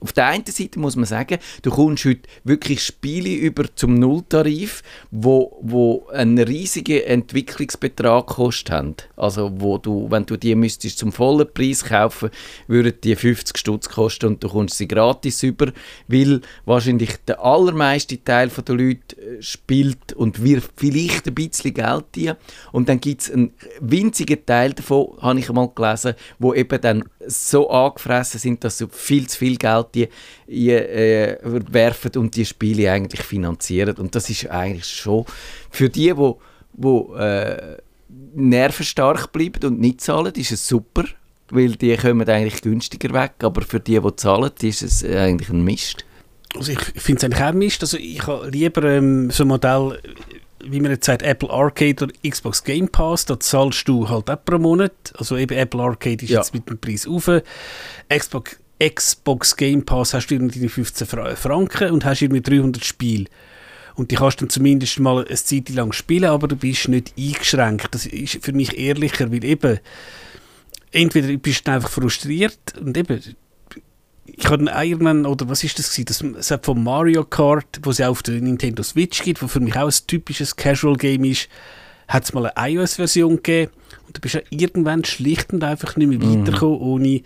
auf 0.00 0.12
der 0.12 0.26
einen 0.26 0.46
Seite 0.46 0.78
muss 0.78 0.96
man 0.96 1.04
sagen, 1.04 1.38
du 1.62 1.70
kommst 1.70 2.04
heute 2.04 2.22
wirklich 2.44 2.82
Spiele 2.82 3.30
über 3.30 3.64
zum 3.74 3.94
Nulltarif, 3.94 4.82
wo, 5.10 5.58
wo 5.60 6.06
einen 6.08 6.38
riesigen 6.38 7.02
Entwicklungsbetrag 7.02 8.26
gekostet 8.26 8.70
haben. 8.70 8.94
Also 9.16 9.52
wo 9.54 9.78
du, 9.78 10.10
wenn 10.10 10.24
du 10.24 10.36
die 10.36 10.54
müsstest 10.54 10.98
zum 10.98 11.12
vollen 11.12 11.52
Preis 11.52 11.84
kaufen, 11.84 12.30
würden 12.66 12.94
die 13.04 13.14
50 13.14 13.58
Stutz 13.58 13.88
kosten 13.88 14.26
und 14.26 14.44
du 14.44 14.48
kommst 14.48 14.78
sie 14.78 14.88
gratis 14.88 15.42
über, 15.42 15.72
weil 16.08 16.40
wahrscheinlich 16.64 17.16
der 17.26 17.44
allermeiste 17.44 18.22
Teil 18.22 18.48
der 18.48 18.74
Leute 18.74 19.16
äh, 19.16 19.42
spielt 19.42 20.12
und 20.14 20.42
wirft 20.42 20.72
vielleicht 20.76 21.26
ein 21.26 21.34
bisschen 21.34 21.74
Geld 21.74 22.04
ein. 22.16 22.36
Und 22.72 22.88
dann 22.88 23.00
gibt 23.00 23.22
es 23.22 23.30
einen 23.30 23.52
winzigen 23.80 24.44
Teil 24.46 24.72
davon, 24.72 25.18
habe 25.20 25.38
ich 25.38 25.48
einmal 25.48 25.70
gelesen, 25.74 26.14
wo 26.38 26.54
eben 26.54 26.80
dann 26.80 27.04
so 27.30 27.70
angefressen 27.70 28.40
sind, 28.40 28.64
dass 28.64 28.78
sie 28.78 28.88
viel 28.90 29.28
zu 29.28 29.38
viel 29.38 29.56
Geld 29.56 29.86
die, 29.94 30.08
die, 30.46 30.70
äh, 30.70 31.38
werfen 31.42 32.12
und 32.16 32.36
die 32.36 32.44
Spiele 32.44 32.90
eigentlich 32.90 33.22
finanzieren. 33.22 33.96
Und 33.96 34.14
das 34.14 34.28
ist 34.30 34.50
eigentlich 34.50 34.86
schon 34.86 35.24
für 35.70 35.88
die, 35.88 36.16
wo, 36.16 36.40
wo 36.72 37.14
äh, 37.14 37.78
nervenstark 38.34 39.32
bleiben 39.32 39.64
und 39.64 39.80
nicht 39.80 40.00
zahlen, 40.00 40.34
ist 40.34 40.52
es 40.52 40.66
super, 40.66 41.04
weil 41.50 41.76
die 41.76 41.96
kommen 41.96 42.28
eigentlich 42.28 42.62
günstiger 42.62 43.12
weg. 43.14 43.32
Aber 43.42 43.62
für 43.62 43.80
die, 43.80 44.00
die 44.00 44.16
zahlen, 44.16 44.50
ist 44.62 44.82
es 44.82 45.04
eigentlich 45.04 45.50
ein 45.50 45.62
Mist. 45.62 46.04
Also 46.56 46.72
ich 46.72 46.80
finde 46.80 47.18
es 47.18 47.24
eigentlich 47.24 47.42
auch 47.42 47.52
Mist. 47.52 47.82
Also 47.82 47.96
ich 47.96 48.26
habe 48.26 48.48
lieber 48.50 48.82
ähm, 48.84 49.30
so 49.30 49.44
ein 49.44 49.48
Modell 49.48 50.00
wie 50.64 50.80
man 50.80 50.90
jetzt 50.92 51.06
sagt, 51.06 51.22
Apple 51.22 51.50
Arcade 51.50 52.04
oder 52.04 52.12
Xbox 52.28 52.62
Game 52.64 52.88
Pass, 52.88 53.24
da 53.26 53.38
zahlst 53.38 53.86
du 53.88 54.08
halt 54.08 54.30
auch 54.30 54.44
pro 54.44 54.58
Monat. 54.58 54.92
Also 55.16 55.36
eben 55.36 55.56
Apple 55.56 55.80
Arcade 55.82 56.22
ist 56.24 56.30
Ja. 56.30 56.40
jetzt 56.40 56.54
mit 56.54 56.68
dem 56.68 56.78
Preis 56.78 57.06
auf. 57.06 57.30
Xbox, 58.08 58.58
Xbox 58.82 59.56
Game 59.56 59.84
Pass 59.84 60.14
hast 60.14 60.28
du 60.28 60.34
irgendwie 60.34 60.68
15 60.68 61.06
Fra- 61.06 61.36
Franken 61.36 61.90
und 61.90 62.04
hast 62.04 62.22
irgendwie 62.22 62.40
300 62.42 62.84
Spiele. 62.84 63.26
Und 63.94 64.10
die 64.10 64.14
kannst 64.16 64.40
du 64.40 64.44
dann 64.46 64.50
zumindest 64.50 64.98
mal 65.00 65.24
eine 65.26 65.34
Zeit 65.36 65.68
lang 65.70 65.92
spielen, 65.92 66.24
aber 66.30 66.48
du 66.48 66.56
bist 66.56 66.88
nicht 66.88 67.12
eingeschränkt. 67.18 67.88
Das 67.94 68.06
ist 68.06 68.42
für 68.42 68.52
mich 68.52 68.78
ehrlicher, 68.78 69.30
weil 69.30 69.44
eben 69.44 69.78
entweder 70.92 71.36
bist 71.36 71.66
du 71.66 71.72
einfach 71.72 71.90
frustriert 71.90 72.58
und 72.80 72.96
eben 72.96 73.20
ich 74.36 74.46
habe 74.46 74.70
einen 74.70 74.90
Ironman, 74.90 75.26
oder 75.26 75.48
was 75.48 75.64
ist 75.64 75.78
das 75.78 75.90
gewesen? 75.90 76.34
Das, 76.34 76.48
das 76.48 76.60
von 76.62 76.82
Mario 76.82 77.24
Kart, 77.24 77.80
wo 77.82 77.90
es 77.90 77.98
ja 77.98 78.08
auf 78.08 78.22
der 78.22 78.40
Nintendo 78.40 78.82
Switch 78.82 79.22
gibt, 79.22 79.42
wo 79.42 79.48
für 79.48 79.60
mich 79.60 79.76
auch 79.76 79.88
ein 79.88 80.06
typisches 80.06 80.56
Casual-Game 80.56 81.24
ist, 81.24 81.48
hat 82.08 82.24
es 82.24 82.32
mal 82.32 82.46
eine 82.46 82.74
iOS-Version 82.74 83.36
gegeben 83.36 83.70
und 84.06 84.16
du 84.16 84.20
bist 84.20 84.34
ja 84.34 84.40
irgendwann 84.50 85.04
schlicht 85.04 85.52
und 85.52 85.62
einfach 85.62 85.96
nicht 85.96 86.08
mehr 86.08 86.20
weitergekommen, 86.20 86.80
ohne 86.80 87.22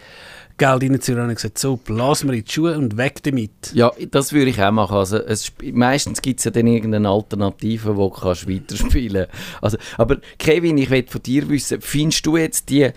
Geld 0.57 0.83
reinzuholen. 0.83 1.29
Und 1.31 1.35
gesagt, 1.35 1.59
so, 1.59 1.77
blasen 1.77 2.29
wir 2.29 2.37
in 2.37 2.45
die 2.45 2.53
Schuhe 2.53 2.77
und 2.77 2.97
weg 2.97 3.23
damit. 3.23 3.51
Ja, 3.73 3.91
das 4.11 4.33
würde 4.33 4.51
ich 4.51 4.63
auch 4.63 4.71
machen. 4.71 4.97
Also, 4.97 5.17
es, 5.17 5.51
meistens 5.73 6.21
gibt 6.21 6.41
es 6.41 6.45
ja 6.45 6.51
dann 6.51 6.67
irgendeine 6.67 7.09
Alternative, 7.09 7.97
wo 7.97 8.09
du 8.09 8.15
kannst 8.15 8.49
weiterspielen 8.49 9.27
also, 9.61 9.79
Aber 9.97 10.19
Kevin, 10.39 10.79
ich 10.79 10.91
will 10.91 11.07
von 11.09 11.23
dir 11.23 11.49
wissen, 11.49 11.81
findest 11.81 12.27
du 12.27 12.37
jetzt 12.37 12.69
die, 12.69 12.91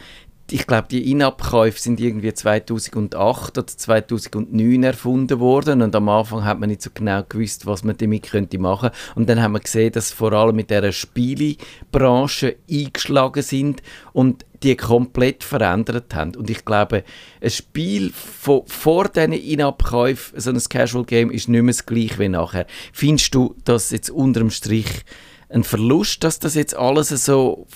ich 0.49 0.65
glaube, 0.65 0.87
die 0.89 1.11
In-App-Käufe 1.11 1.79
sind 1.79 1.99
irgendwie 1.99 2.33
2008 2.33 3.57
oder 3.57 3.67
2009 3.67 4.83
erfunden 4.83 5.39
worden 5.39 5.81
und 5.81 5.95
am 5.95 6.07
Anfang 6.07 6.45
hat 6.45 6.59
man 6.59 6.69
nicht 6.69 6.81
so 6.81 6.89
genau 6.93 7.23
gewusst, 7.27 7.65
was 7.65 7.83
man 7.83 7.97
damit 7.97 8.31
könnte 8.31 8.57
machen 8.57 8.91
und 9.15 9.29
dann 9.29 9.41
haben 9.41 9.53
wir 9.53 9.59
gesehen, 9.59 9.91
dass 9.91 10.11
vor 10.11 10.31
allem 10.33 10.55
mit 10.55 10.69
dieser 10.69 10.91
Spielebranche 10.91 12.55
eingeschlagen 12.69 13.43
sind 13.43 13.83
und 14.13 14.45
die 14.63 14.75
komplett 14.75 15.43
verändert 15.43 16.15
haben. 16.15 16.35
Und 16.35 16.49
ich 16.49 16.65
glaube, 16.65 17.03
ein 17.41 17.49
Spiel 17.49 18.11
von, 18.11 18.63
vor 18.65 19.07
diesen 19.09 19.33
In-App-Käufen, 19.33 20.39
so 20.39 20.49
ein 20.49 20.59
Casual-Game, 20.59 21.29
ist 21.29 21.47
nicht 21.47 21.61
mehr 21.61 21.73
das 21.73 21.85
gleiche 21.85 22.19
wie 22.19 22.29
nachher. 22.29 22.65
Findest 22.91 23.35
du, 23.35 23.55
dass 23.65 23.91
jetzt 23.91 24.09
unterm 24.09 24.49
Strich 24.49 25.03
ein 25.49 25.63
Verlust, 25.63 26.23
dass 26.23 26.39
das 26.39 26.55
jetzt 26.55 26.75
alles 26.75 27.09
so 27.09 27.67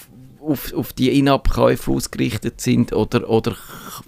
auf, 0.42 0.74
auf 0.74 0.94
die 0.94 1.18
In-App-Käufe 1.18 1.92
ausgerichtet 1.92 2.62
sind 2.62 2.94
oder, 2.94 3.30
oder 3.30 3.56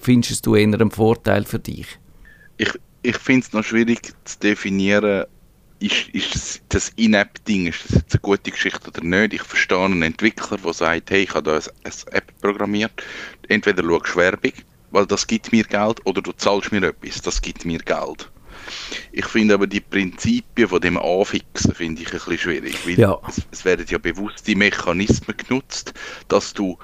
findest 0.02 0.46
du 0.46 0.56
eher 0.56 0.74
einen 0.74 0.92
Vorteil 0.92 1.46
für 1.46 1.60
dich? 1.60 2.00
ich, 2.58 2.72
ich 3.02 3.18
finde 3.18 3.46
es 3.46 3.54
noch 3.54 3.64
schwierig 3.64 4.14
zu 4.26 4.40
definieren, 4.40 5.26
ist, 5.80 6.10
ist 6.10 6.36
das, 6.36 6.62
das 6.70 6.90
In-App-Ding, 6.96 7.68
ist 7.68 7.84
das 7.86 7.96
jetzt 7.96 8.14
eine 8.14 8.22
gute 8.22 8.52
Geschichte 8.52 8.88
oder 8.88 9.04
nicht? 9.04 9.34
Ich 9.34 9.44
verstehe 9.44 9.84
einen 9.84 10.02
Entwickler, 10.02 10.58
der 10.58 10.74
sagt, 10.74 11.12
hey, 11.12 11.24
ich 11.24 11.34
habe 11.34 11.44
da 11.44 11.60
eine 11.84 12.18
App 12.18 12.32
programmiert, 12.42 13.04
entweder 13.50 13.84
schaust 13.84 14.16
du 14.16 14.20
Werbung, 14.20 14.54
weil 14.92 15.06
das 15.06 15.28
gibt 15.28 15.52
mir 15.52 15.64
Geld, 15.66 16.06
oder 16.06 16.22
du 16.22 16.32
zahlst 16.32 16.72
mir 16.72 16.84
etwas, 16.84 17.22
das 17.22 17.42
gibt 17.42 17.66
mir 17.66 17.80
Geld. 17.80 18.30
Ich 19.12 19.26
finde 19.26 19.54
aber 19.54 19.68
die 19.68 19.80
Prinzipien 19.82 20.68
von 20.68 20.82
dem 20.82 20.98
Anfixen 20.98 21.74
finde 21.74 22.02
ich 22.02 22.08
ein 22.08 22.14
bisschen 22.14 22.38
schwierig, 22.38 22.86
weil 22.86 23.00
Ja. 23.00 23.20
es, 23.28 23.42
es 23.52 23.66
werden 23.66 23.86
ja 23.90 23.98
bewusste 23.98 24.56
Mechanismen 24.56 25.36
genutzt, 25.38 25.94
dass 26.28 26.54
du, 26.54 26.78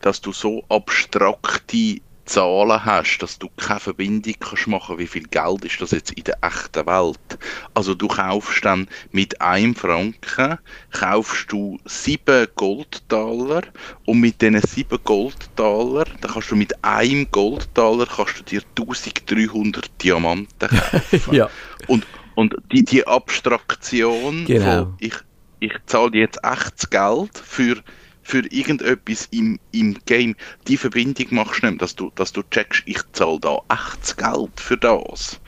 dass 0.00 0.20
du 0.20 0.32
so 0.32 0.64
abstrakte 0.68 2.00
Zahlen 2.24 2.84
hast, 2.84 3.18
dass 3.18 3.38
du 3.38 3.48
keine 3.56 3.80
Verbindung 3.80 4.34
kannst 4.40 4.66
machen, 4.66 4.98
wie 4.98 5.06
viel 5.06 5.24
Geld 5.24 5.64
ist 5.64 5.80
das 5.80 5.90
jetzt 5.90 6.12
in 6.12 6.24
der 6.24 6.38
echten 6.42 6.86
Welt. 6.86 7.38
Also 7.74 7.94
du 7.94 8.08
kaufst 8.08 8.64
dann 8.64 8.88
mit 9.12 9.40
einem 9.40 9.74
Franken, 9.74 10.58
kaufst 10.92 11.52
du 11.52 11.78
sieben 11.84 12.46
Goldtaler 12.56 13.62
und 14.06 14.20
mit 14.20 14.40
diesen 14.40 14.60
sieben 14.62 14.98
Goldtaler, 15.04 16.04
dann 16.20 16.30
kannst 16.32 16.50
du 16.50 16.56
mit 16.56 16.72
einem 16.84 17.30
Goldtaler 17.30 18.06
kannst 18.06 18.38
du 18.40 18.42
dir 18.44 18.62
1300 18.78 19.90
Diamanten 20.02 20.68
kaufen. 20.68 21.20
Ja. 21.34 21.48
Und, 21.86 22.06
und 22.34 22.54
die, 22.72 22.84
die 22.84 23.06
Abstraktion 23.06 24.44
Genau. 24.46 24.84
von 24.84 24.96
ich, 25.00 25.14
ich 25.60 25.72
zahle 25.86 26.18
jetzt 26.18 26.38
echtes 26.42 26.88
Geld 26.90 27.38
für, 27.38 27.76
für 28.24 28.42
irgendetwas 28.50 29.28
im, 29.30 29.60
im 29.72 29.96
Game, 30.06 30.34
die 30.66 30.78
Verbindung 30.78 31.26
machst 31.30 31.62
nicht, 31.62 31.80
dass 31.80 31.94
du, 31.94 32.10
dass 32.14 32.32
du 32.32 32.42
checkst, 32.50 32.82
ich 32.86 32.98
zahle 33.12 33.38
da 33.38 33.58
echtes 33.68 34.16
Geld 34.16 34.58
für 34.58 34.76
das. 34.76 35.40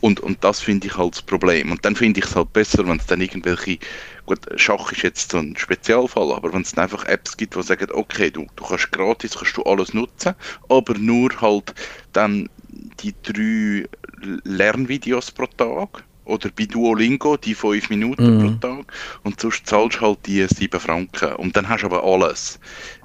Und, 0.00 0.18
und 0.20 0.42
das 0.42 0.60
finde 0.60 0.88
ich 0.88 0.96
halt 0.96 1.14
das 1.14 1.22
Problem. 1.22 1.70
Und 1.70 1.84
dann 1.84 1.94
finde 1.94 2.20
ich 2.20 2.26
es 2.26 2.34
halt 2.34 2.52
besser, 2.52 2.86
wenn 2.88 2.98
es 2.98 3.06
dann 3.06 3.20
irgendwelche, 3.20 3.78
gut, 4.26 4.40
Schach 4.56 4.90
ist 4.92 5.02
jetzt 5.02 5.30
so 5.30 5.38
ein 5.38 5.56
Spezialfall, 5.56 6.32
aber 6.32 6.52
wenn 6.52 6.62
es 6.62 6.72
dann 6.72 6.84
einfach 6.84 7.04
Apps 7.04 7.36
gibt, 7.36 7.54
die 7.54 7.62
sagen, 7.62 7.88
okay, 7.92 8.30
du, 8.30 8.46
du 8.56 8.64
kannst 8.64 8.90
gratis, 8.90 9.36
kannst 9.36 9.56
du 9.56 9.62
alles 9.64 9.92
nutzen, 9.92 10.34
aber 10.68 10.94
nur 10.94 11.30
halt 11.40 11.74
dann 12.12 12.48
die 13.00 13.14
drei 13.22 13.86
Lernvideos 14.44 15.30
pro 15.30 15.46
Tag 15.46 16.04
oder 16.24 16.50
bei 16.56 16.66
Duolingo 16.66 17.36
die 17.36 17.54
fünf 17.54 17.90
Minuten 17.90 18.36
Mhm. 18.38 18.60
pro 18.60 18.68
Tag 18.68 18.92
und 19.24 19.40
sonst 19.40 19.66
zahlst 19.66 19.98
du 19.98 20.00
halt 20.02 20.26
die 20.26 20.46
sieben 20.48 20.80
Franken 20.80 21.34
und 21.34 21.56
dann 21.56 21.68
hast 21.68 21.82
du 21.82 21.86
aber 21.86 22.04
alles. 22.04 22.58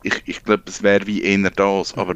Ich, 0.04 0.22
ich 0.26 0.44
glaube, 0.44 0.64
es 0.68 0.84
wäre 0.84 1.08
wie 1.08 1.22
eher 1.24 1.50
das, 1.52 1.94
aber 1.98 2.16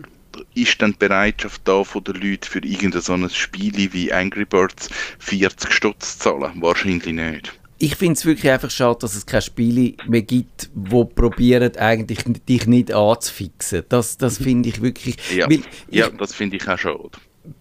ist 0.54 0.82
dann 0.82 0.92
die 0.94 0.98
Bereitschaft 0.98 1.62
da 1.66 1.84
von 1.84 2.04
den 2.04 2.16
Leuten 2.16 2.46
für 2.46 2.60
irgendein 2.64 3.02
so 3.02 3.14
ein 3.14 3.30
Spiel 3.30 3.92
wie 3.94 4.14
Angry 4.14 4.46
Birds 4.46 4.90
40 5.20 5.74
Stutz 5.74 6.18
zu 6.18 6.24
zahlen? 6.24 6.54
Wahrscheinlich 6.62 7.14
nicht. 7.14 7.52
Ich 7.80 7.96
finde 7.96 8.14
es 8.14 8.26
wirklich 8.26 8.52
einfach 8.52 8.70
schade, 8.70 9.00
dass 9.02 9.16
es 9.16 9.26
keine 9.26 9.42
Spiele 9.42 9.96
mehr 10.08 10.22
gibt, 10.22 10.70
die 10.76 11.06
probieren, 11.16 11.76
eigentlich 11.78 12.20
dich 12.48 12.68
nicht 12.68 12.94
anzufixen. 12.94 13.84
Das, 13.90 14.18
das 14.18 14.38
finde 14.38 14.70
ich 14.70 14.82
wirklich... 14.84 15.18
Ja, 15.36 15.50
ich, 15.50 15.62
ja 15.90 16.10
das 16.10 16.34
finde 16.36 16.58
ich 16.58 16.68
auch 16.68 16.78
schade. 16.78 17.10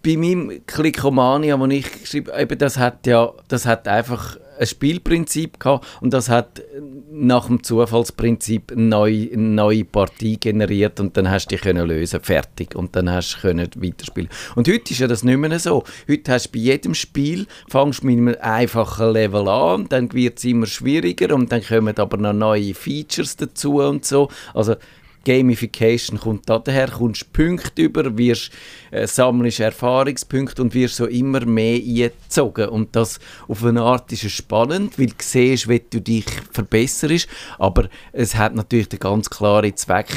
Bei 0.02 0.16
meinem 0.16 0.60
Clickomania, 0.66 1.58
wo 1.58 1.66
ich 1.66 2.00
geschrieben 2.02 2.30
eben 2.38 2.58
das 2.58 2.78
hat 2.78 3.06
ja, 3.06 3.32
das 3.48 3.66
hat 3.66 3.88
einfach 3.88 4.36
ein 4.58 4.66
Spielprinzip 4.66 5.58
gehabt 5.58 5.86
und 6.02 6.12
das 6.12 6.28
hat 6.28 6.62
nach 7.10 7.46
dem 7.46 7.62
Zufallsprinzip 7.62 8.72
eine 8.72 8.82
neue, 8.82 9.32
eine 9.32 9.42
neue 9.42 9.84
Partie 9.84 10.38
generiert 10.38 11.00
und 11.00 11.16
dann 11.16 11.30
hast 11.30 11.46
du 11.46 11.56
die 11.56 11.62
können 11.62 11.88
lösen, 11.88 12.20
fertig 12.20 12.76
und 12.76 12.94
dann 12.94 13.08
hast 13.10 13.36
du 13.36 13.40
können 13.40 13.70
weiterspielen. 13.76 14.28
Und 14.54 14.68
heute 14.68 14.92
ist 14.92 14.98
ja 14.98 15.06
das 15.06 15.24
nicht 15.24 15.38
mehr 15.38 15.58
so. 15.58 15.84
Heute 16.08 16.32
hast 16.32 16.48
du 16.48 16.52
bei 16.52 16.58
jedem 16.58 16.94
Spiel, 16.94 17.46
fangst 17.70 18.04
mit 18.04 18.18
einem 18.18 18.36
einfachen 18.40 19.12
Level 19.12 19.48
an, 19.48 19.86
dann 19.88 20.12
wird 20.12 20.38
es 20.38 20.44
immer 20.44 20.66
schwieriger 20.66 21.34
und 21.34 21.50
dann 21.50 21.64
kommen 21.64 21.96
aber 21.96 22.18
noch 22.18 22.34
neue 22.34 22.74
Features 22.74 23.36
dazu 23.36 23.80
und 23.80 24.04
so. 24.04 24.28
Also 24.52 24.76
Gamification 25.24 26.18
kommt 26.18 26.48
da 26.48 26.58
daher, 26.58 26.88
kommst 26.88 27.32
Punkte 27.32 27.82
über, 27.82 28.16
wirst, 28.16 28.50
äh, 28.90 29.06
sammelst 29.06 29.60
Erfahrungspunkte 29.60 30.62
und 30.62 30.74
wirst 30.74 30.96
so 30.96 31.06
immer 31.06 31.44
mehr 31.44 31.76
eingezogen. 31.76 32.68
Und 32.68 32.96
das 32.96 33.20
auf 33.48 33.64
eine 33.64 33.82
Art 33.82 34.10
ist 34.12 34.24
es 34.24 34.32
spannend, 34.32 34.98
weil 34.98 35.06
du 35.06 35.14
siehst, 35.18 35.68
wie 35.68 35.82
du 35.88 36.00
dich 36.00 36.26
verbesserst, 36.52 37.28
aber 37.58 37.88
es 38.12 38.34
hat 38.36 38.54
natürlich 38.54 38.88
den 38.88 38.98
ganz 38.98 39.30
klaren 39.30 39.76
Zweck, 39.76 40.08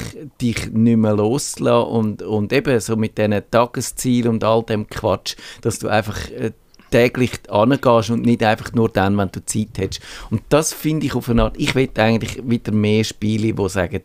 dich 0.41 0.71
nicht 0.71 0.97
mehr 0.97 1.15
loszulassen 1.15 1.91
und, 1.91 2.21
und 2.21 2.53
eben 2.53 2.79
so 2.79 2.95
mit 2.95 3.17
diesen 3.17 3.41
Tageszielen 3.51 4.29
und 4.29 4.43
all 4.43 4.63
dem 4.63 4.87
Quatsch, 4.87 5.35
dass 5.61 5.79
du 5.79 5.87
einfach 5.87 6.29
äh, 6.31 6.51
täglich 6.93 7.31
angehst 7.49 8.09
und 8.11 8.21
nicht 8.25 8.43
einfach 8.43 8.71
nur 8.73 8.89
dann, 8.89 9.17
wenn 9.17 9.31
du 9.31 9.43
Zeit 9.45 9.69
hast. 9.79 9.99
Und 10.29 10.41
das 10.49 10.73
finde 10.73 11.05
ich 11.07 11.15
auf 11.15 11.29
eine 11.29 11.43
Art, 11.43 11.55
ich 11.57 11.75
will 11.75 11.89
eigentlich 11.97 12.41
wieder 12.47 12.71
mehr 12.71 13.03
Spiele, 13.03 13.53
die 13.53 13.69
sagen, 13.69 14.01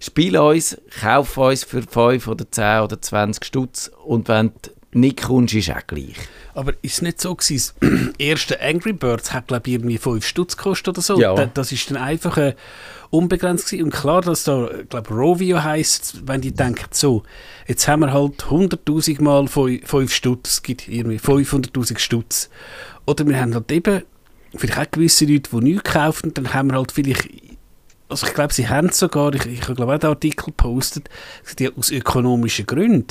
spiel 0.00 0.36
uns, 0.36 0.76
kauf 1.00 1.36
uns 1.38 1.64
für 1.64 1.82
5 1.82 2.26
oder 2.28 2.50
10 2.50 2.80
oder 2.82 3.00
20 3.00 3.44
Stutz 3.44 3.90
und 4.04 4.28
wenn 4.28 4.48
du 4.62 4.70
nicht 4.94 5.22
kommst, 5.22 5.54
ist 5.54 5.70
auch 5.70 5.86
gleich. 5.86 6.16
Aber 6.54 6.72
ist 6.82 6.94
es 6.96 7.02
nicht 7.02 7.18
so 7.18 7.34
gewesen, 7.34 7.72
das 7.80 7.90
erste 8.18 8.60
Angry 8.60 8.92
Birds 8.92 9.32
hat, 9.32 9.48
glaube 9.48 9.68
ich, 9.68 9.74
irgendwie 9.74 9.96
5 9.96 10.26
Stutz 10.26 10.54
gekostet 10.56 10.88
oder 10.88 11.00
so? 11.00 11.18
Ja. 11.18 11.34
Da- 11.34 11.46
Das 11.46 11.72
ist 11.72 11.90
dann 11.90 11.96
einfach 11.96 12.36
äh, 12.36 12.54
unbegrenzt 13.12 13.66
gewesen. 13.66 13.84
Und 13.84 13.90
klar, 13.92 14.22
dass 14.22 14.44
da, 14.44 14.68
glaube 14.88 15.14
Rovio 15.14 15.62
heisst, 15.62 16.26
wenn 16.26 16.40
die 16.40 16.52
denken, 16.52 16.86
so, 16.90 17.22
jetzt 17.68 17.86
haben 17.86 18.00
wir 18.00 18.12
halt 18.12 18.44
100'000 18.44 19.22
mal 19.22 19.46
5 19.46 20.12
Stutz, 20.12 20.50
es 20.50 20.62
gibt 20.62 20.88
irgendwie 20.88 21.18
500'000 21.18 21.98
Stutz. 21.98 22.50
Oder 23.06 23.26
wir 23.26 23.38
haben 23.38 23.54
halt 23.54 23.70
eben, 23.70 24.02
vielleicht 24.56 24.78
auch 24.78 24.90
gewisse 24.90 25.26
Leute, 25.26 25.50
die 25.50 25.56
nichts 25.64 25.92
kaufen, 25.92 26.34
dann 26.34 26.52
haben 26.52 26.70
wir 26.70 26.78
halt 26.78 26.92
vielleicht 26.92 27.28
also 28.08 28.26
ich 28.26 28.34
glaube, 28.34 28.52
sie 28.52 28.68
haben 28.68 28.90
sogar, 28.90 29.34
ich, 29.34 29.46
ich 29.46 29.62
habe 29.62 29.74
glaube 29.74 29.94
auch 29.94 29.98
den 29.98 30.10
Artikel 30.10 30.46
gepostet, 30.46 31.08
die 31.58 31.74
aus 31.74 31.90
ökonomischen 31.90 32.66
Gründen, 32.66 33.06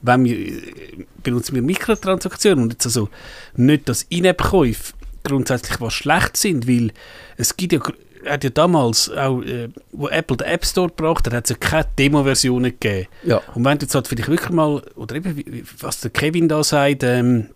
wenn 0.00 0.24
wir, 0.24 0.38
äh, 0.38 1.06
benutzen 1.22 1.54
wir 1.54 1.60
Mikrotransaktionen 1.60 2.64
und 2.64 2.72
jetzt 2.72 2.86
also 2.86 3.10
nicht, 3.56 3.90
dass 3.90 4.04
In-App-Käufe 4.04 4.94
grundsätzlich 5.22 5.80
was 5.82 5.92
schlecht 5.92 6.38
sind, 6.38 6.66
weil 6.66 6.92
es 7.36 7.56
gibt 7.58 7.74
ja, 7.74 7.80
hat 8.26 8.44
ja 8.44 8.50
damals 8.50 9.10
auch, 9.10 9.40
äh, 9.42 9.68
wo 9.92 10.08
Apple 10.08 10.36
den 10.36 10.46
App 10.48 10.64
Store 10.64 10.88
gebracht 10.88 11.26
hat, 11.26 11.34
hat 11.34 11.44
es 11.44 11.50
ja 11.50 11.56
keine 11.56 11.86
Demo-Versionen 11.98 12.72
gegeben. 12.78 13.08
Ja. 13.24 13.40
Und 13.54 13.64
wenn 13.64 13.78
du 13.78 13.84
jetzt 13.84 13.94
halt 13.94 14.08
vielleicht 14.08 14.28
wirklich 14.28 14.50
mal, 14.50 14.82
oder 14.96 15.16
eben, 15.16 15.64
was 15.80 16.00
der 16.00 16.10
Kevin 16.10 16.48
da 16.48 16.62
sagt, 16.64 17.02
ähm, 17.02 17.48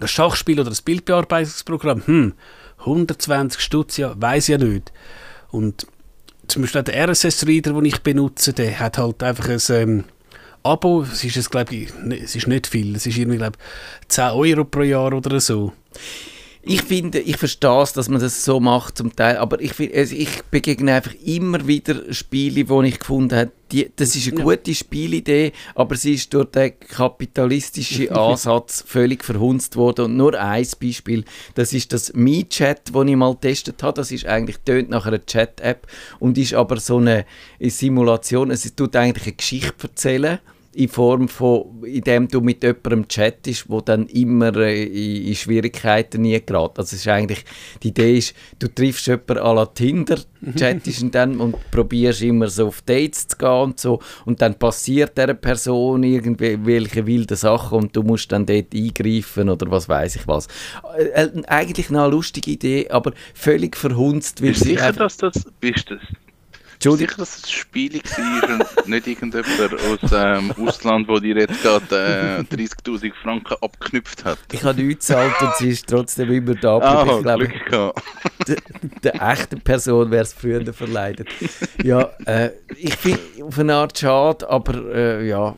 das 0.00 0.10
Schachspiel 0.10 0.60
oder 0.60 0.70
das 0.70 0.82
Bildbearbeitungsprogramm, 0.82 2.02
hm, 2.06 2.32
120 2.80 3.60
Stutz, 3.60 3.96
ja, 3.96 4.14
weiß 4.20 4.48
ja 4.48 4.58
nicht. 4.58 4.92
Und 5.50 5.86
zum 6.46 6.62
Beispiel 6.62 6.80
auch 6.80 6.84
der 6.84 7.08
RSS-Reader, 7.08 7.72
den 7.72 7.84
ich 7.84 8.00
benutze, 8.02 8.52
der 8.52 8.78
hat 8.78 8.98
halt 8.98 9.22
einfach 9.22 9.48
ein 9.48 9.60
ähm, 9.70 10.04
Abo. 10.62 11.02
Es 11.02 11.24
ist, 11.24 11.36
es, 11.36 11.50
glaub 11.50 11.70
ich, 11.72 11.92
ne- 12.02 12.18
es 12.18 12.34
ist 12.36 12.46
nicht 12.46 12.66
viel. 12.66 12.96
Es 12.96 13.06
ist 13.06 13.16
irgendwie, 13.16 13.38
glaube 13.38 13.58
10 14.08 14.30
Euro 14.30 14.64
pro 14.64 14.82
Jahr 14.82 15.12
oder 15.12 15.40
so. 15.40 15.72
Ich 16.70 16.82
finde, 16.82 17.18
ich 17.20 17.36
verstehe 17.38 17.80
es, 17.82 17.94
dass 17.94 18.08
man 18.10 18.20
das 18.20 18.44
so 18.44 18.60
macht 18.60 18.98
zum 18.98 19.16
Teil, 19.16 19.38
aber 19.38 19.60
ich, 19.60 19.72
find- 19.72 19.94
also 19.94 20.14
ich 20.14 20.42
begegne 20.50 20.92
einfach 20.94 21.14
immer 21.24 21.66
wieder 21.66 22.12
Spiele, 22.12 22.64
die 22.64 22.88
ich 22.88 22.98
gefunden 22.98 23.34
habe, 23.36 23.52
die, 23.72 23.90
das 23.96 24.14
ist 24.14 24.30
eine 24.32 24.42
gute 24.42 24.74
Spielidee, 24.74 25.52
aber 25.74 25.96
sie 25.96 26.14
ist 26.14 26.32
durch 26.34 26.50
den 26.50 26.78
kapitalistischen 26.80 28.08
Ansatz 28.12 28.84
völlig 28.86 29.24
verhunzt 29.24 29.76
worden. 29.76 30.06
Und 30.06 30.16
nur 30.18 30.38
ein 30.38 30.66
Beispiel, 30.80 31.24
das 31.54 31.72
ist 31.72 31.92
das 31.92 32.12
MeChat, 32.14 32.94
das 32.94 33.04
ich 33.06 33.16
mal 33.16 33.32
getestet 33.32 33.82
habe. 33.82 33.94
Das 33.94 34.10
ist 34.12 34.26
eigentlich 34.26 34.58
tönt 34.64 34.90
nach 34.90 35.06
einer 35.06 35.24
Chat-App 35.24 35.86
und 36.18 36.36
ist 36.38 36.54
aber 36.54 36.78
so 36.80 36.98
eine 36.98 37.24
Simulation. 37.60 38.50
Es 38.50 38.74
tut 38.74 38.94
eigentlich 38.96 39.26
eine 39.26 39.36
Geschichte 39.36 39.74
erzählen 39.82 40.38
in 40.78 40.88
Form 40.88 41.26
von, 41.26 41.82
indem 41.82 42.28
du 42.28 42.40
mit 42.40 42.62
jemandem 42.62 43.08
chattest, 43.08 43.68
wo 43.68 43.80
dann 43.80 44.06
immer 44.06 44.54
äh, 44.56 44.84
in, 44.84 45.26
in 45.26 45.34
Schwierigkeiten 45.34 46.22
nie 46.22 46.40
gerät. 46.40 46.78
Also 46.78 46.82
es 46.82 46.92
ist 46.92 47.08
eigentlich, 47.08 47.44
die 47.82 47.88
Idee 47.88 48.18
ist, 48.18 48.32
du 48.60 48.68
triffst 48.68 49.08
jemanden 49.08 49.38
à 49.38 49.54
la 49.54 49.66
Tinder, 49.66 50.18
chattest 50.56 51.02
ihn 51.02 51.10
dann 51.10 51.40
und 51.40 51.56
probierst 51.72 52.22
immer 52.22 52.46
so 52.46 52.68
auf 52.68 52.82
Dates 52.82 53.26
zu 53.26 53.36
gehen 53.36 53.48
und 53.48 53.80
so 53.80 53.98
und 54.24 54.40
dann 54.40 54.54
passiert 54.54 55.18
dieser 55.18 55.34
Person 55.34 56.04
irgendwelche 56.04 57.04
wilden 57.04 57.36
Sachen 57.36 57.78
und 57.78 57.96
du 57.96 58.04
musst 58.04 58.30
dann 58.30 58.46
dort 58.46 58.72
eingreifen 58.72 59.48
oder 59.48 59.68
was 59.72 59.88
weiß 59.88 60.14
ich 60.14 60.28
was. 60.28 60.46
Äh, 60.96 61.24
äh, 61.24 61.42
eigentlich 61.48 61.90
noch 61.90 62.04
eine 62.04 62.12
lustige 62.12 62.52
Idee, 62.52 62.88
aber 62.88 63.12
völlig 63.34 63.76
verhunzt, 63.76 64.40
Bist 64.40 64.60
du 64.60 64.64
sie 64.64 64.70
sicher, 64.76 64.92
dass 64.92 65.16
das. 65.16 65.44
Bist 65.60 65.90
du 65.90 65.98
Entschuldigung. 66.78 67.08
sicher, 67.08 67.18
dass 67.18 67.38
es 67.38 67.44
ein 67.44 67.50
Spiel 67.50 67.94
war 67.94 68.50
und 68.50 68.88
nicht 68.88 69.06
irgendjemand 69.08 69.74
aus 69.74 70.10
dem 70.10 70.52
Ausland, 70.64 71.08
wo 71.08 71.18
dir 71.18 71.36
jetzt 71.36 71.60
gerade 71.60 72.46
äh, 72.48 72.54
30.000 72.54 73.12
Franken 73.20 73.56
abgeknüpft 73.60 74.24
hat? 74.24 74.38
Ich 74.52 74.62
habe 74.62 74.80
nichts 74.80 75.08
gezahlt 75.08 75.34
und 75.40 75.56
sie 75.56 75.70
ist 75.70 75.88
trotzdem 75.88 76.30
immer 76.30 76.54
da. 76.54 76.78
Ah, 76.78 77.04
ich 77.04 77.22
glaube, 77.22 77.48
Glück 77.48 77.66
gehabt. 77.66 78.02
der, 78.46 78.56
der 79.02 79.30
echten 79.32 79.60
Person 79.60 80.10
wäre 80.12 80.22
es 80.22 80.32
früher 80.32 80.72
verleidet. 80.72 81.28
Ja, 81.82 82.10
äh, 82.26 82.50
ich 82.76 82.94
finde 82.94 83.20
auf 83.42 83.58
eine 83.58 83.74
Art 83.74 83.98
schade, 83.98 84.48
aber 84.48 84.94
äh, 84.94 85.28
ja, 85.28 85.56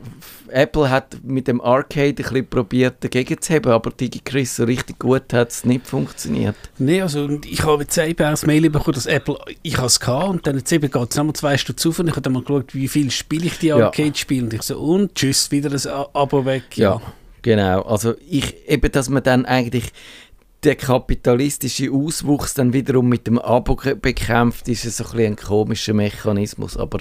Apple 0.51 0.91
hat 0.91 1.17
mit 1.25 1.49
dem 1.49 1.61
Arcade 1.61 2.09
ein 2.09 2.15
bisschen 2.15 2.47
probiert 2.47 2.97
dagegen 3.01 3.41
zu 3.41 3.55
haben, 3.55 3.71
aber 3.71 3.91
DigiChris 3.91 4.57
so 4.57 4.65
richtig 4.65 4.99
gut 4.99 5.33
hat 5.33 5.51
es 5.51 5.65
nicht 5.65 5.87
funktioniert. 5.87 6.57
Nein, 6.79 7.03
also 7.03 7.29
ich 7.49 7.63
habe 7.65 7.83
jetzt 7.83 7.97
eben 7.99 8.25
auch 8.27 8.31
das 8.31 8.47
Mail 8.47 8.69
bekommen, 8.71 8.95
dass 8.95 9.07
Apple, 9.07 9.39
ich 9.63 9.77
habe 9.77 9.87
es 9.87 9.99
gehabt 10.01 10.29
und 10.29 10.47
dann 10.47 10.57
jetzt 10.59 10.73
eben 10.73 10.91
geht 10.91 11.11
es 11.11 11.17
nochmal 11.17 11.35
zwei 11.35 11.57
Stunden 11.57 11.89
auf 11.89 11.99
und 11.99 12.07
ich 12.09 12.13
habe 12.13 12.23
dann 12.23 12.33
mal 12.33 12.43
geschaut, 12.43 12.75
wie 12.75 12.89
viel 12.89 13.11
spiele 13.11 13.47
ich 13.47 13.59
die 13.59 13.69
Ja. 13.69 13.77
Arcade-Spiele 13.87 14.45
und 14.45 14.55
ich 14.55 14.63
so, 14.63 14.79
und 14.79 15.15
tschüss, 15.15 15.51
wieder 15.51 15.71
das 15.71 15.87
A- 15.87 16.09
Abo 16.13 16.45
weg. 16.45 16.65
Ja, 16.77 17.01
genau. 17.43 17.83
Also 17.83 18.15
ich, 18.29 18.69
eben, 18.69 18.91
dass 18.93 19.09
man 19.09 19.23
dann 19.23 19.47
eigentlich 19.47 19.93
der 20.63 20.77
kapitalistische 20.77 21.91
Auswuchs 21.91 22.53
dann 22.53 22.75
wiederum 22.75 23.09
mit 23.09 23.27
dem 23.27 23.39
Abo 23.39 23.77
bekämpft, 23.77 24.69
ist 24.69 24.83
so 24.83 25.05
ein, 25.05 25.11
bisschen 25.11 25.27
ein 25.33 25.37
komischer 25.37 25.95
Mechanismus. 25.95 26.77
Aber 26.77 26.99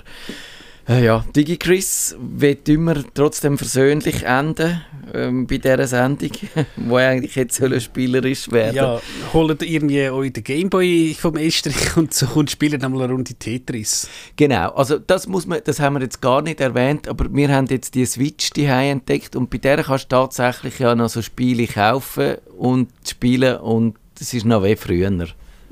äh, 0.89 1.05
ja, 1.05 1.23
DigiChris 1.35 2.15
wird 2.19 2.67
immer 2.67 2.95
trotzdem 3.13 3.57
versöhnlich 3.57 4.23
enden 4.23 4.81
ähm, 5.13 5.45
bei 5.45 5.59
dieser 5.59 5.85
Sendung, 5.85 6.31
wo 6.75 6.95
eigentlich 6.95 7.35
jetzt 7.35 7.61
spielerisch 7.83 8.51
werden. 8.51 8.75
Ja, 8.75 9.01
holt 9.31 9.61
irgendwie 9.61 10.09
euch 10.09 10.33
den 10.33 10.43
Gameboy 10.43 11.15
vom 11.19 11.37
Estrich 11.37 11.75
und 11.95 12.13
so 12.13 12.27
und 12.33 12.49
spielt 12.49 12.83
einmal 12.83 13.03
eine 13.03 13.13
Runde 13.13 13.33
Tetris. 13.35 14.09
Genau, 14.35 14.69
also 14.71 14.97
das 14.97 15.27
muss 15.27 15.45
man, 15.45 15.61
das 15.63 15.79
haben 15.79 15.93
wir 15.93 16.01
jetzt 16.01 16.21
gar 16.21 16.41
nicht 16.41 16.59
erwähnt, 16.59 17.07
aber 17.07 17.31
wir 17.31 17.49
haben 17.49 17.67
jetzt 17.67 17.93
die 17.93 18.05
Switch 18.05 18.49
die 18.51 18.65
entdeckt 18.65 19.35
und 19.35 19.49
bei 19.49 19.59
der 19.59 19.83
kannst 19.83 20.05
du 20.05 20.15
tatsächlich 20.15 20.79
ja 20.79 20.95
noch 20.95 21.09
so 21.09 21.21
Spiele 21.21 21.67
kaufen 21.67 22.37
und 22.57 22.89
spielen 23.07 23.57
und 23.57 23.95
das 24.17 24.33
ist 24.33 24.45
noch 24.45 24.63
wie 24.63 24.75
früher. 24.75 25.27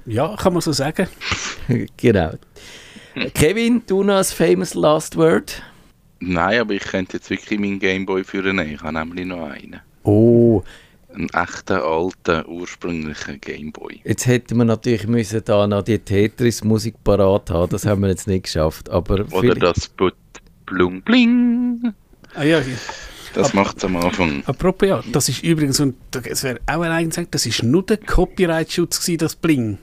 Ja, 0.06 0.36
kann 0.38 0.54
man 0.54 0.62
so 0.62 0.72
sagen. 0.72 1.08
genau. 1.98 2.32
Kevin, 3.34 3.82
du 3.88 4.04
noch 4.04 4.16
als 4.16 4.34
famous 4.34 4.74
last 4.74 5.16
word? 5.18 5.62
Nein, 6.20 6.60
aber 6.60 6.74
ich 6.74 6.84
könnte 6.84 7.18
jetzt 7.18 7.30
wirklich 7.30 7.60
meinen 7.60 7.80
Gameboy 7.80 8.24
führen. 8.24 8.60
Ich 8.60 8.82
habe 8.82 8.94
nämlich 8.98 9.26
noch 9.26 9.50
einen. 9.50 9.80
Oh, 10.04 10.64
Einen 11.14 11.30
echten, 11.30 11.78
alten, 11.78 12.46
ursprünglichen 12.48 13.42
Gameboy. 13.42 14.02
jetzt 14.04 14.26
hätten 14.28 14.58
wir 14.58 14.66
natürlich 14.66 15.08
müssen 15.08 15.42
da 15.46 15.66
noch 15.68 15.82
die 15.84 15.98
Tetris-Musik 16.00 16.96
parat 17.04 17.50
haben, 17.50 17.70
das 17.72 17.86
haben 17.86 18.02
wir 18.02 18.10
jetzt 18.10 18.28
nicht 18.28 18.44
geschafft, 18.44 18.90
aber 18.90 19.16
Oder 19.16 19.40
vielleicht- 19.40 19.64
das 19.64 19.88
Put 19.90 20.14
Blung 20.66 21.02
Bling. 21.02 21.94
Ah 22.36 22.44
ja, 22.44 22.62
Das 23.34 23.54
macht 23.54 23.78
es 23.78 23.86
am 23.86 23.96
Anfang. 23.96 24.44
apropos, 24.46 24.88
ja, 24.88 25.02
das 25.12 25.30
ist 25.30 25.44
übrigens, 25.44 25.80
und 25.80 25.96
es 26.24 26.44
wäre 26.44 26.60
auch 26.68 26.82
ein 26.82 27.12
sagen, 27.12 27.28
das 27.32 27.46
ist 27.46 27.64
nur 27.64 27.84
der 27.84 27.98
Copyright-Schutz 27.98 29.10
das 29.18 29.36
Bling. 29.36 29.78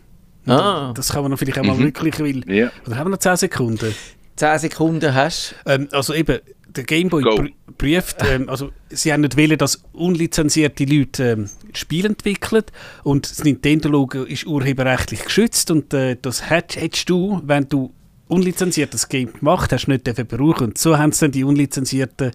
Ah. 0.46 0.92
Das 0.94 1.10
kann 1.12 1.22
man 1.22 1.30
noch 1.30 1.38
vielleicht 1.38 1.58
auch 1.58 1.64
mal 1.64 1.76
Mhm. 1.76 1.84
wirklich, 1.84 2.20
weil, 2.20 2.48
Ja. 2.54 2.70
oder 2.86 2.96
haben 2.96 3.06
wir 3.06 3.10
noch 3.12 3.18
10 3.18 3.36
Sekunden? 3.36 3.94
10 4.36 4.58
Sekunden 4.58 5.14
hast 5.14 5.54
Ähm, 5.66 5.88
also 5.92 6.12
eben, 6.14 6.38
der 6.68 6.84
Gameboy 6.84 7.22
pr 7.22 7.48
prüft, 7.78 8.16
ähm, 8.28 8.48
also 8.48 8.70
sie 8.90 9.12
haben 9.12 9.20
nicht 9.22 9.36
wollen, 9.36 9.56
dass 9.58 9.82
unlizenzierte 9.92 10.84
Leute 10.84 11.24
ähm, 11.32 11.50
Spiele 11.72 12.08
entwickeln 12.08 12.64
und 13.04 13.30
das 13.30 13.42
Nintendo-Logo 13.44 14.22
ist 14.24 14.46
urheberrechtlich 14.46 15.24
geschützt 15.24 15.70
und 15.70 15.92
äh, 15.94 16.16
das 16.20 16.50
hätt- 16.50 16.76
hättest 16.76 17.08
du, 17.10 17.40
wenn 17.44 17.68
du 17.68 17.92
unlizenziertes 18.28 19.08
Game 19.08 19.32
gemacht 19.32 19.72
hast, 19.72 19.86
nicht 19.86 20.06
dürfen 20.06 20.26
brauchen. 20.26 20.68
Und 20.68 20.78
so 20.78 20.96
haben 20.98 21.12
sie 21.12 21.20
dann 21.26 21.32
die 21.32 21.44
unlizenzierten 21.44 22.30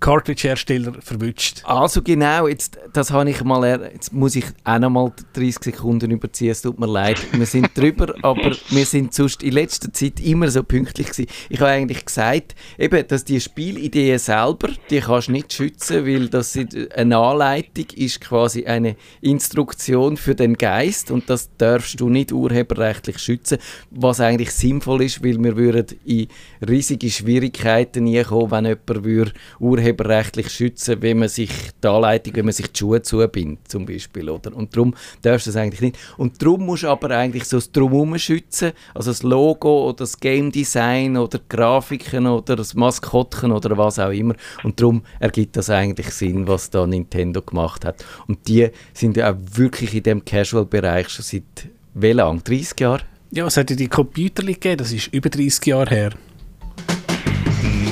Cartridge-Hersteller 0.00 0.94
verwünscht. 1.00 1.62
Also 1.64 2.02
genau, 2.02 2.46
jetzt, 2.48 2.78
das 2.92 3.10
habe 3.10 3.28
ich 3.30 3.42
mal, 3.42 3.90
jetzt 3.92 4.12
muss 4.12 4.36
ich 4.36 4.44
auch 4.64 4.78
noch 4.78 4.90
mal 4.90 5.12
30 5.34 5.58
Sekunden 5.64 6.10
überziehen, 6.10 6.50
es 6.50 6.62
tut 6.62 6.78
mir 6.78 6.86
leid. 6.86 7.18
Wir 7.32 7.46
sind 7.46 7.70
drüber, 7.76 8.14
aber 8.22 8.52
wir 8.70 8.86
sind 8.86 9.12
sonst 9.14 9.42
in 9.42 9.52
letzter 9.52 9.92
Zeit 9.92 10.20
immer 10.20 10.48
so 10.50 10.62
pünktlich 10.62 11.08
gewesen. 11.10 11.26
Ich 11.48 11.60
habe 11.60 11.70
eigentlich 11.70 12.04
gesagt, 12.04 12.54
eben, 12.78 13.06
dass 13.08 13.24
die 13.24 13.40
Spielidee 13.40 14.16
selber, 14.18 14.68
die 14.90 15.00
kannst 15.00 15.28
du 15.28 15.32
nicht 15.32 15.52
schützen, 15.52 16.06
weil 16.06 16.28
das 16.28 16.52
sind- 16.52 16.92
eine 16.92 17.16
Anleitung 17.18 17.86
ist 17.96 18.20
quasi 18.20 18.64
eine 18.66 18.96
Instruktion 19.20 20.16
für 20.16 20.34
den 20.34 20.54
Geist 20.56 21.10
und 21.10 21.28
das 21.28 21.50
darfst 21.58 22.00
du 22.00 22.08
nicht 22.08 22.32
urheberrechtlich 22.32 23.18
schützen, 23.18 23.58
was 23.90 24.20
eigentlich 24.20 24.50
sinnvoll 24.52 24.91
ist, 25.00 25.24
weil 25.24 25.42
wir 25.42 25.56
würden 25.56 25.86
in 26.04 26.28
riesige 26.66 27.10
Schwierigkeiten 27.10 28.04
kommen, 28.24 28.50
wenn 28.50 28.64
jemand 28.66 29.04
würde 29.04 29.32
urheberrechtlich 29.58 30.48
schützen, 30.50 31.00
wenn 31.00 31.18
man 31.18 31.28
sich 31.28 31.50
die 31.82 31.88
Anleitung, 31.88 32.36
wenn 32.36 32.44
man 32.44 32.54
sich 32.54 32.70
die 32.70 32.78
Schuhe 32.78 33.02
zubindet, 33.02 33.68
zum 33.68 33.86
Beispiel, 33.86 34.28
oder? 34.28 34.54
Und 34.54 34.76
darum 34.76 34.94
darfst 35.22 35.46
du 35.46 35.50
das 35.50 35.56
eigentlich 35.56 35.80
nicht. 35.80 35.98
Und 36.16 36.42
darum 36.42 36.66
musst 36.66 36.82
du 36.82 36.88
aber 36.88 37.10
eigentlich 37.10 37.44
so 37.44 37.56
das 37.56 37.72
Drumherum 37.72 38.18
schützen, 38.18 38.72
also 38.94 39.10
das 39.10 39.22
Logo 39.22 39.88
oder 39.88 39.98
das 39.98 40.18
Game 40.18 40.50
Design 40.50 41.16
oder 41.16 41.38
die 41.38 41.44
Grafiken 41.48 42.26
oder 42.26 42.56
das 42.56 42.74
Maskottchen 42.74 43.52
oder 43.52 43.76
was 43.76 43.98
auch 43.98 44.10
immer. 44.10 44.34
Und 44.62 44.80
darum 44.80 45.02
ergibt 45.20 45.56
das 45.56 45.70
eigentlich 45.70 46.10
Sinn, 46.10 46.46
was 46.46 46.70
da 46.70 46.86
Nintendo 46.86 47.42
gemacht 47.42 47.84
hat. 47.84 48.04
Und 48.26 48.48
die 48.48 48.68
sind 48.92 49.16
ja 49.16 49.32
auch 49.32 49.36
wirklich 49.54 49.94
in 49.94 50.02
dem 50.02 50.24
Casual-Bereich 50.24 51.08
schon 51.08 51.24
seit 51.24 51.68
wie 51.94 52.12
lang? 52.12 52.42
30 52.42 52.80
Jahren? 52.80 53.02
Ja, 53.34 53.46
es 53.46 53.56
hat 53.56 53.70
ja 53.70 53.76
die 53.76 53.88
Computer 53.88 54.42
gegeben, 54.42 54.76
das 54.76 54.92
ist 54.92 55.06
über 55.06 55.30
30 55.30 55.64
Jahre 55.64 55.88
her. 55.88 56.10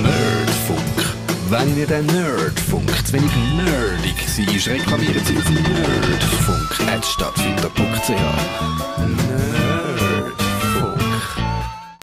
Nerdfunk. 0.03 0.79
Wenn 1.49 1.75
ihr 1.79 1.87
den 1.87 2.05
Nerdfunk 2.05 2.87
zu 3.07 3.13
wenig 3.13 3.31
nerdig 3.57 4.13
seid, 4.27 4.67
reklamiert 4.67 5.25
sie 5.25 5.37
auf 5.37 5.49
nerdfunk.stattfinder.ch. 5.49 8.11
Nerd 8.11 9.70